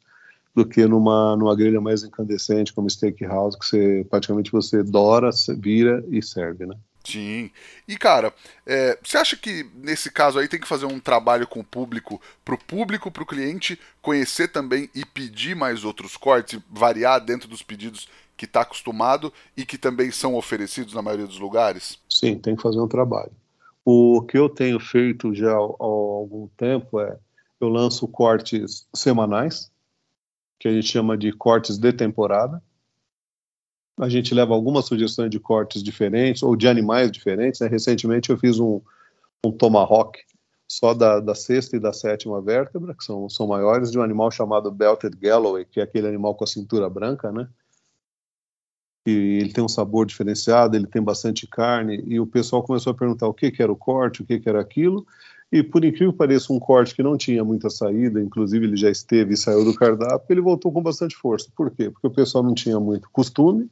do 0.55 0.65
que 0.65 0.85
numa, 0.87 1.35
numa 1.35 1.55
grelha 1.55 1.79
mais 1.79 2.03
incandescente, 2.03 2.73
como 2.73 2.89
steakhouse, 2.89 3.57
que 3.57 3.65
você 3.65 4.05
praticamente 4.09 4.51
você 4.51 4.81
dora, 4.81 5.29
vira 5.59 6.03
e 6.09 6.21
serve, 6.21 6.65
né? 6.65 6.75
Sim. 7.07 7.49
E 7.87 7.95
cara, 7.95 8.33
é, 8.65 8.99
você 9.01 9.17
acha 9.17 9.37
que 9.37 9.65
nesse 9.75 10.11
caso 10.11 10.37
aí 10.37 10.47
tem 10.47 10.59
que 10.59 10.67
fazer 10.67 10.85
um 10.85 10.99
trabalho 10.99 11.47
com 11.47 11.61
o 11.61 11.63
público, 11.63 12.21
pro 12.43 12.57
público, 12.57 13.09
pro 13.09 13.25
cliente 13.25 13.79
conhecer 14.01 14.49
também 14.49 14.89
e 14.93 15.05
pedir 15.05 15.55
mais 15.55 15.85
outros 15.85 16.17
cortes, 16.17 16.59
variar 16.69 17.23
dentro 17.23 17.47
dos 17.47 17.63
pedidos 17.63 18.09
que 18.35 18.43
está 18.43 18.61
acostumado 18.61 19.31
e 19.55 19.65
que 19.65 19.77
também 19.77 20.11
são 20.11 20.35
oferecidos 20.35 20.93
na 20.93 21.01
maioria 21.01 21.25
dos 21.25 21.39
lugares? 21.39 21.97
Sim, 22.09 22.37
tem 22.37 22.57
que 22.57 22.61
fazer 22.61 22.81
um 22.81 22.87
trabalho. 22.87 23.31
O 23.85 24.21
que 24.23 24.37
eu 24.37 24.49
tenho 24.49 24.77
feito 24.77 25.33
já 25.33 25.53
há 25.53 25.55
algum 25.55 26.49
tempo 26.57 26.99
é 26.99 27.17
eu 27.59 27.69
lanço 27.69 28.05
cortes 28.05 28.85
semanais, 28.93 29.71
que 30.59 30.67
a 30.67 30.73
gente 30.73 30.87
chama 30.87 31.17
de 31.17 31.31
cortes 31.31 31.77
de 31.77 31.93
temporada. 31.93 32.61
A 33.99 34.09
gente 34.09 34.33
leva 34.33 34.53
algumas 34.53 34.85
sugestões 34.85 35.29
de 35.29 35.39
cortes 35.39 35.81
diferentes 35.81 36.43
ou 36.43 36.55
de 36.55 36.67
animais 36.67 37.11
diferentes. 37.11 37.61
Né? 37.61 37.67
Recentemente 37.67 38.29
eu 38.29 38.37
fiz 38.37 38.59
um, 38.59 38.79
um 39.43 39.51
tomahawk 39.51 40.19
só 40.67 40.93
da, 40.93 41.19
da, 41.19 41.33
sexta 41.33 41.77
e 41.77 41.79
da 41.79 41.93
sétima 41.93 42.41
vértebra, 42.41 42.93
que 42.93 43.03
são, 43.03 43.29
são 43.29 43.47
maiores, 43.47 43.91
de 43.91 43.97
um 43.97 44.03
animal 44.03 44.29
chamado 44.29 44.69
Belted 44.69 45.15
Galloway, 45.17 45.65
que 45.65 45.79
é 45.79 45.83
aquele 45.83 46.07
animal 46.07 46.35
com 46.35 46.43
a 46.43 46.47
cintura 46.47 46.89
branca, 46.89 47.31
né? 47.31 47.47
que 49.07 49.11
ele 49.11 49.53
tem 49.53 49.63
um 49.63 49.69
sabor 49.69 50.05
diferenciado, 50.05 50.75
ele 50.75 50.85
tem 50.85 51.01
bastante 51.01 51.47
carne, 51.47 52.03
e 52.05 52.19
o 52.19 52.27
pessoal 52.27 52.61
começou 52.61 52.91
a 52.91 52.93
perguntar 52.93 53.25
o 53.25 53.33
que, 53.33 53.49
que 53.49 53.63
era 53.63 53.71
o 53.71 53.75
corte, 53.75 54.21
o 54.21 54.25
que, 54.25 54.37
que 54.37 54.49
era 54.49 54.59
aquilo, 54.59 55.07
e 55.49 55.63
por 55.63 55.85
incrível 55.85 56.11
que 56.11 56.17
pareça, 56.17 56.51
um 56.51 56.59
corte 56.59 56.93
que 56.93 57.01
não 57.01 57.15
tinha 57.15 57.41
muita 57.41 57.69
saída, 57.69 58.21
inclusive 58.21 58.65
ele 58.65 58.75
já 58.75 58.89
esteve 58.89 59.33
e 59.33 59.37
saiu 59.37 59.63
do 59.63 59.73
cardápio, 59.73 60.25
ele 60.27 60.41
voltou 60.41 60.73
com 60.73 60.83
bastante 60.83 61.15
força. 61.15 61.47
Por 61.55 61.71
quê? 61.71 61.89
Porque 61.89 62.05
o 62.05 62.11
pessoal 62.11 62.43
não 62.43 62.53
tinha 62.53 62.77
muito 62.81 63.09
costume, 63.09 63.69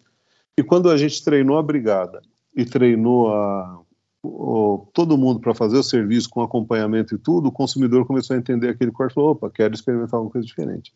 e 0.57 0.63
quando 0.63 0.89
a 0.89 0.97
gente 0.97 1.23
treinou 1.23 1.57
a 1.57 1.63
brigada 1.63 2.21
e 2.55 2.63
treinou 2.65 3.33
a, 3.33 3.81
o, 4.23 4.87
todo 4.93 5.17
mundo 5.17 5.39
para 5.39 5.53
fazer 5.53 5.77
o 5.77 5.83
serviço 5.83 6.29
com 6.29 6.41
acompanhamento 6.41 7.15
e 7.15 7.17
tudo, 7.17 7.49
o 7.49 7.51
consumidor 7.51 8.05
começou 8.05 8.35
a 8.35 8.39
entender 8.39 8.69
aquele 8.69 8.91
corte 8.91 9.13
falou, 9.13 9.31
opa, 9.31 9.49
quero 9.49 9.73
experimentar 9.73 10.15
alguma 10.15 10.31
coisa 10.31 10.47
diferente. 10.47 10.93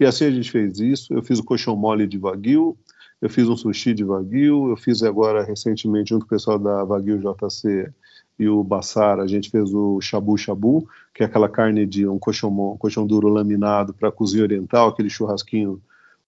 E 0.00 0.04
assim 0.04 0.24
a 0.24 0.30
gente 0.30 0.50
fez 0.50 0.80
isso, 0.80 1.12
eu 1.12 1.22
fiz 1.22 1.38
o 1.38 1.44
colchão 1.44 1.76
mole 1.76 2.06
de 2.06 2.18
Wagyu, 2.18 2.76
eu 3.20 3.30
fiz 3.30 3.48
um 3.48 3.56
sushi 3.56 3.94
de 3.94 4.04
Wagyu, 4.04 4.70
eu 4.70 4.76
fiz 4.76 5.02
agora 5.02 5.44
recentemente 5.44 6.10
junto 6.10 6.26
com 6.26 6.34
o 6.34 6.36
pessoal 6.36 6.58
da 6.58 6.82
Wagyu 6.84 7.18
JC 7.18 7.92
e 8.38 8.48
o 8.48 8.64
Bassar, 8.64 9.20
a 9.20 9.26
gente 9.26 9.50
fez 9.50 9.72
o 9.72 10.00
Shabu 10.00 10.36
Shabu, 10.36 10.88
que 11.14 11.22
é 11.22 11.26
aquela 11.26 11.48
carne 11.48 11.86
de 11.86 12.08
um 12.08 12.18
colchão, 12.18 12.50
um 12.50 12.76
colchão 12.76 13.06
duro 13.06 13.28
laminado 13.28 13.94
para 13.94 14.10
cozinha 14.10 14.42
oriental, 14.42 14.88
aquele 14.88 15.08
churrasquinho 15.08 15.80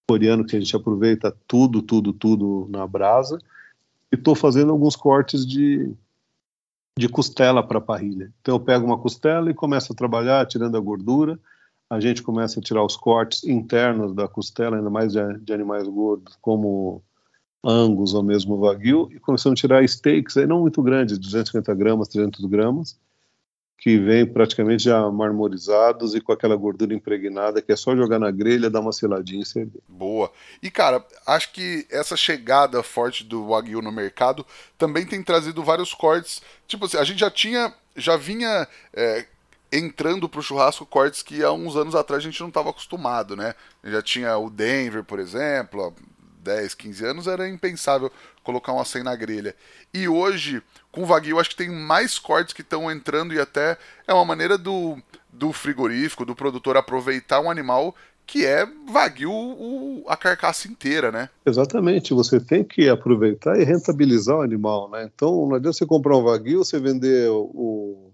coreano 0.07 0.45
que 0.45 0.57
a 0.57 0.61
gente 0.61 0.75
aproveita 0.75 1.37
tudo, 1.47 1.83
tudo, 1.83 2.13
tudo 2.13 2.67
na 2.71 2.87
brasa. 2.87 3.39
E 4.11 4.15
estou 4.15 4.35
fazendo 4.35 4.71
alguns 4.71 4.95
cortes 4.95 5.45
de, 5.45 5.93
de 6.99 7.09
costela 7.09 7.63
para 7.63 7.81
parrilha. 7.81 8.33
Então 8.41 8.55
eu 8.55 8.61
pego 8.61 8.87
uma 8.87 8.99
costela 8.99 9.51
e 9.51 9.55
começo 9.55 9.93
a 9.93 9.97
trabalhar, 9.97 10.47
tirando 10.47 10.77
a 10.77 10.81
gordura. 10.81 11.39
A 11.91 12.01
gente 12.01 12.23
começa 12.23 12.59
a 12.59 12.63
tirar 12.63 12.85
os 12.85 12.97
cortes 12.97 13.45
internos 13.45 14.15
da 14.15 14.27
costela, 14.27 14.77
ainda 14.77 14.91
mais 14.91 15.13
de, 15.13 15.39
de 15.41 15.53
animais 15.53 15.87
gordos, 15.89 16.37
como 16.41 17.03
Angus 17.65 18.15
ou 18.15 18.23
mesmo 18.23 18.59
Wagyu, 18.59 19.09
e 19.13 19.19
começamos 19.19 19.59
a 19.59 19.61
tirar 19.61 19.89
steaks, 19.89 20.37
aí 20.37 20.47
não 20.47 20.61
muito 20.61 20.81
grandes, 20.83 21.19
250 21.19 21.75
gramas, 21.75 22.09
300 22.09 22.45
gramas, 22.45 22.99
que 23.79 23.99
vem 23.99 24.27
praticamente 24.27 24.85
já 24.85 25.09
marmorizados 25.11 26.15
e 26.15 26.21
com 26.21 26.33
aquela 26.33 26.57
gordura 26.57 26.95
impregnada, 26.95 27.61
que 27.61 27.71
é 27.71 27.77
só 27.77 27.95
jogar 27.95 28.19
na 28.19 28.31
grelha, 28.31 28.71
dar 28.71 28.81
uma 28.81 28.93
seladinha 28.93 29.43
e 29.43 29.47
servir. 29.47 29.81
Boa. 29.87 30.33
E 30.63 30.71
cara, 30.71 31.05
acho 31.27 31.53
que 31.53 31.87
essa 31.91 32.17
chegada 32.17 32.83
forte 32.83 33.23
do 33.23 33.49
Wagyu 33.49 33.83
no 33.83 33.93
mercado 33.93 34.47
também 34.79 35.05
tem 35.05 35.23
trazido 35.23 35.63
vários 35.63 35.93
cortes. 35.93 36.41
Tipo 36.67 36.87
assim, 36.87 36.97
a 36.97 37.05
gente 37.05 37.21
já 37.21 37.31
tinha, 37.31 37.73
já 37.95 38.17
vinha 38.17 38.67
é, 38.95 39.27
entrando 39.71 40.29
pro 40.29 40.43
churrasco 40.43 40.87
cortes 40.87 41.23
que 41.23 41.43
há 41.43 41.53
uns 41.53 41.77
anos 41.77 41.95
atrás 41.95 42.23
a 42.23 42.25
gente 42.25 42.41
não 42.41 42.49
estava 42.49 42.71
acostumado, 42.71 43.37
né? 43.37 43.55
Já 43.85 44.01
tinha 44.01 44.37
o 44.39 44.49
Denver, 44.49 45.05
por 45.05 45.19
exemplo, 45.19 45.95
10, 46.47 46.75
15 46.75 47.05
anos, 47.05 47.27
era 47.27 47.49
impensável 47.49 48.11
colocar 48.47 48.73
um 48.73 48.81
acém 48.81 49.03
na 49.03 49.15
grelha. 49.17 49.55
E 49.93 50.09
hoje, 50.09 50.63
com 50.93 51.03
o 51.03 51.07
Wagyu, 51.07 51.41
acho 51.41 51.51
que 51.51 51.57
tem 51.57 51.69
mais 51.69 52.19
cortes 52.19 52.55
que 52.55 52.63
estão 52.63 52.91
entrando 52.91 53.35
e 53.35 53.41
até 53.41 53.77
é 54.07 54.15
uma 54.15 54.25
maneira 54.25 54.57
do, 54.57 54.97
do 55.33 55.53
frigorífico, 55.53 56.25
do 56.25 56.37
produtor 56.37 56.77
aproveitar 56.77 57.41
um 57.41 57.51
animal 57.51 57.95
que 58.25 58.45
é 58.45 58.67
Wagyu 58.91 59.31
o, 59.31 60.05
a 60.09 60.17
carcaça 60.17 60.67
inteira, 60.67 61.13
né? 61.13 61.29
Exatamente, 61.45 62.13
você 62.13 62.41
tem 62.41 62.65
que 62.65 62.89
aproveitar 62.89 63.59
e 63.59 63.65
rentabilizar 63.65 64.39
o 64.39 64.43
animal, 64.43 64.91
né? 64.91 65.09
Então 65.13 65.47
não 65.47 65.57
adianta 65.57 65.77
você 65.77 65.87
comprar 65.87 66.17
um 66.17 66.25
Wagyu, 66.25 66.65
você 66.65 66.81
vender 66.81 67.31
o, 67.31 68.13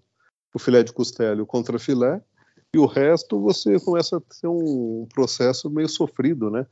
o 0.53 0.59
filé 0.59 0.83
de 0.83 0.93
costela 0.93 1.39
e 1.39 1.43
o 1.43 1.47
contrafilé, 1.47 2.21
e 2.75 2.79
o 2.79 2.87
resto 2.87 3.41
você 3.41 3.79
começa 3.81 4.17
a 4.17 4.21
ter 4.21 4.49
um 4.49 5.07
processo 5.15 5.71
meio 5.71 5.89
sofrido, 5.89 6.51
né? 6.51 6.67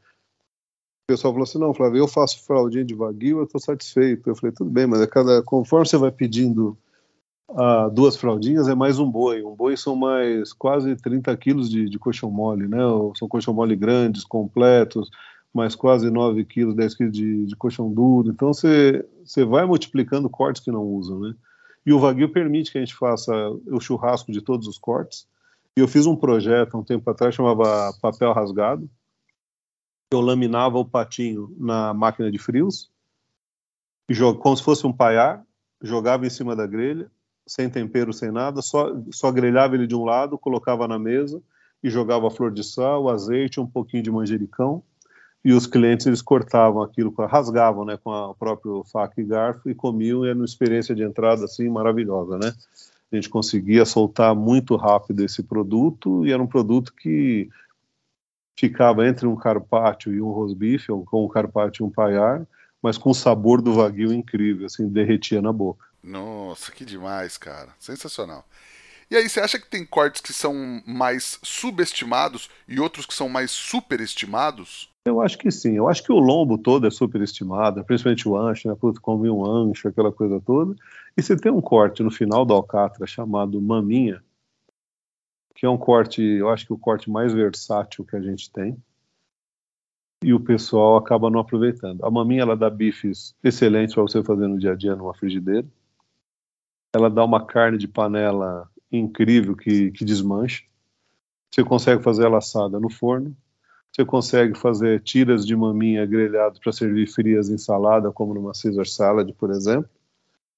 Pessoal 1.11 1.33
falou 1.33 1.43
assim, 1.43 1.59
não, 1.59 1.75
Flávio, 1.75 1.99
eu 1.99 2.07
faço 2.07 2.45
fraldinha 2.45 2.85
de 2.85 2.95
vaguio, 2.95 3.39
eu 3.39 3.45
estou 3.45 3.61
satisfeito. 3.61 4.31
Eu 4.31 4.37
falei, 4.37 4.55
tudo 4.55 4.71
bem, 4.71 4.87
mas 4.87 5.01
a 5.01 5.09
cada, 5.09 5.43
conforme 5.43 5.85
você 5.85 5.97
vai 5.97 6.13
pedindo 6.13 6.79
ah, 7.49 7.89
duas 7.89 8.17
fraldinhas, 8.17 8.69
é 8.69 8.77
mais 8.77 9.01
um 9.01 9.11
boi. 9.11 9.43
Um 9.43 9.57
boi 9.57 9.77
são 9.77 9.97
mais 9.97 10.53
quase 10.53 10.95
30 10.95 11.37
quilos 11.37 11.69
de, 11.69 11.89
de 11.89 11.99
colchão 11.99 12.31
mole, 12.31 12.69
né? 12.69 12.79
São 13.17 13.27
colchão 13.29 13.53
mole 13.53 13.75
grandes, 13.75 14.25
completos, 14.25 15.11
mais 15.53 15.75
quase 15.75 16.09
9 16.11 16.45
quilos, 16.45 16.77
10 16.77 16.95
quilos 16.95 17.13
de, 17.13 17.45
de 17.45 17.57
colchão 17.57 17.93
duro. 17.93 18.31
Então 18.31 18.53
você, 18.53 19.05
você 19.25 19.45
vai 19.45 19.67
multiplicando 19.67 20.31
cortes 20.31 20.63
que 20.63 20.71
não 20.71 20.85
usam, 20.85 21.19
né? 21.19 21.35
E 21.85 21.93
o 21.93 21.99
Wagyu 21.99 22.29
permite 22.29 22.71
que 22.71 22.79
a 22.79 22.81
gente 22.81 22.95
faça 22.95 23.33
o 23.67 23.81
churrasco 23.81 24.31
de 24.31 24.41
todos 24.41 24.69
os 24.69 24.79
cortes. 24.79 25.27
E 25.77 25.81
eu 25.81 25.89
fiz 25.89 26.07
um 26.07 26.15
projeto 26.15 26.77
há 26.77 26.79
um 26.79 26.85
tempo 26.85 27.11
atrás, 27.11 27.35
chamava 27.35 27.93
Papel 28.01 28.33
Rasgado, 28.33 28.89
eu 30.11 30.21
laminava 30.21 30.77
o 30.77 30.85
patinho 30.85 31.55
na 31.57 31.95
máquina 31.95 32.31
de 32.31 32.39
frios, 32.39 32.91
como 34.41 34.57
se 34.57 34.63
fosse 34.63 34.85
um 34.85 34.93
paiar, 34.93 35.45
jogava 35.81 36.27
em 36.27 36.31
cima 36.31 36.57
da 36.57 36.67
grelha, 36.67 37.09
sem 37.47 37.71
tempero, 37.71 38.13
sem 38.13 38.31
nada, 38.31 38.61
só, 38.61 38.93
só 39.13 39.31
grelhava 39.31 39.77
ele 39.77 39.87
de 39.87 39.95
um 39.95 40.05
lado, 40.05 40.37
colocava 40.37 40.89
na 40.89 40.99
mesa 40.99 41.41
e 41.83 41.89
jogava 41.89 42.27
a 42.27 42.31
flor 42.31 42.53
de 42.53 42.65
sal, 42.65 43.09
azeite, 43.09 43.61
um 43.61 43.67
pouquinho 43.67 44.03
de 44.03 44.11
manjericão, 44.11 44.83
e 45.45 45.53
os 45.53 45.67
clientes 45.67 46.07
eles 46.07 46.21
cortavam 46.21 46.83
aquilo, 46.83 47.15
rasgavam, 47.17 47.85
né, 47.85 47.97
com 47.97 48.13
a 48.13 48.35
próprio 48.35 48.85
faca 48.85 49.21
e 49.21 49.25
garfo 49.25 49.71
e 49.71 49.75
comiam, 49.75 50.27
e 50.27 50.29
era 50.29 50.37
uma 50.37 50.45
experiência 50.45 50.95
de 50.95 51.03
entrada 51.03 51.45
assim 51.45 51.69
maravilhosa, 51.69 52.37
né? 52.37 52.53
A 53.11 53.17
gente 53.17 53.29
conseguia 53.29 53.85
soltar 53.85 54.35
muito 54.35 54.77
rápido 54.77 55.25
esse 55.25 55.43
produto 55.43 56.27
e 56.27 56.33
era 56.33 56.43
um 56.43 56.47
produto 56.47 56.93
que 56.95 57.49
ficava 58.59 59.07
entre 59.07 59.27
um 59.27 59.37
carpaccio 59.37 60.13
e 60.13 60.21
um 60.21 60.31
rosbife, 60.31 60.91
ou 60.91 61.05
com 61.05 61.25
um 61.25 61.29
carpaccio 61.29 61.85
e 61.85 61.87
um 61.87 61.91
paiar, 61.91 62.47
mas 62.83 62.97
com 62.97 63.11
o 63.11 63.15
sabor 63.15 63.61
do 63.61 63.75
wagyu 63.75 64.13
incrível, 64.13 64.67
assim, 64.67 64.89
derretia 64.89 65.43
na 65.43 65.53
boca. 65.53 65.85
Nossa, 66.03 66.73
que 66.73 66.85
demais, 66.85 67.37
cara. 67.37 67.71
Sensacional. 67.79 68.45
E 69.11 69.17
aí, 69.17 69.29
você 69.29 69.41
acha 69.41 69.59
que 69.59 69.69
tem 69.69 69.85
cortes 69.85 70.21
que 70.21 70.33
são 70.33 70.81
mais 70.87 71.39
subestimados 71.43 72.49
e 72.69 72.79
outros 72.79 73.07
que 73.07 73.13
são 73.13 73.29
mais 73.29 73.51
superestimados? 73.51 74.89
Eu 75.05 75.21
acho 75.21 75.37
que 75.37 75.51
sim. 75.51 75.77
Eu 75.77 75.89
acho 75.89 76.03
que 76.05 76.13
o 76.13 76.19
lombo 76.19 76.57
todo 76.57 76.87
é 76.87 76.91
superestimado, 76.91 77.83
principalmente 77.85 78.29
o 78.29 78.37
ancho, 78.37 78.69
né? 78.69 78.77
Puta, 78.79 79.01
come 79.01 79.29
um 79.29 79.45
ancho, 79.45 79.89
aquela 79.89 80.13
coisa 80.13 80.41
toda. 80.41 80.77
E 81.17 81.23
você 81.23 81.37
tem 81.37 81.51
um 81.51 81.61
corte 81.61 82.03
no 82.03 82.11
final 82.11 82.45
da 82.45 82.55
alcatra 82.55 83.07
chamado 83.07 83.61
maminha, 83.61 84.23
que 85.61 85.67
é 85.67 85.69
um 85.69 85.77
corte, 85.77 86.23
eu 86.23 86.49
acho 86.49 86.65
que 86.65 86.73
o 86.73 86.79
corte 86.79 87.11
mais 87.11 87.35
versátil 87.35 88.03
que 88.03 88.17
a 88.17 88.21
gente 88.21 88.51
tem. 88.51 88.83
E 90.25 90.33
o 90.33 90.41
pessoal 90.41 90.97
acaba 90.97 91.29
não 91.29 91.39
aproveitando. 91.39 92.03
A 92.03 92.11
maminha 92.11 92.41
ela 92.41 92.57
dá 92.57 92.71
bifes 92.71 93.37
excelentes 93.45 93.95
para 93.95 94.03
você 94.03 94.25
fazer 94.25 94.49
no 94.49 94.59
dia 94.59 94.73
a 94.73 94.75
dia 94.75 94.97
numa 94.97 95.13
frigideira. 95.13 95.69
Ela 96.95 97.11
dá 97.11 97.23
uma 97.23 97.45
carne 97.45 97.77
de 97.77 97.87
panela 97.87 98.71
incrível 98.91 99.55
que, 99.55 99.91
que 99.91 100.03
desmancha. 100.03 100.65
Você 101.55 101.63
consegue 101.63 102.03
fazer 102.03 102.25
ela 102.25 102.39
assada 102.39 102.81
no 102.81 102.89
forno. 102.89 103.37
Você 103.93 104.03
consegue 104.03 104.59
fazer 104.59 105.03
tiras 105.03 105.45
de 105.45 105.55
maminha 105.55 106.07
grelhado 106.07 106.59
para 106.59 106.73
servir 106.73 107.07
frias 107.07 107.51
em 107.51 107.59
salada, 107.59 108.11
como 108.11 108.33
numa 108.33 108.53
Caesar 108.55 108.87
salad, 108.87 109.31
por 109.35 109.51
exemplo. 109.51 109.91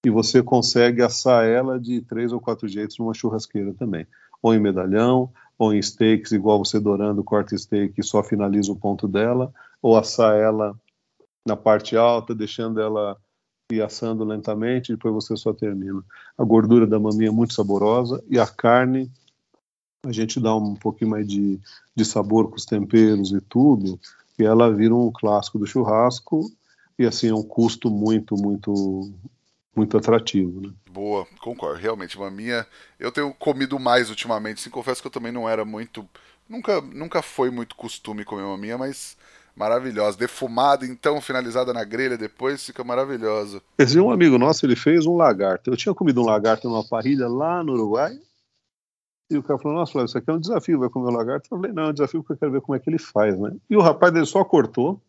E 0.06 0.10
você 0.10 0.44
consegue 0.44 1.02
assar 1.02 1.44
ela 1.44 1.80
de 1.80 2.00
três 2.02 2.32
ou 2.32 2.40
quatro 2.40 2.68
jeitos 2.68 2.96
numa 2.98 3.12
churrasqueira 3.12 3.74
também 3.74 4.06
ou 4.42 4.52
em 4.52 4.59
medalhão, 4.59 5.31
ou 5.59 5.72
em 5.72 5.81
steaks, 5.81 6.33
igual 6.33 6.59
você 6.59 6.81
dourando, 6.81 7.22
corta 7.22 7.57
steak 7.57 7.94
e 7.96 8.02
só 8.02 8.22
finaliza 8.22 8.72
o 8.72 8.76
ponto 8.76 9.07
dela, 9.07 9.52
ou 9.81 9.96
assar 9.96 10.37
ela 10.37 10.74
na 11.46 11.57
parte 11.57 11.96
alta, 11.96 12.35
deixando 12.35 12.81
ela 12.81 13.16
ir 13.70 13.81
assando 13.81 14.24
lentamente, 14.24 14.92
depois 14.92 15.14
você 15.14 15.37
só 15.37 15.52
termina. 15.52 16.02
A 16.37 16.44
gordura 16.44 16.87
da 16.87 16.98
maminha 16.98 17.28
é 17.28 17.33
muito 17.33 17.55
saborosa 17.55 18.22
e 18.28 18.38
a 18.38 18.46
carne, 18.46 19.11
a 20.05 20.12
gente 20.12 20.40
dá 20.40 20.55
um 20.55 20.74
pouquinho 20.74 21.12
mais 21.12 21.26
de, 21.26 21.61
de 21.94 22.05
sabor 22.05 22.50
com 22.50 22.57
os 22.57 22.66
temperos 22.66 23.33
e 23.33 23.40
tudo, 23.40 23.98
e 24.38 24.44
ela 24.44 24.72
vira 24.72 24.94
um 24.94 25.12
clássico 25.12 25.59
do 25.59 25.66
churrasco, 25.66 26.50
e 26.98 27.07
assim 27.07 27.28
é 27.28 27.35
um 27.35 27.42
custo 27.42 27.88
muito, 27.88 28.37
muito 28.37 29.12
muito 29.74 29.96
atrativo, 29.96 30.61
né? 30.61 30.72
Boa, 30.90 31.26
concordo. 31.40 31.80
Realmente, 31.80 32.18
maminha. 32.18 32.66
Eu 32.98 33.11
tenho 33.11 33.32
comido 33.35 33.78
mais 33.78 34.11
ultimamente. 34.11 34.61
Sim, 34.61 34.70
confesso 34.70 35.00
que 35.00 35.06
eu 35.06 35.12
também 35.12 35.32
não 35.32 35.48
era 35.48 35.64
muito. 35.64 36.06
Nunca, 36.48 36.80
nunca 36.80 37.22
foi 37.22 37.50
muito 37.50 37.74
costume 37.74 38.24
comer 38.24 38.42
maminha, 38.42 38.76
mas 38.76 39.16
maravilhosa. 39.56 40.18
Defumada, 40.18 40.85
então, 40.85 41.20
finalizada 41.20 41.72
na 41.72 41.85
grelha 41.85 42.18
depois, 42.18 42.64
fica 42.64 42.85
maravilhosa. 42.85 43.62
Esse 43.78 43.98
um 43.98 44.11
amigo 44.11 44.38
nosso, 44.38 44.64
ele 44.66 44.76
fez 44.76 45.06
um 45.06 45.16
lagarto. 45.16 45.70
Eu 45.70 45.76
tinha 45.76 45.94
comido 45.94 46.20
um 46.20 46.26
lagarto 46.26 46.68
numa 46.68 46.87
parrilha 46.87 47.28
lá 47.28 47.62
no 47.64 47.72
Uruguai. 47.72 48.18
E 49.30 49.38
o 49.38 49.42
cara 49.42 49.58
falou, 49.58 49.78
nossa, 49.78 49.92
Flávio, 49.92 50.06
isso 50.06 50.18
aqui 50.18 50.28
é 50.28 50.35
um 50.35 50.40
desafio, 50.40 50.78
vai 50.78 50.90
comer 50.90 51.06
o 51.06 51.08
um 51.08 51.16
lagarto? 51.16 51.48
Eu 51.50 51.56
falei, 51.56 51.72
não, 51.72 51.85
é 51.85 51.88
um 51.88 51.92
desafio 51.92 52.22
porque 52.22 52.35
eu 52.35 52.38
quero 52.38 52.52
ver 52.52 52.61
como 52.61 52.76
é 52.76 52.78
que 52.78 52.90
ele 52.90 52.98
faz, 52.98 53.38
né? 53.38 53.56
E 53.70 53.76
o 53.76 53.80
rapaz 53.80 54.12
dele 54.12 54.26
só 54.26 54.44
cortou 54.44 55.00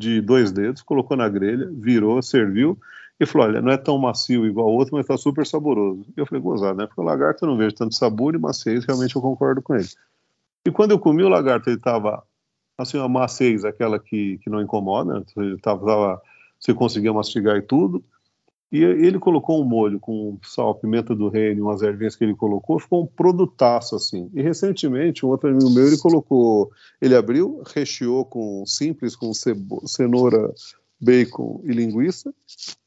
de 0.00 0.20
dois 0.22 0.50
dedos, 0.50 0.80
colocou 0.80 1.16
na 1.16 1.28
grelha, 1.28 1.70
virou, 1.70 2.22
serviu. 2.22 2.78
Ele 3.18 3.30
falou: 3.30 3.46
olha, 3.46 3.62
não 3.62 3.70
é 3.70 3.76
tão 3.76 3.98
macio 3.98 4.46
igual 4.46 4.68
o 4.68 4.72
outro, 4.74 4.94
mas 4.94 5.04
está 5.04 5.16
super 5.16 5.46
saboroso. 5.46 6.04
E 6.16 6.20
eu 6.20 6.26
falei: 6.26 6.42
gozado, 6.42 6.78
né? 6.78 6.86
Porque 6.86 7.00
o 7.00 7.04
lagarto 7.04 7.44
eu 7.44 7.48
não 7.48 7.56
vejo 7.56 7.74
tanto 7.74 7.94
sabor 7.94 8.34
e 8.34 8.38
maciez, 8.38 8.84
realmente 8.84 9.14
eu 9.14 9.22
concordo 9.22 9.62
com 9.62 9.74
ele. 9.74 9.88
E 10.66 10.70
quando 10.70 10.92
eu 10.92 10.98
comi 10.98 11.22
o 11.22 11.28
lagarto, 11.28 11.68
ele 11.68 11.76
estava 11.76 12.22
assim, 12.76 12.98
uma 12.98 13.08
maciez, 13.08 13.64
aquela 13.64 13.98
que, 13.98 14.38
que 14.38 14.50
não 14.50 14.60
incomoda, 14.60 15.14
né? 15.14 15.24
ele 15.36 15.58
tava, 15.58 15.86
tava, 15.86 16.22
você 16.58 16.74
conseguia 16.74 17.12
mastigar 17.12 17.56
e 17.56 17.62
tudo. 17.62 18.02
E 18.72 18.82
ele 18.82 19.20
colocou 19.20 19.62
um 19.62 19.64
molho 19.64 20.00
com 20.00 20.36
sal, 20.42 20.74
pimenta 20.74 21.14
do 21.14 21.28
reino, 21.28 21.66
umas 21.66 21.80
ervinhas 21.80 22.16
que 22.16 22.24
ele 22.24 22.34
colocou, 22.34 22.80
ficou 22.80 23.04
um 23.04 23.06
produtaço 23.06 23.94
assim. 23.94 24.28
E 24.34 24.42
recentemente, 24.42 25.24
um 25.24 25.28
outro 25.28 25.48
amigo 25.48 25.70
meu, 25.70 25.86
ele 25.86 25.98
colocou, 25.98 26.72
ele 27.00 27.14
abriu, 27.14 27.62
recheou 27.72 28.24
com 28.24 28.64
simples, 28.66 29.14
com 29.14 29.30
cenoura 29.32 30.52
bacon 31.04 31.60
e 31.64 31.72
linguiça, 31.72 32.32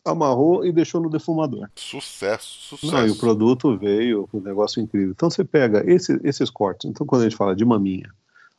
amarrou 0.04 0.66
e 0.66 0.72
deixou 0.72 1.00
no 1.00 1.10
defumador. 1.10 1.70
Sucesso, 1.76 2.78
sucesso. 2.78 2.92
Não, 2.92 3.08
e 3.08 3.12
o 3.12 3.16
produto 3.16 3.78
veio, 3.78 4.28
um 4.34 4.40
negócio 4.40 4.82
incrível. 4.82 5.12
Então 5.12 5.30
você 5.30 5.44
pega 5.44 5.84
esse, 5.90 6.20
esses 6.24 6.50
cortes. 6.50 6.90
Então 6.90 7.06
quando 7.06 7.22
a 7.22 7.24
gente 7.26 7.38
fala 7.38 7.56
de 7.56 7.64
maminha, 7.64 8.12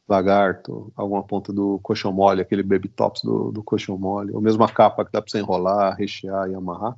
lagarto, 0.09 0.93
alguma 0.97 1.23
ponta 1.23 1.53
do 1.53 1.79
colchão 1.83 2.13
mole, 2.13 2.41
aquele 2.41 2.63
baby 2.63 2.89
tops 2.89 3.23
do, 3.23 3.51
do 3.51 3.63
colchão 3.63 3.99
mole, 3.99 4.33
ou 4.33 4.41
mesmo 4.41 4.63
a 4.65 4.69
capa 4.69 5.05
que 5.05 5.13
dá 5.13 5.21
para 5.21 5.31
você 5.31 5.39
enrolar, 5.39 5.97
rechear 5.97 6.49
e 6.49 6.55
amarrar. 6.55 6.97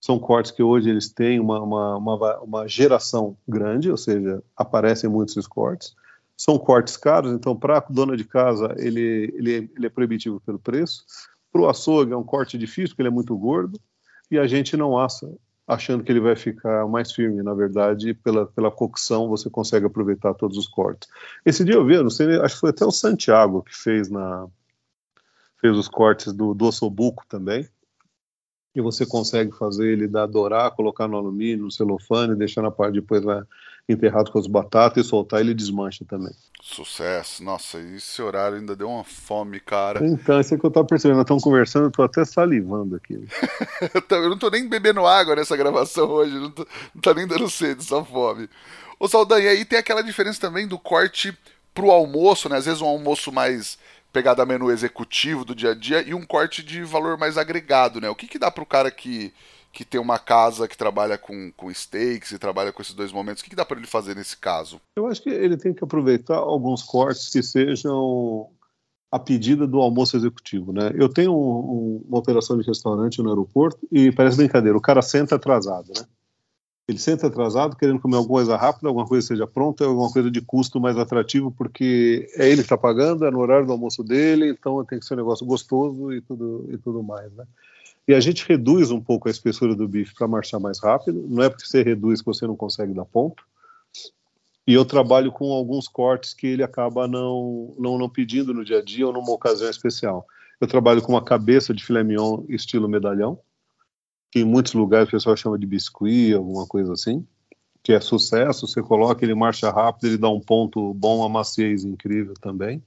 São 0.00 0.18
cortes 0.18 0.52
que 0.52 0.62
hoje 0.62 0.88
eles 0.88 1.08
têm 1.08 1.40
uma, 1.40 1.60
uma, 1.60 1.96
uma, 1.96 2.38
uma 2.40 2.68
geração 2.68 3.36
grande, 3.48 3.90
ou 3.90 3.96
seja, 3.96 4.42
aparecem 4.56 5.10
muitos 5.10 5.36
esses 5.36 5.48
cortes. 5.48 5.96
São 6.36 6.58
cortes 6.58 6.96
caros, 6.96 7.32
então 7.32 7.56
para 7.56 7.78
a 7.78 7.84
dona 7.88 8.16
de 8.16 8.22
casa 8.22 8.74
ele, 8.76 9.32
ele, 9.34 9.70
ele 9.74 9.86
é 9.86 9.88
proibitivo 9.88 10.38
pelo 10.40 10.58
preço. 10.58 11.02
Para 11.56 11.62
o 11.62 11.68
açougue 11.70 12.12
é 12.12 12.16
um 12.16 12.22
corte 12.22 12.58
difícil, 12.58 12.90
porque 12.90 13.00
ele 13.00 13.08
é 13.08 13.10
muito 13.10 13.34
gordo, 13.34 13.80
e 14.30 14.38
a 14.38 14.46
gente 14.46 14.76
não 14.76 14.98
assa 14.98 15.34
achando 15.66 16.04
que 16.04 16.12
ele 16.12 16.20
vai 16.20 16.36
ficar 16.36 16.86
mais 16.86 17.10
firme. 17.10 17.42
Na 17.42 17.54
verdade, 17.54 18.12
pela, 18.12 18.44
pela 18.44 18.70
cocção, 18.70 19.26
você 19.26 19.48
consegue 19.48 19.86
aproveitar 19.86 20.34
todos 20.34 20.58
os 20.58 20.68
cortes. 20.68 21.08
Esse 21.46 21.64
dia 21.64 21.76
eu 21.76 21.86
vi, 21.86 21.96
não 21.96 22.10
sei, 22.10 22.38
acho 22.40 22.56
que 22.56 22.60
foi 22.60 22.70
até 22.70 22.84
o 22.84 22.90
Santiago 22.90 23.62
que 23.62 23.74
fez 23.74 24.10
na 24.10 24.46
fez 25.58 25.74
os 25.74 25.88
cortes 25.88 26.30
do, 26.34 26.52
do 26.52 26.66
ossobuco 26.66 27.24
também. 27.26 27.66
E 28.74 28.80
você 28.82 29.06
consegue 29.06 29.50
fazer 29.52 29.90
ele 29.90 30.06
dar 30.06 30.26
dourar, 30.26 30.72
colocar 30.72 31.08
no 31.08 31.16
alumínio, 31.16 31.64
no 31.64 31.70
celofane, 31.70 32.36
deixar 32.36 32.60
na 32.60 32.70
parte 32.70 33.00
depois 33.00 33.22
lá 33.22 33.46
enterrado 33.88 34.30
com 34.30 34.38
as 34.38 34.46
batatas 34.46 35.04
e 35.04 35.08
soltar 35.08 35.40
ele 35.40 35.54
desmancha 35.54 36.04
também. 36.04 36.32
Sucesso. 36.60 37.44
Nossa, 37.44 37.78
esse 37.78 38.20
horário 38.20 38.58
ainda 38.58 38.74
deu 38.74 38.88
uma 38.88 39.04
fome, 39.04 39.60
cara. 39.60 40.04
Então, 40.04 40.40
isso 40.40 40.54
é 40.54 40.58
que 40.58 40.66
eu 40.66 40.70
tava 40.70 40.86
percebendo. 40.86 41.18
Nós 41.18 41.24
estamos 41.24 41.42
conversando, 41.42 41.84
eu 41.84 41.90
tô 41.90 42.02
até 42.02 42.24
salivando 42.24 42.96
aqui. 42.96 43.14
eu 44.10 44.30
não 44.30 44.38
tô 44.38 44.50
nem 44.50 44.68
bebendo 44.68 45.06
água 45.06 45.36
nessa 45.36 45.56
gravação 45.56 46.08
hoje, 46.08 46.34
não, 46.34 46.50
tô, 46.50 46.66
não 46.94 47.00
tá 47.00 47.14
nem 47.14 47.26
dando 47.26 47.48
sede, 47.48 47.84
só 47.84 48.04
fome. 48.04 48.48
Ô 48.98 49.06
Saldanha, 49.06 49.50
aí 49.50 49.64
tem 49.64 49.78
aquela 49.78 50.02
diferença 50.02 50.40
também 50.40 50.66
do 50.66 50.78
corte 50.78 51.36
pro 51.72 51.90
almoço, 51.90 52.48
né? 52.48 52.56
Às 52.56 52.64
vezes 52.64 52.80
um 52.80 52.86
almoço 52.86 53.30
mais 53.30 53.78
pegada 54.12 54.46
menu 54.46 54.70
executivo 54.70 55.44
do 55.44 55.54
dia 55.54 55.72
a 55.72 55.74
dia 55.74 56.02
e 56.02 56.14
um 56.14 56.24
corte 56.24 56.62
de 56.62 56.82
valor 56.82 57.18
mais 57.18 57.36
agregado, 57.36 58.00
né? 58.00 58.08
O 58.08 58.14
que, 58.14 58.26
que 58.26 58.38
dá 58.38 58.50
pro 58.50 58.64
cara 58.64 58.90
que 58.90 59.32
que 59.76 59.84
tem 59.84 60.00
uma 60.00 60.18
casa 60.18 60.66
que 60.66 60.76
trabalha 60.76 61.18
com, 61.18 61.52
com 61.54 61.72
steaks 61.72 62.32
e 62.32 62.38
trabalha 62.38 62.72
com 62.72 62.80
esses 62.80 62.94
dois 62.94 63.12
momentos, 63.12 63.42
o 63.42 63.44
que, 63.44 63.50
que 63.50 63.56
dá 63.56 63.62
para 63.62 63.76
ele 63.76 63.86
fazer 63.86 64.16
nesse 64.16 64.34
caso? 64.34 64.80
Eu 64.96 65.06
acho 65.06 65.22
que 65.22 65.28
ele 65.28 65.54
tem 65.58 65.74
que 65.74 65.84
aproveitar 65.84 66.36
alguns 66.36 66.82
cortes 66.82 67.28
que 67.28 67.42
sejam 67.42 68.48
a 69.12 69.18
pedida 69.18 69.66
do 69.66 69.78
almoço 69.82 70.16
executivo, 70.16 70.72
né? 70.72 70.92
Eu 70.94 71.10
tenho 71.10 71.30
um, 71.30 72.02
uma 72.08 72.18
operação 72.18 72.58
de 72.58 72.66
restaurante 72.66 73.20
no 73.20 73.28
aeroporto 73.28 73.78
e 73.92 74.10
parece 74.10 74.38
brincadeira, 74.38 74.78
o 74.78 74.80
cara 74.80 75.02
senta 75.02 75.36
atrasado, 75.36 75.92
né? 75.94 76.06
Ele 76.88 76.98
senta 76.98 77.26
atrasado 77.26 77.76
querendo 77.76 78.00
comer 78.00 78.16
alguma 78.16 78.38
coisa 78.38 78.56
rápida, 78.56 78.88
alguma 78.88 79.06
coisa 79.06 79.26
seja 79.26 79.46
pronta, 79.46 79.84
alguma 79.84 80.10
coisa 80.10 80.30
de 80.30 80.40
custo 80.40 80.80
mais 80.80 80.96
atrativo, 80.96 81.50
porque 81.50 82.26
é 82.36 82.46
ele 82.46 82.56
que 82.56 82.62
está 82.62 82.78
pagando, 82.78 83.26
é 83.26 83.30
no 83.30 83.40
horário 83.40 83.66
do 83.66 83.72
almoço 83.72 84.02
dele, 84.02 84.48
então 84.48 84.82
tem 84.86 84.98
que 84.98 85.04
ser 85.04 85.14
um 85.14 85.18
negócio 85.18 85.44
gostoso 85.44 86.14
e 86.14 86.22
tudo, 86.22 86.66
e 86.72 86.78
tudo 86.78 87.02
mais, 87.02 87.30
né? 87.32 87.44
E 88.08 88.14
a 88.14 88.20
gente 88.20 88.46
reduz 88.46 88.90
um 88.90 89.00
pouco 89.00 89.26
a 89.26 89.30
espessura 89.30 89.74
do 89.74 89.88
bife 89.88 90.14
para 90.14 90.28
marchar 90.28 90.60
mais 90.60 90.78
rápido. 90.78 91.26
Não 91.28 91.42
é 91.42 91.50
porque 91.50 91.66
você 91.66 91.82
reduz 91.82 92.20
que 92.20 92.26
você 92.26 92.46
não 92.46 92.56
consegue 92.56 92.94
dar 92.94 93.04
ponto. 93.04 93.42
E 94.66 94.74
eu 94.74 94.84
trabalho 94.84 95.32
com 95.32 95.52
alguns 95.52 95.88
cortes 95.88 96.32
que 96.32 96.46
ele 96.46 96.62
acaba 96.62 97.08
não, 97.08 97.74
não, 97.78 97.98
não 97.98 98.08
pedindo 98.08 98.54
no 98.54 98.64
dia 98.64 98.78
a 98.78 98.82
dia 98.82 99.06
ou 99.06 99.12
numa 99.12 99.32
ocasião 99.32 99.68
especial. 99.68 100.26
Eu 100.60 100.66
trabalho 100.66 101.02
com 101.02 101.12
uma 101.12 101.22
cabeça 101.22 101.74
de 101.74 101.84
filé 101.84 102.02
mignon 102.02 102.44
estilo 102.48 102.88
medalhão, 102.88 103.38
que 104.30 104.40
em 104.40 104.44
muitos 104.44 104.72
lugares 104.72 105.08
o 105.08 105.12
pessoal 105.12 105.36
chama 105.36 105.58
de 105.58 105.66
biscuit, 105.66 106.32
alguma 106.32 106.66
coisa 106.66 106.92
assim, 106.92 107.26
que 107.82 107.92
é 107.92 108.00
sucesso. 108.00 108.66
Você 108.66 108.82
coloca, 108.82 109.24
ele 109.24 109.34
marcha 109.34 109.70
rápido, 109.70 110.06
ele 110.06 110.18
dá 110.18 110.28
um 110.28 110.40
ponto 110.40 110.94
bom, 110.94 111.18
uma 111.18 111.28
maciez 111.28 111.84
incrível 111.84 112.34
também 112.34 112.82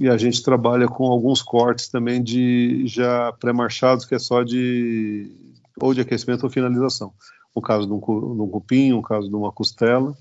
e 0.00 0.08
a 0.08 0.16
gente 0.16 0.42
trabalha 0.42 0.88
com 0.88 1.04
alguns 1.04 1.42
cortes 1.42 1.88
também 1.88 2.22
de 2.22 2.86
já 2.86 3.30
pré-marchados, 3.34 4.06
que 4.06 4.14
é 4.14 4.18
só 4.18 4.42
de 4.42 5.30
ou 5.78 5.92
de 5.92 6.00
aquecimento 6.00 6.44
ou 6.44 6.50
finalização. 6.50 7.12
O 7.54 7.60
caso 7.60 7.86
de 7.86 7.92
um, 7.92 7.98
de 7.98 8.40
um 8.40 8.48
cupim, 8.48 8.94
o 8.94 9.02
caso 9.02 9.28
de 9.28 9.36
uma 9.36 9.52
costela, 9.52 10.16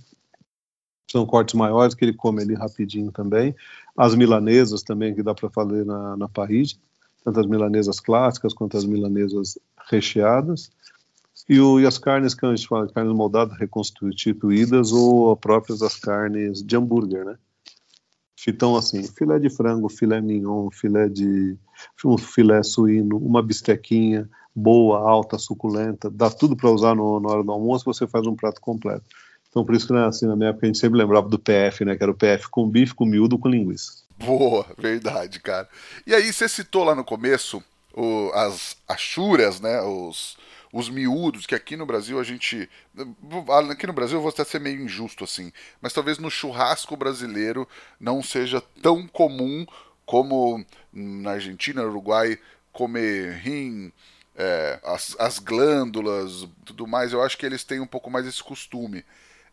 são 1.09 1.25
cortes 1.25 1.55
maiores 1.55 1.95
que 1.95 2.03
ele 2.03 2.13
come 2.13 2.41
ali 2.41 2.55
rapidinho 2.55 3.09
também. 3.09 3.55
As 3.95 4.15
milanesas 4.15 4.83
também, 4.83 5.15
que 5.15 5.23
dá 5.23 5.33
para 5.33 5.49
fazer 5.49 5.85
na, 5.85 6.17
na 6.17 6.27
parrilla, 6.27 6.73
tanto 7.23 7.39
as 7.39 7.45
milanesas 7.45 8.01
clássicas 8.01 8.53
quanto 8.53 8.75
as 8.75 8.83
milanesas 8.83 9.57
recheadas. 9.89 10.69
E, 11.47 11.57
o, 11.57 11.79
e 11.79 11.85
as 11.85 11.97
carnes 11.97 12.33
que 12.33 12.45
a 12.45 12.53
gente 12.53 12.67
fala, 12.67 12.91
carnes 12.91 13.15
moldadas, 13.15 13.57
reconstituídas, 13.57 14.91
ou 14.91 15.35
próprias 15.37 15.81
as 15.81 15.95
carnes 15.95 16.61
de 16.61 16.75
hambúrguer, 16.75 17.23
né? 17.23 17.37
Então, 18.47 18.75
assim, 18.75 19.03
filé 19.03 19.39
de 19.39 19.49
frango, 19.49 19.89
filé 19.89 20.21
mignon, 20.21 20.69
filé 20.71 21.09
de 21.09 21.57
um 22.05 22.17
filé 22.17 22.61
suíno, 22.63 23.17
uma 23.17 23.41
bistequinha 23.41 24.29
boa, 24.55 24.99
alta, 24.99 25.37
suculenta, 25.37 26.09
dá 26.09 26.29
tudo 26.29 26.55
para 26.55 26.69
usar 26.69 26.95
no, 26.95 27.19
na 27.19 27.29
hora 27.29 27.43
do 27.43 27.51
almoço, 27.51 27.85
você 27.85 28.07
faz 28.07 28.25
um 28.25 28.35
prato 28.35 28.59
completo. 28.59 29.03
Então, 29.49 29.65
por 29.65 29.73
isso 29.75 29.87
que, 29.87 29.93
né, 29.93 30.05
assim, 30.05 30.27
na 30.27 30.35
minha 30.35 30.49
época, 30.49 30.65
a 30.65 30.67
gente 30.67 30.77
sempre 30.77 30.99
lembrava 30.99 31.27
do 31.27 31.39
PF, 31.39 31.83
né, 31.83 31.95
que 31.95 32.03
era 32.03 32.11
o 32.11 32.15
PF 32.15 32.49
com 32.49 32.69
bife, 32.69 32.93
com 32.93 33.05
miúdo, 33.05 33.37
com 33.37 33.47
linguiça. 33.47 34.03
Boa, 34.17 34.65
verdade, 34.77 35.39
cara. 35.39 35.67
E 36.05 36.13
aí, 36.13 36.31
você 36.31 36.47
citou 36.47 36.83
lá 36.83 36.93
no 36.93 37.03
começo 37.03 37.63
o, 37.95 38.31
as 38.33 38.77
achuras, 38.87 39.59
né, 39.59 39.81
os, 39.81 40.37
os 40.71 40.89
miúdos, 40.89 41.45
que 41.45 41.55
aqui 41.55 41.75
no 41.75 41.85
Brasil 41.85 42.19
a 42.19 42.23
gente. 42.23 42.69
Aqui 43.71 43.87
no 43.87 43.93
Brasil 43.93 44.17
eu 44.17 44.21
vou 44.21 44.29
até 44.29 44.43
ser 44.43 44.59
meio 44.59 44.81
injusto 44.81 45.23
assim, 45.23 45.51
mas 45.81 45.93
talvez 45.93 46.17
no 46.17 46.29
churrasco 46.29 46.95
brasileiro 46.95 47.67
não 47.99 48.21
seja 48.21 48.61
tão 48.81 49.07
comum 49.07 49.65
como 50.05 50.63
na 50.91 51.31
Argentina, 51.31 51.81
no 51.81 51.89
Uruguai, 51.89 52.39
comer 52.71 53.33
rim, 53.37 53.91
é, 54.35 54.79
as, 54.83 55.15
as 55.19 55.39
glândulas, 55.39 56.47
tudo 56.65 56.87
mais. 56.87 57.13
Eu 57.13 57.21
acho 57.21 57.37
que 57.37 57.45
eles 57.45 57.63
têm 57.63 57.79
um 57.79 57.87
pouco 57.87 58.09
mais 58.09 58.25
esse 58.25 58.43
costume. 58.43 59.03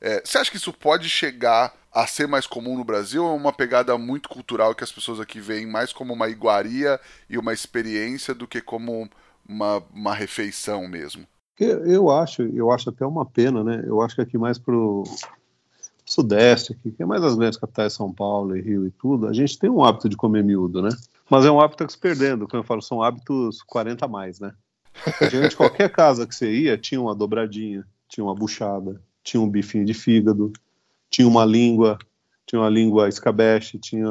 É, 0.01 0.23
você 0.25 0.39
acha 0.39 0.51
que 0.51 0.57
isso 0.57 0.73
pode 0.73 1.09
chegar 1.09 1.75
a 1.93 2.07
ser 2.07 2.29
mais 2.29 2.47
comum 2.47 2.77
no 2.77 2.85
Brasil 2.85 3.25
ou 3.25 3.33
é 3.33 3.37
uma 3.37 3.53
pegada 3.53 3.97
muito 3.97 4.29
cultural 4.29 4.75
que 4.75 4.85
as 4.85 4.93
pessoas 4.93 5.19
aqui 5.19 5.41
veem 5.41 5.67
mais 5.67 5.93
como 5.93 6.12
uma 6.12 6.29
iguaria 6.29 7.01
e 7.29 7.39
uma 7.39 7.55
experiência 7.55 8.35
do 8.35 8.47
que 8.47 8.61
como 8.61 9.11
uma, 9.49 9.83
uma 9.93 10.15
refeição 10.15 10.87
mesmo? 10.89 11.27
Eu 11.59 12.11
acho, 12.11 12.43
eu 12.43 12.71
acho 12.71 12.91
até 12.91 13.07
uma 13.07 13.25
pena, 13.25 13.65
né? 13.65 13.83
Eu 13.87 14.03
acho 14.03 14.15
que 14.15 14.21
aqui 14.21 14.37
mais 14.37 14.59
pro 14.59 15.05
sudeste, 16.05 16.73
aqui, 16.73 16.93
que 16.93 17.03
é 17.03 17.07
mais 17.07 17.25
as 17.25 17.35
grandes 17.35 17.59
capitais, 17.59 17.95
São 17.95 18.13
Paulo 18.13 18.57
e 18.57 18.61
Rio 18.61 18.87
e 18.87 18.91
tudo, 18.91 19.27
a 19.27 19.33
gente 19.33 19.59
tem 19.59 19.69
um 19.69 19.83
hábito 19.83 20.09
de 20.09 20.17
comer 20.17 20.45
miúdo, 20.45 20.83
né? 20.83 20.91
Mas 21.29 21.45
é 21.45 21.51
um 21.51 21.61
hábito 21.61 21.85
que 21.85 21.93
se 21.93 21.99
perdendo, 21.99 22.47
como 22.47 22.61
eu 22.61 22.67
falo, 22.67 22.81
são 22.81 23.03
hábitos 23.03 23.63
40 23.63 24.05
a 24.05 24.09
mais, 24.09 24.39
né? 24.39 24.53
Gente, 25.31 25.57
qualquer 25.57 25.91
casa 25.91 26.27
que 26.27 26.35
você 26.35 26.53
ia, 26.53 26.79
tinha 26.79 27.01
uma 27.01 27.15
dobradinha, 27.15 27.85
tinha 28.09 28.23
uma 28.23 28.35
buchada, 28.35 29.01
tinha 29.25 29.41
um 29.41 29.49
bifinho 29.49 29.85
de 29.85 29.95
fígado, 29.95 30.53
tinha 31.11 31.27
uma 31.27 31.45
língua, 31.45 31.99
tinha 32.47 32.61
uma 32.61 32.71
língua 32.71 33.09
escabeche, 33.09 33.79
tinha, 33.79 34.09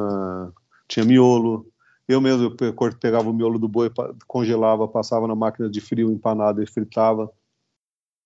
tinha 0.87 1.05
miolo, 1.05 1.65
eu 2.07 2.21
mesmo 2.21 2.55
pegava 2.99 3.29
o 3.29 3.33
miolo 3.33 3.57
do 3.57 3.67
boi, 3.67 3.91
congelava, 4.27 4.87
passava 4.87 5.27
na 5.27 5.35
máquina 5.35 5.69
de 5.69 5.81
frio, 5.81 6.11
empanado 6.11 6.61
e 6.61 6.67
fritava. 6.67 7.31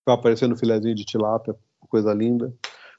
Ficava 0.00 0.20
aparecendo 0.20 0.56
filézinho 0.56 0.94
de 0.94 1.04
tilápia, 1.04 1.56
coisa 1.88 2.12
linda. 2.12 2.52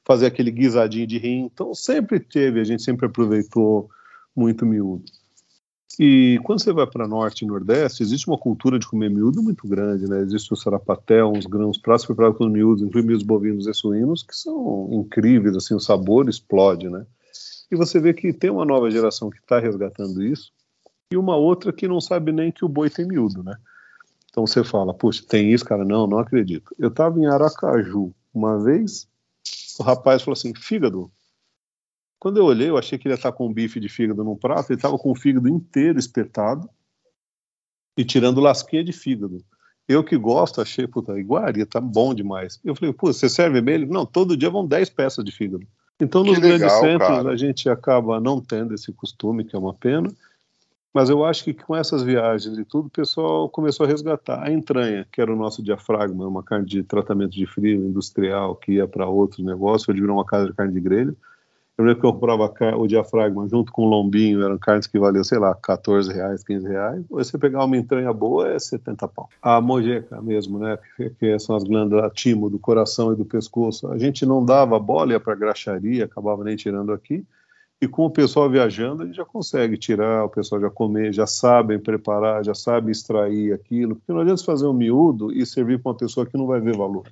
Fazia 0.05 0.27
aquele 0.27 0.49
guisadinho 0.49 1.05
de 1.05 1.17
rim. 1.17 1.49
Então 1.53 1.73
sempre 1.73 2.19
teve, 2.19 2.59
a 2.59 2.63
gente 2.63 2.81
sempre 2.81 3.05
aproveitou 3.05 3.89
muito 4.35 4.65
miúdo. 4.65 5.05
E 5.99 6.39
quando 6.43 6.61
você 6.61 6.71
vai 6.71 6.87
para 6.87 7.07
norte 7.07 7.43
e 7.43 7.47
nordeste, 7.47 8.01
existe 8.01 8.27
uma 8.27 8.37
cultura 8.37 8.79
de 8.79 8.87
comer 8.87 9.09
miúdo 9.09 9.43
muito 9.43 9.67
grande, 9.67 10.09
né? 10.09 10.21
Existe 10.21 10.51
o 10.53 10.55
sarapatel, 10.55 11.31
uns 11.31 11.45
grãos 11.45 11.77
pratos 11.77 12.05
preparados 12.05 12.37
com 12.37 12.47
miúdos, 12.47 12.81
incluindo 12.81 13.07
miúdos 13.07 13.25
bovinos 13.25 13.67
e 13.67 13.73
suínos, 13.73 14.23
que 14.23 14.35
são 14.35 14.89
incríveis, 14.91 15.55
assim, 15.55 15.75
o 15.75 15.79
sabor 15.79 16.29
explode, 16.29 16.89
né? 16.89 17.05
E 17.69 17.75
você 17.75 17.99
vê 17.99 18.13
que 18.13 18.33
tem 18.33 18.49
uma 18.49 18.65
nova 18.65 18.89
geração 18.89 19.29
que 19.29 19.37
está 19.37 19.59
resgatando 19.59 20.23
isso, 20.23 20.51
e 21.11 21.17
uma 21.17 21.35
outra 21.35 21.73
que 21.73 21.87
não 21.87 21.99
sabe 21.99 22.31
nem 22.31 22.51
que 22.51 22.63
o 22.63 22.69
boi 22.69 22.89
tem 22.89 23.05
miúdo, 23.05 23.43
né? 23.43 23.55
Então 24.29 24.47
você 24.47 24.63
fala, 24.63 24.93
puxa, 24.93 25.23
tem 25.27 25.51
isso, 25.51 25.65
cara? 25.65 25.83
Não, 25.83 26.07
não 26.07 26.17
acredito. 26.17 26.73
Eu 26.79 26.87
estava 26.87 27.19
em 27.19 27.25
Aracaju 27.25 28.13
uma 28.33 28.57
vez, 28.63 29.07
o 29.77 29.83
rapaz 29.83 30.21
falou 30.21 30.33
assim, 30.33 30.53
fígado. 30.55 31.11
Quando 32.17 32.37
eu 32.37 32.45
olhei, 32.45 32.69
eu 32.69 32.77
achei 32.77 32.97
que 32.97 33.07
ele 33.07 33.13
ia 33.13 33.17
estar 33.17 33.31
com 33.33 33.47
um 33.47 33.53
bife 33.53 33.79
de 33.79 33.89
fígado 33.89 34.23
num 34.23 34.37
prato, 34.37 34.71
ele 34.71 34.77
estava 34.77 34.97
com 34.97 35.11
o 35.11 35.15
fígado 35.15 35.49
inteiro 35.49 35.99
espetado 35.99 36.69
e 37.97 38.05
tirando 38.05 38.39
lasquinha 38.39 38.83
de 38.83 38.93
fígado. 38.93 39.43
Eu 39.87 40.03
que 40.03 40.15
gosto, 40.17 40.61
achei, 40.61 40.87
puta, 40.87 41.19
iguaria, 41.19 41.65
tá 41.65 41.81
bom 41.81 42.13
demais. 42.13 42.59
Eu 42.63 42.73
falei, 42.75 42.93
pô, 42.93 43.11
você 43.11 43.27
serve 43.27 43.59
bem? 43.59 43.75
Ele, 43.75 43.85
não, 43.87 44.05
todo 44.05 44.37
dia 44.37 44.49
vão 44.49 44.65
10 44.65 44.89
peças 44.91 45.25
de 45.25 45.31
fígado. 45.31 45.67
Então, 45.99 46.23
nos 46.23 46.39
legal, 46.39 46.57
grandes 46.57 46.79
centros, 46.79 47.09
cara. 47.09 47.29
a 47.29 47.35
gente 47.35 47.69
acaba 47.69 48.19
não 48.19 48.39
tendo 48.39 48.73
esse 48.73 48.91
costume, 48.93 49.43
que 49.43 49.55
é 49.55 49.59
uma 49.59 49.73
pena. 49.73 50.09
Mas 50.93 51.09
eu 51.09 51.23
acho 51.23 51.43
que 51.45 51.53
com 51.53 51.75
essas 51.75 52.03
viagens 52.03 52.57
e 52.57 52.65
tudo, 52.65 52.87
o 52.87 52.91
pessoal 52.91 53.47
começou 53.47 53.85
a 53.85 53.89
resgatar 53.89 54.43
a 54.43 54.51
entranha, 54.51 55.07
que 55.09 55.21
era 55.21 55.31
o 55.31 55.37
nosso 55.37 55.63
diafragma, 55.63 56.27
uma 56.27 56.43
carne 56.43 56.65
de 56.65 56.83
tratamento 56.83 57.31
de 57.31 57.45
frio 57.45 57.85
industrial 57.85 58.55
que 58.55 58.73
ia 58.73 58.87
para 58.87 59.07
outros 59.07 59.43
negócios, 59.45 59.87
ele 59.87 60.01
virou 60.01 60.17
uma 60.17 60.25
casa 60.25 60.47
de 60.47 60.53
carne 60.53 60.73
de 60.73 60.81
grelha. 60.81 61.15
Eu 61.77 61.85
lembro 61.85 62.01
que 62.01 62.05
eu 62.05 62.13
comprava 62.13 62.53
o 62.77 62.85
diafragma 62.85 63.47
junto 63.47 63.71
com 63.71 63.83
o 63.83 63.89
lombinho, 63.89 64.43
eram 64.43 64.57
carnes 64.57 64.85
que 64.85 64.99
valiam, 64.99 65.23
sei 65.23 65.39
lá, 65.39 65.55
14 65.55 66.13
reais, 66.13 66.43
15 66.43 66.67
reais. 66.67 67.03
Você 67.09 67.37
pegar 67.37 67.65
uma 67.65 67.77
entranha 67.77 68.13
boa 68.13 68.49
é 68.49 68.59
70 68.59 69.07
pau. 69.07 69.29
A 69.41 69.59
mojeca 69.59 70.21
mesmo, 70.21 70.59
né? 70.59 70.77
Que, 71.17 71.39
são 71.39 71.55
as 71.55 71.63
glândulas 71.63 72.11
timo 72.13 72.49
do 72.49 72.59
coração 72.59 73.13
e 73.13 73.15
do 73.15 73.25
pescoço. 73.25 73.87
A 73.87 73.97
gente 73.97 74.25
não 74.25 74.45
dava 74.45 74.77
bola, 74.77 75.19
para 75.19 75.33
graxaria, 75.33 76.05
acabava 76.05 76.43
nem 76.43 76.55
tirando 76.55 76.91
aqui. 76.91 77.25
E 77.81 77.87
com 77.87 78.05
o 78.05 78.11
pessoal 78.11 78.47
viajando, 78.47 79.07
gente 79.07 79.15
já 79.15 79.25
consegue 79.25 79.75
tirar, 79.75 80.23
o 80.25 80.29
pessoal 80.29 80.61
já 80.61 80.69
comer, 80.69 81.11
já 81.11 81.25
sabem 81.25 81.79
preparar, 81.79 82.45
já 82.45 82.53
sabe 82.53 82.91
extrair 82.91 83.53
aquilo. 83.53 83.95
Porque 83.95 84.13
não 84.13 84.19
adianta 84.19 84.43
fazer 84.43 84.67
um 84.67 84.73
miúdo 84.73 85.33
e 85.33 85.43
servir 85.47 85.81
para 85.81 85.89
uma 85.89 85.97
pessoa 85.97 86.27
que 86.27 86.37
não 86.37 86.45
vai 86.45 86.61
ver 86.61 86.77
valor. 86.77 87.11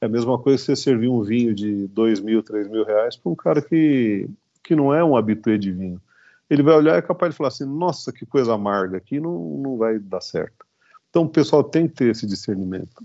É 0.00 0.06
a 0.06 0.08
mesma 0.08 0.38
coisa 0.38 0.56
que 0.58 0.66
você 0.66 0.76
servir 0.76 1.08
um 1.08 1.22
vinho 1.22 1.52
de 1.52 1.88
dois 1.88 2.20
mil, 2.20 2.44
três 2.44 2.68
mil 2.68 2.84
reais 2.84 3.16
para 3.16 3.32
um 3.32 3.34
cara 3.34 3.60
que, 3.60 4.30
que 4.62 4.76
não 4.76 4.94
é 4.94 5.02
um 5.02 5.16
habitué 5.16 5.58
de 5.58 5.72
vinho. 5.72 6.00
Ele 6.48 6.62
vai 6.62 6.76
olhar 6.76 6.94
e 6.94 6.98
é 6.98 7.02
capaz 7.02 7.32
de 7.32 7.36
falar 7.36 7.48
assim: 7.48 7.64
nossa, 7.64 8.12
que 8.12 8.24
coisa 8.24 8.54
amarga 8.54 8.96
aqui, 8.96 9.18
não, 9.18 9.58
não 9.58 9.76
vai 9.76 9.98
dar 9.98 10.20
certo. 10.20 10.64
Então 11.10 11.24
o 11.24 11.28
pessoal 11.28 11.64
tem 11.64 11.88
que 11.88 11.94
ter 11.94 12.10
esse 12.10 12.24
discernimento. 12.24 13.02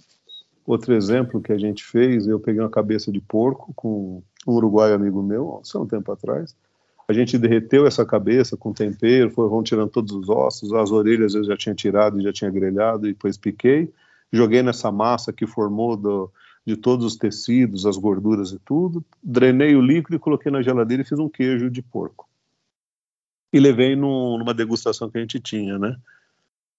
Outro 0.64 0.94
exemplo 0.94 1.42
que 1.42 1.52
a 1.52 1.58
gente 1.58 1.84
fez, 1.84 2.28
eu 2.28 2.40
peguei 2.40 2.62
uma 2.62 2.70
cabeça 2.70 3.12
de 3.12 3.20
porco 3.20 3.74
com 3.76 4.22
um 4.48 4.54
uruguaio 4.54 4.94
amigo 4.94 5.24
meu, 5.24 5.60
há 5.74 5.80
um 5.80 5.88
tempo 5.88 6.12
atrás. 6.12 6.56
A 7.10 7.14
gente 7.14 7.40
derreteu 7.40 7.88
essa 7.88 8.06
cabeça 8.06 8.56
com 8.56 8.72
tempero, 8.72 9.32
foi, 9.32 9.50
vão 9.50 9.64
tirando 9.64 9.90
todos 9.90 10.14
os 10.14 10.30
ossos, 10.30 10.72
as 10.72 10.92
orelhas 10.92 11.34
eu 11.34 11.44
já 11.44 11.58
tinha 11.58 11.74
tirado 11.74 12.20
e 12.20 12.24
já 12.24 12.32
tinha 12.32 12.52
grelhado, 12.52 13.08
e 13.08 13.14
depois 13.14 13.36
piquei, 13.36 13.92
joguei 14.32 14.62
nessa 14.62 14.92
massa 14.92 15.34
que 15.34 15.48
formou 15.48 15.98
do, 15.98 16.32
de 16.64 16.78
todos 16.78 17.04
os 17.04 17.16
tecidos, 17.16 17.88
as 17.88 17.98
gorduras 17.98 18.52
e 18.52 18.60
tudo, 18.60 19.04
drenei 19.24 19.76
o 19.76 19.82
líquido 19.82 20.18
e 20.18 20.20
coloquei 20.20 20.52
na 20.52 20.62
geladeira 20.62 21.02
e 21.02 21.06
fiz 21.06 21.18
um 21.18 21.28
queijo 21.28 21.68
de 21.68 21.82
porco. 21.82 22.30
E 23.52 23.60
levei 23.60 23.96
num, 23.96 24.38
numa 24.38 24.54
degustação 24.54 25.10
que 25.10 25.18
a 25.18 25.22
gente 25.22 25.40
tinha, 25.40 25.80
né? 25.80 25.98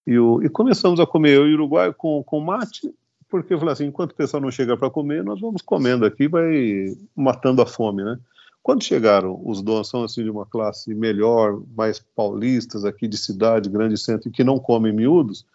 E, 0.06 0.16
o, 0.16 0.40
e, 0.44 0.48
começamos 0.48 1.00
a 1.00 1.06
comer 1.06 1.38
eu 1.38 1.48
e 1.48 1.50
o 1.50 1.54
Uruguai 1.54 1.92
com, 1.92 2.22
com 2.22 2.38
mate, 2.38 2.88
porque 3.28 3.52
eu 3.52 3.58
falei 3.58 3.72
assim, 3.72 3.86
enquanto 3.86 4.12
o 4.12 4.16
pessoal 4.16 4.40
não 4.40 4.52
chega 4.52 4.76
para 4.76 4.90
comer, 4.90 5.24
nós 5.24 5.40
vamos 5.40 5.60
comendo 5.60 6.06
aqui, 6.06 6.28
vai 6.28 6.96
matando 7.16 7.60
a 7.60 7.66
fome, 7.66 8.04
né? 8.04 8.16
Quando 8.62 8.84
chegaram 8.84 9.40
os 9.44 9.62
donos, 9.62 9.88
são 9.88 10.04
assim 10.04 10.22
de 10.22 10.30
uma 10.30 10.44
classe 10.44 10.94
melhor, 10.94 11.62
mais 11.74 11.98
paulistas 11.98 12.84
aqui 12.84 13.08
de 13.08 13.16
cidade, 13.16 13.70
grande 13.70 13.96
centro, 13.96 14.30
que 14.30 14.44
não 14.44 14.58
comem 14.58 14.92
miúdos, 14.92 15.46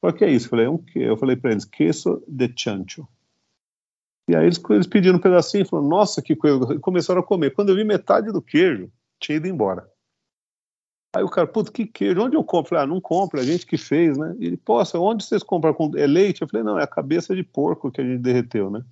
o 0.00 0.12
que 0.12 0.24
é 0.24 0.30
isso? 0.30 0.46
Eu 0.46 0.50
falei, 0.50 0.66
um 0.66 0.78
quê? 0.78 0.98
Eu 0.98 1.16
falei 1.16 1.36
para 1.36 1.52
eles, 1.52 1.64
queso 1.64 2.22
de 2.26 2.52
chancho. 2.56 3.06
E 4.28 4.34
aí 4.34 4.44
eles, 4.44 4.60
eles 4.70 4.86
pediram 4.86 5.16
um 5.18 5.20
pedacinho, 5.20 5.66
falaram, 5.66 5.88
nossa, 5.88 6.20
que 6.20 6.34
coisa, 6.34 6.74
e 6.74 6.78
começaram 6.78 7.20
a 7.20 7.24
comer. 7.24 7.52
Quando 7.54 7.68
eu 7.68 7.76
vi 7.76 7.84
metade 7.84 8.32
do 8.32 8.42
queijo, 8.42 8.90
tinha 9.20 9.36
ido 9.36 9.46
embora. 9.46 9.88
Aí 11.14 11.22
o 11.22 11.28
cara, 11.28 11.46
puta, 11.46 11.70
que 11.70 11.86
queijo, 11.86 12.22
onde 12.22 12.36
eu 12.36 12.42
compro? 12.42 12.66
Eu 12.66 12.68
falei, 12.70 12.84
ah, 12.84 12.86
não 12.86 13.00
compra, 13.00 13.40
a 13.40 13.44
gente 13.44 13.66
que 13.66 13.76
fez, 13.76 14.16
né? 14.16 14.34
E 14.38 14.46
ele, 14.46 14.56
poxa, 14.56 14.98
onde 14.98 15.24
vocês 15.24 15.42
compram? 15.42 15.76
É 15.96 16.06
leite? 16.06 16.42
Eu 16.42 16.48
falei, 16.48 16.64
não, 16.64 16.78
é 16.78 16.82
a 16.82 16.86
cabeça 16.86 17.36
de 17.36 17.42
porco 17.42 17.90
que 17.90 18.00
a 18.00 18.04
gente 18.04 18.22
derreteu, 18.22 18.70
né? 18.70 18.82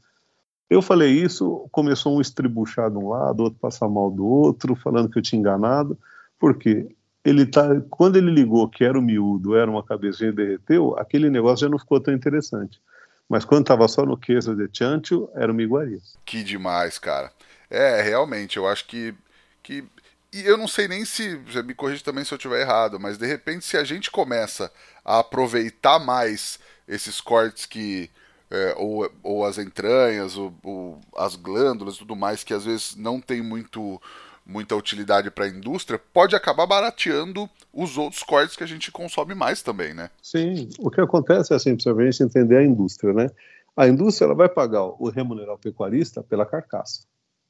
Eu 0.70 0.80
falei 0.80 1.10
isso, 1.10 1.68
começou 1.72 2.16
um 2.16 2.20
estribuchar 2.20 2.88
de 2.90 2.96
um 2.96 3.08
lado, 3.08 3.42
outro 3.42 3.58
passar 3.58 3.88
mal 3.88 4.08
do 4.08 4.24
outro, 4.24 4.76
falando 4.76 5.10
que 5.10 5.18
eu 5.18 5.22
tinha 5.22 5.40
enganado, 5.40 5.98
porque 6.38 6.86
ele 7.24 7.44
tá, 7.44 7.80
quando 7.90 8.16
ele 8.16 8.30
ligou 8.30 8.68
que 8.68 8.84
era 8.84 8.98
o 8.98 9.02
miúdo, 9.02 9.56
era 9.56 9.68
uma 9.68 9.82
cabecinha 9.82 10.30
e 10.30 10.34
derreteu, 10.34 10.96
aquele 10.96 11.28
negócio 11.28 11.66
já 11.66 11.68
não 11.68 11.78
ficou 11.78 12.00
tão 12.00 12.14
interessante. 12.14 12.80
Mas 13.28 13.44
quando 13.44 13.62
estava 13.62 13.86
só 13.86 14.04
no 14.04 14.16
queso 14.16 14.56
de 14.56 14.68
chancho, 14.72 15.28
era 15.34 15.52
uma 15.52 15.62
iguaria. 15.62 16.00
Que 16.24 16.42
demais, 16.42 16.98
cara. 16.98 17.32
É, 17.70 18.02
realmente, 18.02 18.56
eu 18.56 18.66
acho 18.66 18.86
que. 18.86 19.14
que 19.62 19.84
e 20.32 20.42
eu 20.42 20.56
não 20.56 20.66
sei 20.66 20.88
nem 20.88 21.04
se. 21.04 21.36
Você 21.36 21.62
me 21.62 21.72
corrige 21.72 22.02
também 22.02 22.24
se 22.24 22.34
eu 22.34 22.36
estiver 22.36 22.60
errado, 22.60 22.98
mas 22.98 23.18
de 23.18 23.26
repente, 23.26 23.64
se 23.64 23.76
a 23.76 23.84
gente 23.84 24.10
começa 24.10 24.72
a 25.04 25.20
aproveitar 25.20 26.00
mais 26.00 26.58
esses 26.88 27.20
cortes 27.20 27.66
que. 27.66 28.10
É, 28.50 28.74
ou, 28.76 29.08
ou 29.22 29.44
as 29.44 29.58
entranhas, 29.58 30.36
ou, 30.36 30.52
ou 30.64 30.98
as 31.16 31.36
glândulas 31.36 31.94
e 31.94 31.98
tudo 31.98 32.16
mais, 32.16 32.42
que 32.42 32.52
às 32.52 32.64
vezes 32.64 32.96
não 32.96 33.20
tem 33.20 33.40
muito 33.40 34.00
muita 34.44 34.74
utilidade 34.74 35.30
para 35.30 35.44
a 35.44 35.48
indústria, 35.48 36.00
pode 36.12 36.34
acabar 36.34 36.66
barateando 36.66 37.48
os 37.72 37.96
outros 37.96 38.22
cortes 38.22 38.56
que 38.56 38.64
a 38.64 38.66
gente 38.66 38.90
consome 38.90 39.34
mais 39.34 39.62
também, 39.62 39.94
né? 39.94 40.10
Sim, 40.20 40.68
o 40.80 40.90
que 40.90 41.00
acontece 41.00 41.52
é 41.52 41.56
assim, 41.56 41.76
para 41.76 41.92
a 41.92 42.10
gente 42.10 42.22
entender 42.22 42.56
a 42.56 42.64
indústria, 42.64 43.12
né? 43.12 43.30
A 43.76 43.86
indústria 43.86 44.26
ela 44.26 44.34
vai 44.34 44.48
pagar 44.48 44.84
o 44.84 45.08
remunerar 45.08 45.54
o 45.54 45.58
pecuarista 45.58 46.22
pela 46.22 46.44
carcaça. 46.44 47.04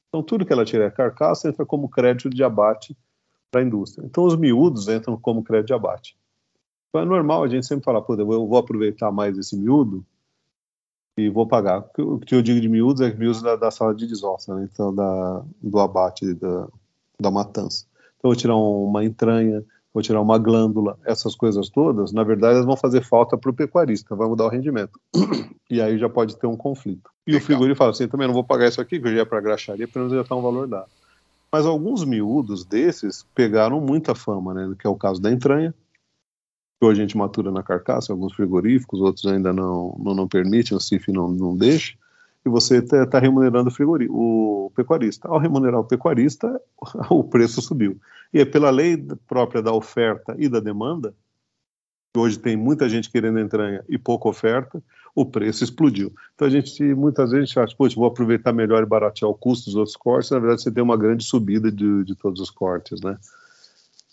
Então 0.09 0.21
tudo 0.21 0.45
que 0.45 0.53
ela 0.53 0.63
tiver 0.63 0.91
carcaça 0.93 1.49
entra 1.49 1.65
como 1.65 1.89
crédito 1.89 2.29
de 2.29 2.43
abate 2.43 2.95
para 3.49 3.61
a 3.61 3.63
indústria. 3.63 4.05
Então 4.05 4.23
os 4.23 4.35
miúdos 4.35 4.87
entram 4.87 5.17
como 5.17 5.43
crédito 5.43 5.67
de 5.67 5.73
abate. 5.73 6.15
Então 6.89 7.01
é 7.01 7.05
normal 7.05 7.43
a 7.43 7.47
gente 7.47 7.65
sempre 7.65 7.83
falar, 7.83 8.01
pô, 8.01 8.13
eu 8.15 8.25
vou 8.25 8.57
aproveitar 8.57 9.11
mais 9.11 9.37
esse 9.37 9.55
miúdo 9.55 10.05
e 11.17 11.29
vou 11.29 11.45
pagar. 11.45 11.85
O 11.97 12.19
que 12.19 12.35
eu 12.35 12.41
digo 12.41 12.59
de 12.59 12.69
miúdos 12.69 13.01
é 13.01 13.13
miúdos 13.13 13.41
da, 13.41 13.55
da 13.55 13.71
sala 13.71 13.93
de 13.93 14.07
desossa, 14.07 14.55
né? 14.55 14.67
então 14.71 14.93
da, 14.93 15.43
do 15.61 15.79
abate 15.79 16.33
da, 16.33 16.67
da 17.19 17.31
matança. 17.31 17.85
Então, 18.17 18.29
vou 18.29 18.35
tirar 18.35 18.55
uma 18.55 19.03
entranha, 19.03 19.63
vou 19.93 20.01
tirar 20.01 20.21
uma 20.21 20.37
glândula, 20.37 20.97
essas 21.05 21.35
coisas 21.35 21.69
todas, 21.69 22.11
na 22.11 22.23
verdade, 22.23 22.55
elas 22.55 22.65
vão 22.65 22.77
fazer 22.77 23.03
falta 23.03 23.37
para 23.37 23.51
o 23.51 23.53
pecuarista, 23.53 24.15
vai 24.15 24.27
mudar 24.27 24.45
o 24.45 24.49
rendimento. 24.49 24.99
E 25.69 25.81
aí 25.81 25.97
já 25.97 26.09
pode 26.09 26.35
ter 26.35 26.47
um 26.47 26.57
conflito. 26.57 27.09
E 27.25 27.31
Legal. 27.31 27.41
o 27.41 27.45
frigorífico 27.45 27.77
fala 27.77 27.91
assim: 27.91 28.05
também 28.05 28.27
não 28.27 28.33
vou 28.33 28.43
pagar 28.43 28.67
isso 28.67 28.81
aqui, 28.81 28.99
que 28.99 29.07
eu 29.07 29.15
já 29.15 29.21
é 29.21 29.25
para 29.25 29.39
graxaria, 29.39 29.87
pelo 29.87 30.03
menos 30.03 30.17
já 30.17 30.21
está 30.21 30.35
um 30.35 30.41
valor 30.41 30.67
dado. 30.67 30.89
Mas 31.49 31.65
alguns 31.65 32.03
miúdos 32.03 32.65
desses 32.65 33.25
pegaram 33.35 33.79
muita 33.79 34.13
fama, 34.13 34.53
né? 34.53 34.75
Que 34.77 34.85
é 34.85 34.89
o 34.89 34.95
caso 34.95 35.21
da 35.21 35.31
entranha, 35.31 35.73
que 36.81 36.85
hoje 36.85 36.99
a 36.99 37.03
gente 37.03 37.15
matura 37.15 37.51
na 37.51 37.61
carcaça, 37.61 38.11
alguns 38.11 38.33
frigoríficos, 38.33 38.99
outros 38.99 39.27
ainda 39.27 39.53
não, 39.53 39.95
não, 40.03 40.15
não 40.15 40.27
permitem, 40.27 40.75
o 40.75 40.79
CIF 40.79 41.11
não, 41.11 41.27
não 41.27 41.55
deixa 41.55 41.95
e 42.43 42.49
você 42.49 42.77
está 42.77 43.05
tá 43.05 43.19
remunerando 43.19 43.69
o, 44.09 44.65
o 44.65 44.71
pecuarista. 44.71 45.27
Ao 45.27 45.37
remunerar 45.37 45.79
o 45.79 45.83
pecuarista, 45.83 46.59
o 47.07 47.23
preço 47.23 47.61
subiu. 47.61 47.99
E 48.33 48.39
é 48.39 48.45
pela 48.45 48.71
lei 48.71 48.97
própria 49.27 49.61
da 49.61 49.71
oferta 49.71 50.35
e 50.39 50.49
da 50.49 50.59
demanda, 50.59 51.13
que 52.11 52.19
hoje 52.19 52.39
tem 52.39 52.57
muita 52.57 52.89
gente 52.89 53.11
querendo 53.11 53.39
entranha 53.39 53.85
e 53.87 53.95
pouca 53.95 54.27
oferta, 54.27 54.83
o 55.13 55.23
preço 55.23 55.63
explodiu. 55.63 56.11
Então 56.33 56.47
a 56.47 56.51
gente 56.51 56.83
muitas 56.95 57.29
vezes 57.29 57.55
acha, 57.55 57.75
poxa, 57.75 57.95
vou 57.95 58.07
aproveitar 58.07 58.51
melhor 58.51 58.81
e 58.81 58.87
baratear 58.87 59.29
o 59.29 59.35
custo 59.35 59.65
dos 59.65 59.75
outros 59.75 59.95
cortes, 59.95 60.31
na 60.31 60.39
verdade 60.39 60.63
você 60.63 60.71
tem 60.71 60.81
uma 60.81 60.97
grande 60.97 61.23
subida 61.23 61.71
de, 61.71 62.03
de 62.05 62.15
todos 62.15 62.41
os 62.41 62.49
cortes, 62.49 63.01
né? 63.01 63.19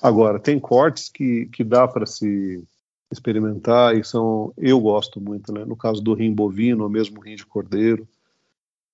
Agora, 0.01 0.39
tem 0.39 0.61
cortes 0.61 1.09
que, 1.09 1.47
que 1.47 1.65
dá 1.65 1.87
para 1.89 2.07
se 2.07 2.63
experimentar 3.11 3.97
e 3.97 4.05
são, 4.05 4.53
eu 4.57 4.79
gosto 4.81 5.21
muito, 5.21 5.53
né? 5.53 5.65
No 5.65 5.77
caso 5.77 6.01
do 6.01 6.15
rim 6.15 6.33
bovino, 6.33 6.85
ou 6.85 6.91
mesmo 6.91 7.21
rim 7.21 7.35
de 7.35 7.45
cordeiro, 7.45 8.07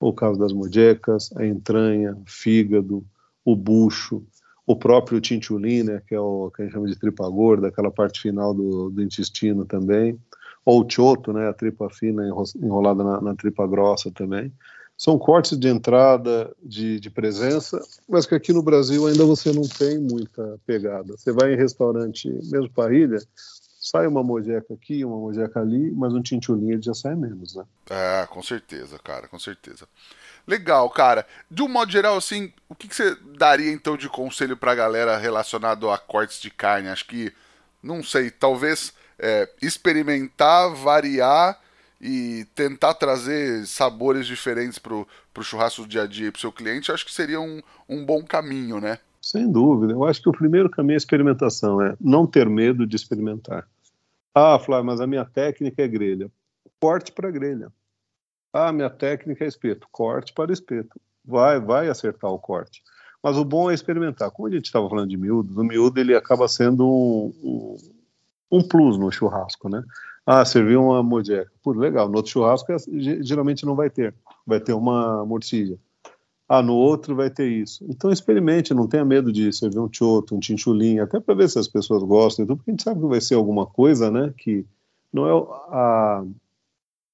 o 0.01 0.13
caso 0.13 0.39
das 0.39 0.53
mojecas, 0.53 1.31
a 1.37 1.47
entranha, 1.47 2.17
fígado, 2.27 3.05
o 3.45 3.55
bucho, 3.55 4.25
o 4.67 4.77
próprio 4.77 5.21
tintulim, 5.21 5.83
né, 5.83 6.03
que 6.07 6.15
é 6.15 6.21
o 6.21 6.51
que 6.51 6.63
a 6.63 6.65
gente 6.65 6.75
chama 6.75 6.87
de 6.87 6.99
tripa 6.99 7.29
gorda, 7.29 7.69
aquela 7.69 7.91
parte 7.91 8.21
final 8.21 8.55
do, 8.55 8.91
do 8.91 9.03
intestino 9.03 9.65
também, 9.65 10.19
ou 10.65 10.83
o 10.83 10.91
choto, 10.91 11.33
né, 11.33 11.49
a 11.49 11.53
tripa 11.53 11.91
fina 11.91 12.23
enrolada 12.57 13.05
na, 13.05 13.21
na, 13.21 13.35
tripa 13.35 13.67
grossa 13.67 14.11
também. 14.11 14.51
São 14.97 15.19
cortes 15.19 15.59
de 15.59 15.69
entrada, 15.69 16.55
de, 16.63 17.01
de 17.01 17.11
presença, 17.11 17.81
mas 18.09 18.27
que 18.27 18.35
aqui 18.35 18.53
no 18.53 18.63
Brasil 18.63 19.07
ainda 19.07 19.25
você 19.25 19.53
não 19.53 19.67
tem 19.67 19.99
muita 19.99 20.59
pegada. 20.65 21.17
Você 21.17 21.33
vai 21.33 21.53
em 21.53 21.57
restaurante, 21.57 22.29
mesmo 22.29 22.71
parrilha, 22.71 23.19
sai 23.85 24.07
uma 24.07 24.23
mojeca 24.23 24.73
aqui, 24.73 25.05
uma 25.05 25.19
mojeca 25.19 25.61
ali, 25.61 25.91
mas 25.91 26.15
um 26.15 26.23
tintulinho 26.23 26.81
já 26.83 26.95
sai 26.95 27.15
menos, 27.15 27.55
né? 27.55 27.65
É, 27.91 28.27
com 28.27 28.43
certeza, 28.43 28.99
cara, 28.99 29.29
com 29.29 29.39
certeza. 29.39 29.87
Legal, 30.47 30.89
cara. 30.89 31.27
De 31.51 31.63
um 31.63 31.69
modo 31.69 31.93
geral, 31.93 32.17
assim, 32.17 32.53
o 32.69 32.75
que, 32.75 32.89
que 32.89 32.95
você 32.95 33.17
daria 33.37 33.71
então 33.71 33.97
de 33.97 34.09
conselho 34.09 34.57
pra 34.57 34.75
galera 34.75 35.19
relacionado 35.19 35.91
a 35.91 35.99
cortes 35.99 36.41
de 36.41 36.51
carne? 36.51 36.89
Acho 36.89 37.07
que, 37.07 37.33
não 37.83 38.03
sei, 38.03 38.31
talvez 38.31 38.95
é, 39.19 39.51
experimentar, 39.61 40.75
variar 40.75 41.61
e 42.07 42.45
tentar 42.55 42.93
trazer 42.93 43.67
sabores 43.67 44.27
diferentes 44.27 44.79
pro, 44.79 45.09
pro 45.33 45.43
churrasco 45.43 45.81
do 45.83 45.89
dia 45.89 46.03
a 46.03 46.07
dia 46.07 46.29
e 46.29 46.31
pro 46.31 46.39
seu 46.39 46.53
cliente, 46.53 46.93
acho 46.93 47.07
que 47.07 47.13
seria 47.13 47.41
um, 47.41 47.63
um 47.89 48.05
bom 48.05 48.23
caminho, 48.23 48.79
né? 48.79 48.99
Sem 49.23 49.51
dúvida. 49.51 49.95
Eu 49.95 50.05
acho 50.05 50.21
que 50.21 50.29
o 50.29 50.33
primeiro 50.33 50.69
caminho 50.69 50.93
é 50.93 50.97
a 50.97 50.99
experimentação, 50.99 51.81
é 51.81 51.97
não 51.99 52.27
ter 52.27 52.47
medo 52.47 52.87
de 52.87 52.95
experimentar. 52.95 53.67
Ah, 54.35 54.59
Flávio, 54.59 54.85
mas 54.85 55.01
a 55.01 55.07
minha 55.07 55.25
técnica 55.25 55.83
é 55.83 55.89
grelha. 55.89 56.31
Corte 56.79 57.11
para 57.11 57.31
grelha. 57.31 57.73
Ah, 58.53 58.71
minha 58.71 58.91
técnica 58.91 59.43
é 59.43 59.49
espeto. 59.49 59.89
Corte 59.91 60.35
para 60.35 60.53
espeto. 60.53 61.01
Vai, 61.25 61.59
vai 61.59 61.89
acertar 61.89 62.31
o 62.31 62.39
corte. 62.39 62.83
Mas 63.23 63.39
o 63.39 63.45
bom 63.47 63.71
é 63.71 63.75
experimentar. 63.75 64.31
Como 64.31 64.47
a 64.47 64.51
gente 64.51 64.67
estava 64.67 64.91
falando 64.91 65.09
de 65.09 65.17
miúdo, 65.17 65.59
o 65.59 65.65
miúdo 65.65 65.99
ele 65.99 66.15
acaba 66.15 66.47
sendo 66.49 66.87
um, 66.87 67.77
um, 68.53 68.69
plus 68.69 68.99
no 68.99 69.11
churrasco, 69.11 69.71
né? 69.71 69.83
Ah, 70.27 70.45
serviu 70.45 70.83
uma 70.83 71.03
mojeca. 71.03 71.51
Pô, 71.63 71.73
legal. 71.73 72.09
No 72.09 72.17
outro 72.17 72.33
churrasco, 72.33 72.73
geralmente 73.21 73.67
não 73.67 73.75
vai 73.75 73.91
ter. 73.91 74.15
Vai 74.47 74.61
ter 74.61 74.73
uma 74.73 75.25
morcilha. 75.25 75.79
Ah, 76.49 76.63
no 76.63 76.75
outro 76.75 77.17
vai 77.17 77.31
ter 77.31 77.49
isso. 77.49 77.85
Então 77.89 78.11
experimente, 78.11 78.75
não 78.75 78.87
tenha 78.87 79.05
medo 79.05 79.33
de 79.33 79.53
servir 79.53 79.79
um 79.79 79.89
choto, 79.91 80.37
um 80.37 80.43
chinchulinho, 80.43 81.03
até 81.03 81.19
para 81.19 81.35
ver 81.35 81.49
se 81.49 81.59
as 81.59 81.69
pessoas 81.69 82.03
gostam, 82.03 82.47
porque 82.47 82.71
a 82.71 82.73
gente 82.73 82.83
sabe 82.83 83.01
que 83.01 83.07
vai 83.07 83.21
ser 83.21 83.35
alguma 83.35 83.67
coisa, 83.67 84.11
né, 84.11 84.33
que 84.37 84.65
não 85.11 85.27
é 85.27 85.33
a, 85.71 86.25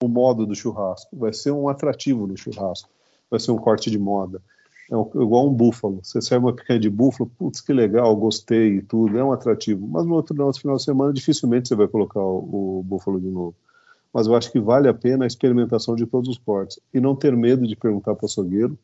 o 0.03 0.09
modo 0.09 0.47
do 0.47 0.55
churrasco, 0.55 1.17
vai 1.17 1.33
ser 1.33 1.53
um 1.53 1.69
atrativo 1.69 2.27
no 2.27 2.37
churrasco, 2.37 2.89
vai 3.31 3.39
ser 3.39 3.53
um 3.53 3.57
corte 3.57 3.89
de 3.89 3.99
moda. 3.99 4.43
É 4.91 5.23
igual 5.23 5.49
um 5.49 5.55
búfalo. 5.55 6.01
Você 6.03 6.21
serve 6.21 6.47
uma 6.47 6.53
picanha 6.53 6.81
de 6.81 6.91
búfalo, 6.91 7.31
putz, 7.39 7.61
que 7.61 7.73
legal, 7.73 8.15
gostei 8.17 8.79
e 8.79 8.83
tudo, 8.83 9.17
é 9.17 9.23
um 9.23 9.33
atrativo. 9.33 9.87
Mas 9.87 10.05
no 10.05 10.15
outro, 10.15 10.35
no 10.35 10.45
outro 10.45 10.61
final 10.61 10.77
de 10.77 10.83
semana, 10.83 11.13
dificilmente 11.13 11.69
você 11.69 11.77
vai 11.77 11.87
colocar 11.87 12.21
o, 12.21 12.81
o 12.81 12.83
búfalo 12.83 13.21
de 13.21 13.29
novo. 13.29 13.55
Mas 14.13 14.27
eu 14.27 14.35
acho 14.35 14.51
que 14.51 14.59
vale 14.59 14.89
a 14.89 14.95
pena 14.95 15.25
a 15.25 15.27
experimentação 15.29 15.95
de 15.95 16.05
todos 16.07 16.29
os 16.29 16.39
cortes. 16.39 16.81
E 16.93 17.01
não 17.01 17.15
ter 17.15 17.37
medo 17.37 17.67
de 17.69 17.77
perguntar 17.77 18.17
para 18.17 18.25
o 18.25 18.27
açougueiro 18.27 18.77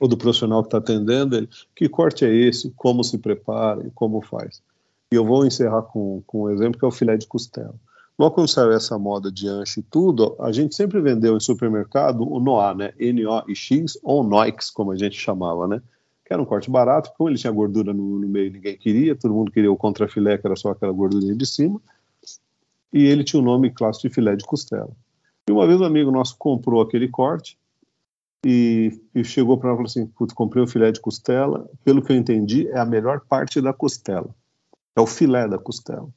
ou 0.00 0.06
do 0.06 0.16
profissional 0.16 0.62
que 0.62 0.68
está 0.68 0.78
atendendo 0.78 1.36
ele 1.36 1.48
que 1.74 1.88
corte 1.88 2.24
é 2.24 2.32
esse, 2.32 2.70
como 2.76 3.02
se 3.02 3.18
prepara 3.18 3.84
e 3.84 3.90
como 3.90 4.20
faz. 4.20 4.62
E 5.12 5.16
eu 5.16 5.24
vou 5.24 5.44
encerrar 5.44 5.82
com, 5.82 6.22
com 6.24 6.42
um 6.42 6.50
exemplo 6.50 6.78
que 6.78 6.84
é 6.84 6.88
o 6.88 6.92
filé 6.92 7.16
de 7.16 7.26
costela. 7.26 7.74
Logo 8.18 8.34
quando 8.34 8.48
saiu 8.48 8.72
essa 8.72 8.98
moda 8.98 9.30
de 9.30 9.46
ancho 9.46 9.78
e 9.78 9.82
tudo, 9.82 10.34
a 10.40 10.50
gente 10.50 10.74
sempre 10.74 11.00
vendeu 11.00 11.36
em 11.36 11.40
supermercado 11.40 12.28
o 12.28 12.40
Noa, 12.40 12.74
né? 12.74 12.92
N-O-I-X, 12.98 13.96
ou 14.02 14.24
Noix, 14.24 14.70
como 14.70 14.90
a 14.90 14.96
gente 14.96 15.16
chamava, 15.16 15.68
né? 15.68 15.80
Que 16.24 16.32
era 16.32 16.42
um 16.42 16.44
corte 16.44 16.68
barato, 16.68 17.12
como 17.16 17.30
ele 17.30 17.38
tinha 17.38 17.52
gordura 17.52 17.94
no, 17.94 18.18
no 18.18 18.28
meio, 18.28 18.50
ninguém 18.50 18.76
queria, 18.76 19.14
todo 19.14 19.32
mundo 19.32 19.52
queria 19.52 19.70
o 19.70 19.76
contrafilé, 19.76 20.36
que 20.36 20.46
era 20.46 20.56
só 20.56 20.70
aquela 20.70 20.92
gordurinha 20.92 21.36
de 21.36 21.46
cima. 21.46 21.80
E 22.92 23.04
ele 23.04 23.22
tinha 23.22 23.40
o 23.40 23.44
nome 23.44 23.70
clássico 23.70 24.08
de 24.08 24.14
filé 24.14 24.34
de 24.34 24.44
costela. 24.44 24.90
E 25.48 25.52
uma 25.52 25.66
vez 25.66 25.80
um 25.80 25.84
amigo 25.84 26.10
nosso 26.10 26.36
comprou 26.36 26.82
aquele 26.82 27.08
corte 27.08 27.56
e, 28.44 29.00
e 29.14 29.24
chegou 29.24 29.56
para 29.58 29.70
nós 29.70 29.74
e 29.74 29.78
falou 29.78 29.86
assim: 29.86 30.06
Putz, 30.18 30.34
comprei 30.34 30.62
o 30.62 30.66
filé 30.66 30.90
de 30.90 31.00
costela. 31.00 31.70
Pelo 31.84 32.02
que 32.02 32.12
eu 32.12 32.16
entendi, 32.16 32.68
é 32.68 32.78
a 32.80 32.84
melhor 32.84 33.20
parte 33.20 33.60
da 33.60 33.72
costela. 33.72 34.34
É 34.96 35.00
o 35.00 35.06
filé 35.06 35.46
da 35.46 35.58
costela. 35.58 36.08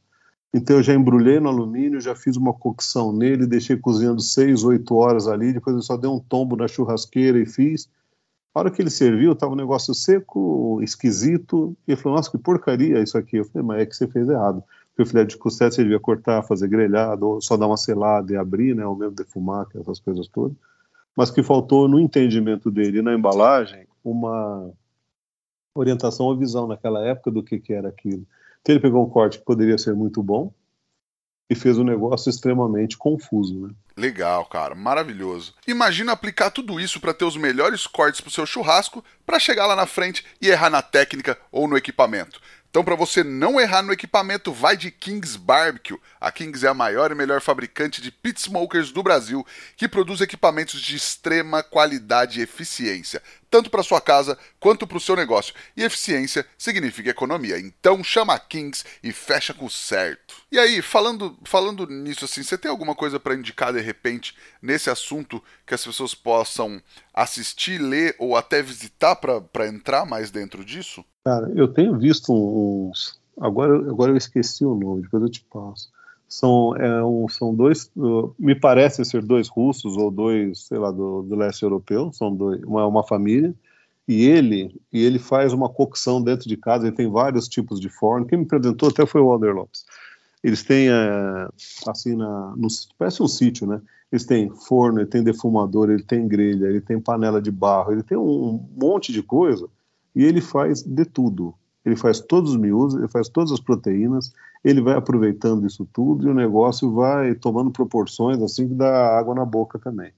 Então 0.54 0.78
eu 0.78 0.84
já 0.84 0.94
embrulhei 0.94 1.40
no 1.40 1.48
alumínio, 1.48 2.02
já 2.02 2.14
fiz 2.14 2.36
uma 2.36 2.54
cocção 2.54 3.14
nele, 3.14 3.48
deixei 3.48 3.78
cozinhando 3.78 4.22
seis, 4.22 4.64
oito 4.64 4.96
horas 4.96 5.28
ali, 5.28 5.54
depois 5.54 5.76
eu 5.76 5.82
só 5.82 5.96
dei 5.96 6.10
um 6.10 6.20
tombo 6.20 6.58
na 6.58 6.68
churrasqueira 6.68 7.40
e 7.40 7.46
fiz. 7.46 7.90
A 8.54 8.60
hora 8.60 8.72
que 8.72 8.82
ele 8.82 8.90
serviu, 8.90 9.32
estava 9.32 9.54
um 9.54 9.56
negócio 9.56 9.94
seco, 9.94 10.82
esquisito, 10.84 11.76
e 11.88 11.94
ele 11.94 12.02
falou, 12.02 12.18
nossa, 12.18 12.30
que 12.30 12.38
porcaria 12.38 13.02
isso 13.02 13.18
aqui. 13.18 13.38
Eu 13.38 13.46
falei, 13.46 13.66
mas 13.66 13.82
é 13.82 13.86
que 13.86 13.96
você 13.96 14.08
fez 14.08 14.28
errado. 14.28 14.62
Porque 14.90 15.04
o 15.04 15.06
filé 15.06 15.24
de 15.24 15.38
costela 15.38 15.72
você 15.72 15.84
devia 15.84 16.02
cortar, 16.02 16.44
fazer 16.44 16.68
grelhado, 16.68 17.26
ou 17.26 17.42
só 17.42 17.56
dar 17.56 17.68
uma 17.68 17.78
selada 17.78 18.34
e 18.34 18.36
abrir, 18.36 18.76
né, 18.76 18.86
ou 18.86 18.94
mesmo 18.94 19.16
defumar, 19.16 19.68
essas 19.74 20.02
coisas 20.02 20.28
todas. 20.28 20.58
Mas 21.16 21.32
que 21.32 21.42
faltou 21.42 21.88
no 21.88 21.98
entendimento 21.98 22.70
dele 22.70 23.02
na 23.02 23.14
embalagem 23.14 23.88
uma 24.04 24.70
orientação 25.74 26.26
ou 26.26 26.38
visão 26.38 26.68
naquela 26.68 27.06
época 27.06 27.32
do 27.32 27.42
que, 27.42 27.58
que 27.58 27.72
era 27.72 27.88
aquilo. 27.88 28.26
Então 28.62 28.76
ele 28.76 28.82
pegou 28.82 29.06
um 29.06 29.10
corte 29.10 29.40
que 29.40 29.46
poderia 29.46 29.78
ser 29.78 29.94
muito 29.94 30.22
bom 30.22 30.54
e 31.50 31.56
fez 31.56 31.78
um 31.78 31.84
negócio 31.84 32.30
extremamente 32.30 32.98
confuso, 32.98 33.68
né? 33.68 33.74
Legal, 33.98 34.46
cara, 34.46 34.74
maravilhoso. 34.74 35.54
Imagina 35.68 36.14
aplicar 36.14 36.50
tudo 36.50 36.80
isso 36.80 37.00
para 37.02 37.14
ter 37.14 37.26
os 37.26 37.36
melhores 37.36 37.86
cortes 37.86 38.22
para 38.22 38.32
seu 38.32 38.46
churrasco, 38.46 39.04
para 39.26 39.38
chegar 39.38 39.68
lá 39.68 39.76
na 39.76 39.86
frente 39.86 40.26
e 40.42 40.48
errar 40.48 40.70
na 40.70 40.82
técnica 40.82 41.38
ou 41.52 41.68
no 41.68 41.76
equipamento. 41.76 42.40
Então, 42.72 42.86
para 42.86 42.96
você 42.96 43.22
não 43.22 43.60
errar 43.60 43.82
no 43.82 43.92
equipamento, 43.92 44.54
vai 44.54 44.78
de 44.78 44.90
Kings 44.90 45.38
Barbecue. 45.38 46.00
A 46.22 46.32
Kings 46.32 46.66
é 46.66 46.70
a 46.70 46.74
maior 46.74 47.12
e 47.12 47.16
melhor 47.16 47.42
fabricante 47.42 48.02
de 48.02 48.10
pit 48.10 48.40
smokers 48.40 48.94
do 48.94 49.04
Brasil, 49.04 49.46
que 49.76 49.90
produz 49.90 50.22
equipamentos 50.22 50.80
de 50.80 50.96
extrema 50.96 51.62
qualidade 51.62 52.40
e 52.40 52.44
eficiência, 52.44 53.22
tanto 53.52 53.70
para 53.70 53.84
sua 53.84 54.00
casa 54.00 54.38
quanto 54.60 54.88
para 54.88 54.98
o 54.98 55.02
seu 55.02 55.16
negócio. 55.16 55.54
E 55.76 55.84
eficiência 55.84 56.46
significa 56.58 57.10
economia. 57.10 57.60
Então, 57.60 58.02
chama 58.02 58.34
a 58.34 58.40
Kings 58.40 58.86
e 59.04 59.12
fecha 59.12 59.54
com 59.54 59.66
o 59.66 59.70
certo. 59.70 60.34
E 60.50 60.58
aí, 60.58 60.82
falando, 60.82 61.38
falando 61.44 61.86
nisso 61.86 62.24
assim, 62.24 62.42
você 62.42 62.58
tem 62.58 62.72
alguma 62.72 62.96
coisa 62.96 63.20
para 63.20 63.36
indicar 63.36 63.74
de 63.74 63.82
repente 63.82 64.34
nesse 64.62 64.90
assunto 64.90 65.44
que 65.68 65.74
as 65.74 65.86
pessoas 65.86 66.16
possam 66.16 66.82
assistir, 67.14 67.78
ler 67.78 68.16
ou 68.18 68.38
até 68.38 68.64
visitar 68.64 69.18
para 69.18 69.68
entrar 69.68 70.06
mais 70.06 70.32
dentro 70.32 70.64
disso? 70.64 71.04
Cara, 71.26 71.52
eu 71.54 71.68
tenho 71.68 72.00
visto 72.00 72.32
uns. 72.34 73.20
Agora, 73.40 73.76
agora 73.76 74.12
eu 74.12 74.18
esqueci 74.18 74.64
o 74.64 74.76
nome, 74.76 75.02
depois 75.02 75.24
eu 75.24 75.30
te 75.30 75.42
passo. 75.42 75.92
São, 76.32 76.74
é 76.78 77.04
um, 77.04 77.28
são 77.28 77.54
dois, 77.54 77.92
me 78.40 78.56
parece 78.56 79.04
ser 79.04 79.22
dois 79.22 79.50
russos 79.50 79.98
ou 79.98 80.10
dois, 80.10 80.60
sei 80.60 80.78
lá, 80.78 80.90
do, 80.90 81.24
do 81.24 81.36
leste 81.36 81.64
europeu, 81.64 82.10
são 82.14 82.34
dois, 82.34 82.64
uma, 82.64 82.88
uma 82.88 83.04
família, 83.04 83.54
e 84.08 84.26
ele, 84.28 84.74
e 84.94 85.04
ele 85.04 85.20
faz 85.20 85.52
uma 85.52 85.68
cocção 85.68 86.24
dentro 86.24 86.48
de 86.48 86.56
casa, 86.56 86.88
ele 86.88 86.96
tem 86.96 87.12
vários 87.12 87.50
tipos 87.50 87.82
de 87.82 87.90
forno. 87.90 88.26
Quem 88.26 88.38
me 88.38 88.46
apresentou 88.46 88.88
até 88.88 89.06
foi 89.06 89.20
o 89.20 89.28
Walter 89.28 89.54
Lopes. 89.54 89.84
Eles 90.42 90.64
têm, 90.64 90.88
é, 90.88 91.48
assim, 91.86 92.16
na, 92.16 92.54
no, 92.56 92.70
parece 92.98 93.22
um 93.22 93.28
sítio, 93.28 93.68
né? 93.68 93.82
Eles 94.10 94.26
têm 94.26 94.50
forno, 94.50 95.02
ele 95.02 95.10
tem 95.10 95.22
defumador, 95.22 95.90
ele 95.90 96.04
tem 96.04 96.30
grelha, 96.30 96.68
ele 96.68 96.80
tem 96.80 96.98
panela 96.98 97.42
de 97.42 97.52
barro, 97.52 97.92
ele 97.92 98.04
tem 98.04 98.18
um 98.18 98.66
monte 98.82 99.12
de 99.12 99.22
coisa 99.22 99.68
e 100.16 100.24
ele 100.24 100.40
faz 100.40 100.82
de 100.82 101.04
tudo. 101.04 101.54
Ele 101.86 101.96
faz 101.96 102.20
todos 102.20 102.52
os 102.52 102.58
miúdos, 102.58 102.96
ele 102.96 103.08
faz 103.08 103.28
todas 103.28 103.52
as 103.52 103.60
proteínas, 103.60 104.34
ele 104.64 104.82
vai 104.82 104.96
aproveitando 104.96 105.66
isso 105.66 105.88
tudo 105.92 106.28
e 106.28 106.32
o 106.32 106.34
negócio 106.34 106.92
vai 106.92 107.34
tomando 107.34 107.72
proporções 107.72 108.42
assim 108.42 108.68
que 108.68 108.76
dá 108.76 109.18
água 109.18 109.34
na 109.34 109.46
boca 109.46 109.80
também. 109.80 110.12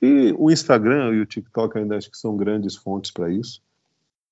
E 0.00 0.32
o 0.38 0.50
Instagram 0.50 1.12
e 1.14 1.20
o 1.20 1.26
TikTok 1.26 1.76
ainda 1.76 1.96
acho 1.96 2.10
que 2.10 2.16
são 2.16 2.36
grandes 2.36 2.76
fontes 2.76 3.10
para 3.10 3.30
isso. 3.30 3.60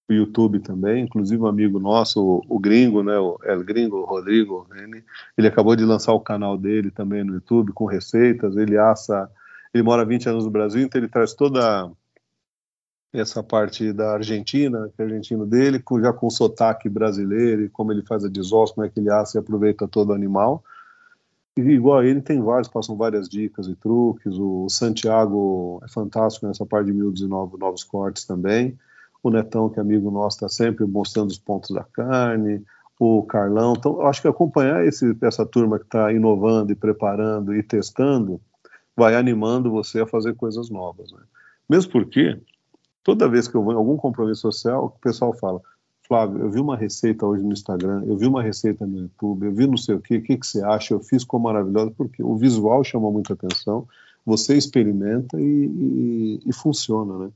O 0.08 0.12
YouTube 0.12 0.60
também, 0.60 1.02
inclusive 1.02 1.42
um 1.42 1.48
amigo 1.48 1.80
nosso, 1.80 2.22
o, 2.22 2.44
o 2.48 2.58
Gringo, 2.60 3.02
né, 3.02 3.18
o 3.18 3.36
El 3.42 3.64
Gringo, 3.64 3.96
o 3.96 4.04
Rodrigo, 4.04 4.64
ele, 4.76 5.04
ele 5.36 5.48
acabou 5.48 5.74
de 5.74 5.84
lançar 5.84 6.12
o 6.12 6.20
canal 6.20 6.56
dele 6.56 6.92
também 6.92 7.24
no 7.24 7.34
YouTube 7.34 7.72
com 7.72 7.86
receitas, 7.86 8.56
ele 8.56 8.78
assa, 8.78 9.28
ele 9.74 9.82
mora 9.82 10.04
20 10.04 10.28
anos 10.28 10.44
no 10.44 10.50
Brasil, 10.50 10.82
então 10.82 11.00
ele 11.00 11.08
traz 11.08 11.34
toda 11.34 11.90
essa 13.20 13.42
parte 13.42 13.92
da 13.92 14.14
Argentina, 14.14 14.90
que 14.94 15.02
é 15.02 15.04
argentino 15.04 15.46
dele, 15.46 15.82
já 16.00 16.12
com 16.12 16.28
sotaque 16.30 16.88
brasileiro, 16.88 17.62
e 17.62 17.68
como 17.68 17.92
ele 17.92 18.02
faz 18.02 18.24
a 18.24 18.28
desossa, 18.28 18.74
como 18.74 18.86
é 18.86 18.90
que 18.90 19.00
ele 19.00 19.10
assa 19.10 19.38
e 19.38 19.40
aproveita 19.40 19.88
todo 19.88 20.10
o 20.10 20.14
animal. 20.14 20.62
E 21.56 21.62
igual 21.62 22.00
a 22.00 22.06
ele, 22.06 22.20
tem 22.20 22.40
vários, 22.40 22.68
passam 22.68 22.96
várias 22.96 23.28
dicas 23.28 23.66
e 23.66 23.74
truques. 23.74 24.34
O 24.36 24.68
Santiago 24.68 25.80
é 25.82 25.88
fantástico 25.88 26.46
nessa 26.46 26.66
parte 26.66 26.86
de 26.86 26.92
miúdos 26.92 27.22
e 27.22 27.26
novos, 27.26 27.58
novos 27.58 27.82
cortes 27.82 28.24
também. 28.26 28.78
O 29.22 29.30
Netão, 29.30 29.70
que 29.70 29.78
é 29.78 29.82
amigo 29.82 30.10
nosso, 30.10 30.36
está 30.36 30.48
sempre 30.48 30.84
mostrando 30.84 31.30
os 31.30 31.38
pontos 31.38 31.70
da 31.70 31.82
carne. 31.82 32.62
O 32.98 33.22
Carlão. 33.22 33.74
Então, 33.76 34.02
acho 34.02 34.22
que 34.22 34.28
acompanhar 34.28 34.86
esse, 34.86 35.16
essa 35.22 35.44
turma 35.46 35.78
que 35.78 35.84
está 35.84 36.12
inovando 36.12 36.72
e 36.72 36.74
preparando 36.74 37.54
e 37.54 37.62
testando 37.62 38.40
vai 38.96 39.14
animando 39.14 39.70
você 39.70 40.00
a 40.00 40.06
fazer 40.06 40.34
coisas 40.34 40.70
novas. 40.70 41.12
Né? 41.12 41.20
Mesmo 41.68 41.92
porque 41.92 42.38
toda 43.06 43.28
vez 43.28 43.46
que 43.46 43.54
eu 43.54 43.62
vou 43.62 43.72
em 43.72 43.76
algum 43.76 43.96
compromisso 43.96 44.40
social, 44.40 44.86
o 44.86 44.90
pessoal 45.00 45.32
fala, 45.32 45.62
Flávio, 46.08 46.40
eu 46.40 46.50
vi 46.50 46.58
uma 46.58 46.76
receita 46.76 47.24
hoje 47.24 47.40
no 47.40 47.52
Instagram, 47.52 48.02
eu 48.04 48.16
vi 48.16 48.26
uma 48.26 48.42
receita 48.42 48.84
no 48.84 48.98
YouTube, 48.98 49.46
eu 49.46 49.52
vi 49.52 49.64
não 49.64 49.76
sei 49.76 49.94
o 49.94 50.00
que, 50.00 50.16
o 50.16 50.22
que, 50.22 50.36
que 50.36 50.44
você 50.44 50.60
acha? 50.60 50.92
Eu 50.92 50.98
fiz 50.98 51.22
com 51.22 51.38
maravilhosa, 51.38 51.92
porque 51.96 52.20
o 52.20 52.34
visual 52.34 52.82
chama 52.82 53.08
muita 53.08 53.34
atenção, 53.34 53.86
você 54.24 54.56
experimenta 54.56 55.40
e, 55.40 55.44
e, 55.44 56.40
e 56.44 56.52
funciona, 56.52 57.26
né? 57.26 57.30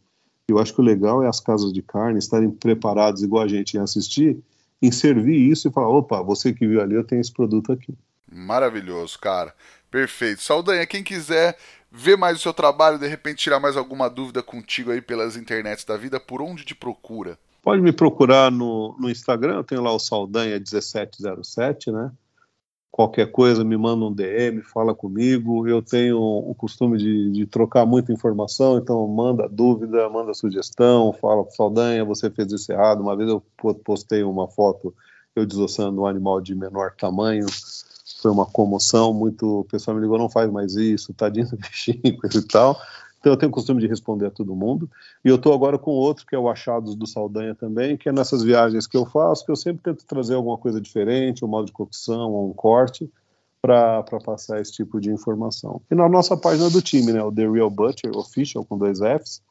Eu 0.49 0.59
acho 0.59 0.75
que 0.75 0.81
o 0.81 0.85
legal 0.85 1.23
é 1.23 1.29
as 1.29 1.39
casas 1.39 1.73
de 1.73 1.83
carne 1.83 2.19
estarem 2.19 2.51
preparadas, 2.51 3.23
igual 3.23 3.45
a 3.45 3.49
gente, 3.49 3.77
em 3.77 3.81
assistir, 3.81 4.43
em 4.83 4.91
servir 4.91 5.37
isso 5.53 5.69
e 5.69 5.71
falar, 5.71 5.89
opa, 5.89 6.21
você 6.21 6.53
que 6.53 6.67
viu 6.67 6.81
ali, 6.81 6.97
eu 6.97 7.05
tenho 7.05 7.21
esse 7.21 7.33
produto 7.33 7.71
aqui. 7.71 7.95
Maravilhoso, 8.29 9.17
cara. 9.21 9.55
Perfeito. 9.89 10.43
Saldanha, 10.43 10.85
quem 10.85 11.05
quiser 11.05 11.57
ver 11.91 12.17
mais 12.17 12.39
o 12.39 12.41
seu 12.41 12.53
trabalho, 12.53 12.99
de 12.99 13.07
repente 13.07 13.39
tirar 13.39 13.61
mais 13.61 13.77
alguma 13.77 14.09
dúvida 14.09 14.43
contigo 14.43 14.91
aí 14.91 15.01
pelas 15.01 15.37
internets 15.37 15.85
da 15.85 15.97
vida, 15.97 16.21
por 16.21 16.41
onde 16.41 16.65
te 16.65 16.75
procura? 16.75 17.39
Pode 17.63 17.83
me 17.83 17.93
procurar 17.93 18.51
no, 18.51 18.97
no 18.99 19.11
Instagram, 19.11 19.57
eu 19.57 19.65
tenho 19.65 19.83
lá 19.83 19.93
o 19.93 19.99
Saldanha1707, 19.99 21.93
né? 21.93 22.11
Qualquer 22.91 23.31
coisa, 23.31 23.65
me 23.65 23.77
manda 23.77 24.05
um 24.05 24.13
DM, 24.13 24.63
fala 24.63 24.95
comigo. 24.95 25.67
Eu 25.67 25.81
tenho 25.81 26.19
o 26.19 26.55
costume 26.55 26.99
de, 26.99 27.31
de 27.31 27.47
trocar 27.47 27.87
muita 27.87 28.13
informação, 28.13 28.79
então 28.79 29.07
manda 29.07 29.49
dúvida, 29.49 30.09
manda 30.11 30.35
sugestão, 30.35 31.13
fala, 31.13 31.49
Saldanha, 31.51 32.05
você 32.05 32.29
fez 32.29 32.51
isso 32.51 32.73
errado. 32.73 33.01
Uma 33.01 33.17
vez 33.17 33.31
eu 33.31 33.41
postei 33.85 34.25
uma 34.25 34.49
foto 34.49 34.93
eu 35.37 35.47
desossando 35.47 36.03
um 36.03 36.07
animal 36.07 36.41
de 36.41 36.55
menor 36.55 36.95
tamanho, 36.97 37.47
foi 38.21 38.31
uma 38.31 38.47
comoção, 38.47 39.13
muito, 39.13 39.61
o 39.61 39.65
pessoal 39.65 39.97
me 39.97 40.03
ligou, 40.03 40.19
não 40.19 40.29
faz 40.29 40.51
mais 40.51 40.75
isso, 40.75 41.15
tadinho 41.15 41.49
do 41.49 41.57
bichinho, 41.57 42.01
e 42.05 42.43
tal. 42.43 42.81
Então 43.21 43.33
eu 43.33 43.37
tenho 43.37 43.51
o 43.51 43.53
costume 43.53 43.81
de 43.81 43.87
responder 43.87 44.27
a 44.27 44.31
todo 44.31 44.57
mundo. 44.57 44.91
E 45.25 45.29
eu 45.29 45.37
estou 45.37 45.53
agora 45.53 45.79
com 45.79 45.91
outro, 45.91 46.27
que 46.27 46.35
é 46.35 46.39
o 46.39 46.49
Achados 46.49 46.95
do 46.95 47.07
Saldanha 47.07 47.55
também, 47.55 47.97
que 47.97 48.09
é 48.09 48.13
nessas 48.13 48.43
viagens 48.43 48.87
que 48.87 48.97
eu 48.97 49.05
faço, 49.05 49.45
que 49.45 49.53
eu 49.53 49.57
sempre 49.57 49.83
tento 49.83 50.05
trazer 50.07 50.35
alguma 50.35 50.57
coisa 50.57 50.81
diferente, 50.81 51.45
um 51.45 51.49
modo 51.49 51.67
de 51.67 51.73
cocção, 51.73 52.49
um 52.49 52.53
corte, 52.53 53.11
para 53.61 54.03
passar 54.25 54.61
esse 54.61 54.73
tipo 54.73 54.99
de 54.99 55.11
informação. 55.11 55.83
E 55.91 55.95
na 55.95 56.09
nossa 56.09 56.35
página 56.35 56.71
do 56.71 56.81
time, 56.81 57.13
né, 57.13 57.23
o 57.23 57.31
The 57.31 57.47
Real 57.47 57.69
Butcher 57.69 58.17
Official, 58.17 58.65
com 58.65 58.79
dois 58.79 59.01
Fs, 59.01 59.43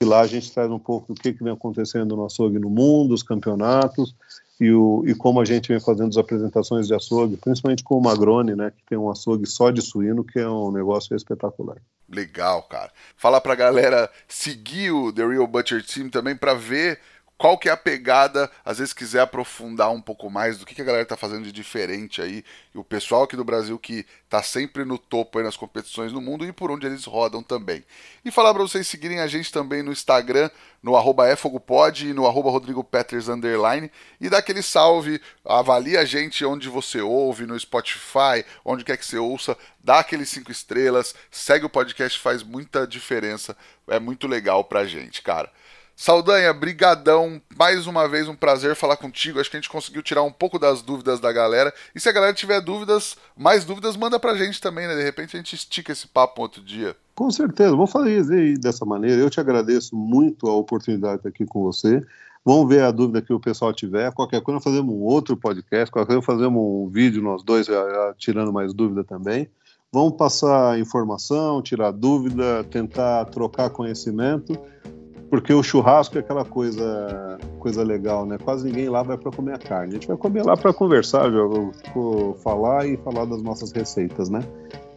E 0.00 0.04
lá 0.06 0.20
a 0.20 0.26
gente 0.26 0.50
traz 0.50 0.70
um 0.70 0.78
pouco 0.78 1.12
do 1.12 1.20
que, 1.20 1.34
que 1.34 1.44
vem 1.44 1.52
acontecendo 1.52 2.16
no 2.16 2.24
açougue 2.24 2.58
no 2.58 2.70
mundo, 2.70 3.12
os 3.12 3.22
campeonatos, 3.22 4.14
e, 4.60 4.70
o, 4.70 5.02
e 5.06 5.14
como 5.14 5.40
a 5.40 5.44
gente 5.44 5.68
vem 5.68 5.80
fazendo 5.80 6.10
as 6.10 6.18
apresentações 6.18 6.86
de 6.86 6.94
açougue, 6.94 7.38
principalmente 7.38 7.82
com 7.82 7.96
o 7.96 8.02
Magrone, 8.02 8.54
né, 8.54 8.70
que 8.76 8.84
tem 8.84 8.98
um 8.98 9.10
açougue 9.10 9.46
só 9.46 9.70
de 9.70 9.80
suíno, 9.80 10.22
que 10.22 10.38
é 10.38 10.48
um 10.48 10.70
negócio 10.70 11.16
espetacular. 11.16 11.78
Legal, 12.08 12.62
cara. 12.64 12.90
Fala 13.16 13.40
pra 13.40 13.54
galera 13.54 14.10
seguir 14.28 14.90
o 14.90 15.12
The 15.12 15.26
Real 15.26 15.46
Butcher 15.46 15.84
Team 15.84 16.10
também 16.10 16.36
para 16.36 16.54
ver 16.54 16.98
qual 17.40 17.56
que 17.56 17.70
é 17.70 17.72
a 17.72 17.76
pegada, 17.76 18.50
às 18.62 18.80
vezes 18.80 18.92
quiser 18.92 19.20
aprofundar 19.20 19.90
um 19.90 20.00
pouco 20.02 20.28
mais 20.28 20.58
do 20.58 20.66
que, 20.66 20.74
que 20.74 20.82
a 20.82 20.84
galera 20.84 21.04
está 21.04 21.16
fazendo 21.16 21.44
de 21.44 21.52
diferente 21.52 22.20
aí, 22.20 22.44
e 22.74 22.76
o 22.76 22.84
pessoal 22.84 23.22
aqui 23.22 23.34
do 23.34 23.42
Brasil 23.42 23.78
que 23.78 24.04
está 24.26 24.42
sempre 24.42 24.84
no 24.84 24.98
topo 24.98 25.40
nas 25.40 25.56
competições 25.56 26.12
do 26.12 26.20
mundo 26.20 26.44
e 26.44 26.52
por 26.52 26.70
onde 26.70 26.86
eles 26.86 27.06
rodam 27.06 27.42
também. 27.42 27.82
E 28.22 28.30
falar 28.30 28.52
para 28.52 28.62
vocês 28.62 28.86
seguirem 28.86 29.20
a 29.20 29.26
gente 29.26 29.50
também 29.50 29.82
no 29.82 29.90
Instagram, 29.90 30.50
no 30.82 30.94
arroba 30.94 31.32
efogopod 31.32 32.06
e 32.06 32.12
no 32.12 32.26
arroba 32.26 32.50
rodrigopeters 32.50 33.28
e 34.20 34.28
dá 34.28 34.36
aquele 34.36 34.60
salve, 34.60 35.18
avalie 35.42 35.96
a 35.96 36.04
gente 36.04 36.44
onde 36.44 36.68
você 36.68 37.00
ouve, 37.00 37.46
no 37.46 37.58
Spotify, 37.58 38.44
onde 38.62 38.84
quer 38.84 38.98
que 38.98 39.06
você 39.06 39.16
ouça, 39.16 39.56
dá 39.82 40.00
aqueles 40.00 40.28
cinco 40.28 40.52
estrelas, 40.52 41.14
segue 41.30 41.64
o 41.64 41.70
podcast, 41.70 42.18
faz 42.18 42.42
muita 42.42 42.86
diferença, 42.86 43.56
é 43.88 43.98
muito 43.98 44.28
legal 44.28 44.62
pra 44.62 44.84
gente, 44.84 45.22
cara. 45.22 45.50
Saldanha, 46.02 46.50
brigadão, 46.54 47.42
mais 47.58 47.86
uma 47.86 48.08
vez 48.08 48.26
um 48.26 48.34
prazer 48.34 48.74
falar 48.74 48.96
contigo. 48.96 49.38
Acho 49.38 49.50
que 49.50 49.58
a 49.58 49.60
gente 49.60 49.68
conseguiu 49.68 50.02
tirar 50.02 50.22
um 50.22 50.32
pouco 50.32 50.58
das 50.58 50.80
dúvidas 50.80 51.20
da 51.20 51.30
galera. 51.30 51.74
E 51.94 52.00
se 52.00 52.08
a 52.08 52.12
galera 52.12 52.32
tiver 52.32 52.58
dúvidas, 52.62 53.18
mais 53.36 53.66
dúvidas, 53.66 53.98
manda 53.98 54.18
pra 54.18 54.34
gente 54.34 54.62
também, 54.62 54.86
né? 54.86 54.96
De 54.96 55.02
repente 55.02 55.36
a 55.36 55.38
gente 55.38 55.54
estica 55.54 55.92
esse 55.92 56.08
papo 56.08 56.40
outro 56.40 56.62
dia. 56.62 56.96
Com 57.14 57.30
certeza, 57.30 57.76
vou 57.76 57.86
fazer 57.86 58.56
dessa 58.56 58.86
maneira. 58.86 59.20
Eu 59.20 59.28
te 59.28 59.40
agradeço 59.40 59.94
muito 59.94 60.48
a 60.48 60.54
oportunidade 60.54 61.16
de 61.16 61.18
estar 61.18 61.28
aqui 61.28 61.44
com 61.44 61.64
você. 61.64 62.02
Vamos 62.42 62.66
ver 62.66 62.82
a 62.82 62.90
dúvida 62.90 63.20
que 63.20 63.34
o 63.34 63.38
pessoal 63.38 63.70
tiver. 63.74 64.10
Qualquer 64.12 64.40
coisa, 64.40 64.58
fazemos 64.58 64.94
um 64.94 65.02
outro 65.02 65.36
podcast. 65.36 65.92
Qualquer 65.92 66.14
coisa, 66.14 66.22
fazemos 66.22 66.62
um 66.62 66.88
vídeo, 66.88 67.22
nós 67.22 67.42
dois, 67.42 67.66
tirando 68.16 68.50
mais 68.54 68.72
dúvida 68.72 69.04
também. 69.04 69.50
Vamos 69.92 70.16
passar 70.16 70.78
informação, 70.78 71.60
tirar 71.60 71.90
dúvida, 71.90 72.64
tentar 72.70 73.26
trocar 73.26 73.68
conhecimento 73.68 74.58
porque 75.30 75.54
o 75.54 75.62
churrasco 75.62 76.18
é 76.18 76.20
aquela 76.20 76.44
coisa 76.44 77.38
coisa 77.60 77.82
legal, 77.84 78.26
né? 78.26 78.36
Quase 78.42 78.66
ninguém 78.66 78.88
lá 78.88 79.02
vai 79.02 79.16
para 79.16 79.30
comer 79.30 79.54
a 79.54 79.58
carne. 79.58 79.90
A 79.90 79.94
gente 79.94 80.08
vai 80.08 80.16
comer 80.16 80.44
lá 80.44 80.56
para 80.56 80.72
conversar, 80.72 81.30
falar 82.42 82.86
e 82.86 82.96
falar 82.98 83.26
das 83.26 83.42
nossas 83.42 83.70
receitas, 83.70 84.28
né? 84.28 84.40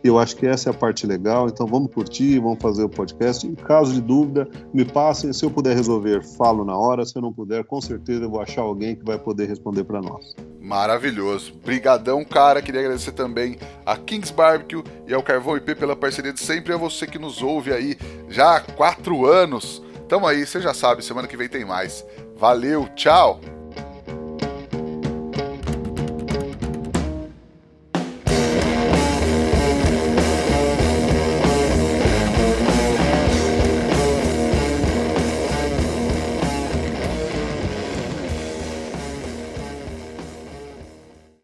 Eu 0.03 0.19
acho 0.19 0.35
que 0.35 0.45
essa 0.45 0.69
é 0.69 0.71
a 0.71 0.73
parte 0.73 1.07
legal, 1.07 1.47
então 1.47 1.65
vamos 1.65 1.93
curtir, 1.93 2.37
vamos 2.37 2.61
fazer 2.61 2.83
o 2.83 2.89
podcast. 2.89 3.47
Em 3.47 3.55
caso 3.55 3.93
de 3.93 4.01
dúvida, 4.01 4.49
me 4.73 4.83
passem. 4.83 5.31
Se 5.31 5.45
eu 5.45 5.49
puder 5.49 5.73
resolver, 5.77 6.21
falo 6.21 6.65
na 6.65 6.75
hora. 6.75 7.05
Se 7.05 7.15
eu 7.15 7.21
não 7.21 7.31
puder, 7.31 7.63
com 7.63 7.79
certeza 7.79 8.23
eu 8.23 8.29
vou 8.29 8.41
achar 8.41 8.63
alguém 8.63 8.97
que 8.97 9.05
vai 9.05 9.17
poder 9.17 9.47
responder 9.47 9.85
para 9.85 10.01
nós. 10.01 10.35
Maravilhoso. 10.59 11.53
Brigadão, 11.63 12.25
cara. 12.25 12.61
Queria 12.61 12.81
agradecer 12.81 13.13
também 13.13 13.57
a 13.85 13.95
Kings 13.95 14.33
Barbecue 14.33 14.83
e 15.07 15.13
ao 15.13 15.23
Carvão 15.23 15.55
IP 15.55 15.73
pela 15.75 15.95
parceria 15.95 16.33
de 16.33 16.41
sempre. 16.41 16.73
E 16.73 16.75
a 16.75 16.77
você 16.77 17.07
que 17.07 17.17
nos 17.17 17.41
ouve 17.41 17.71
aí 17.71 17.97
já 18.27 18.57
há 18.57 18.59
quatro 18.59 19.25
anos. 19.25 19.81
Tamo 20.07 20.27
aí, 20.27 20.45
você 20.45 20.61
já 20.61 20.73
sabe, 20.73 21.03
semana 21.03 21.27
que 21.27 21.37
vem 21.37 21.47
tem 21.47 21.65
mais. 21.65 22.05
Valeu, 22.35 22.87
tchau! 22.95 23.39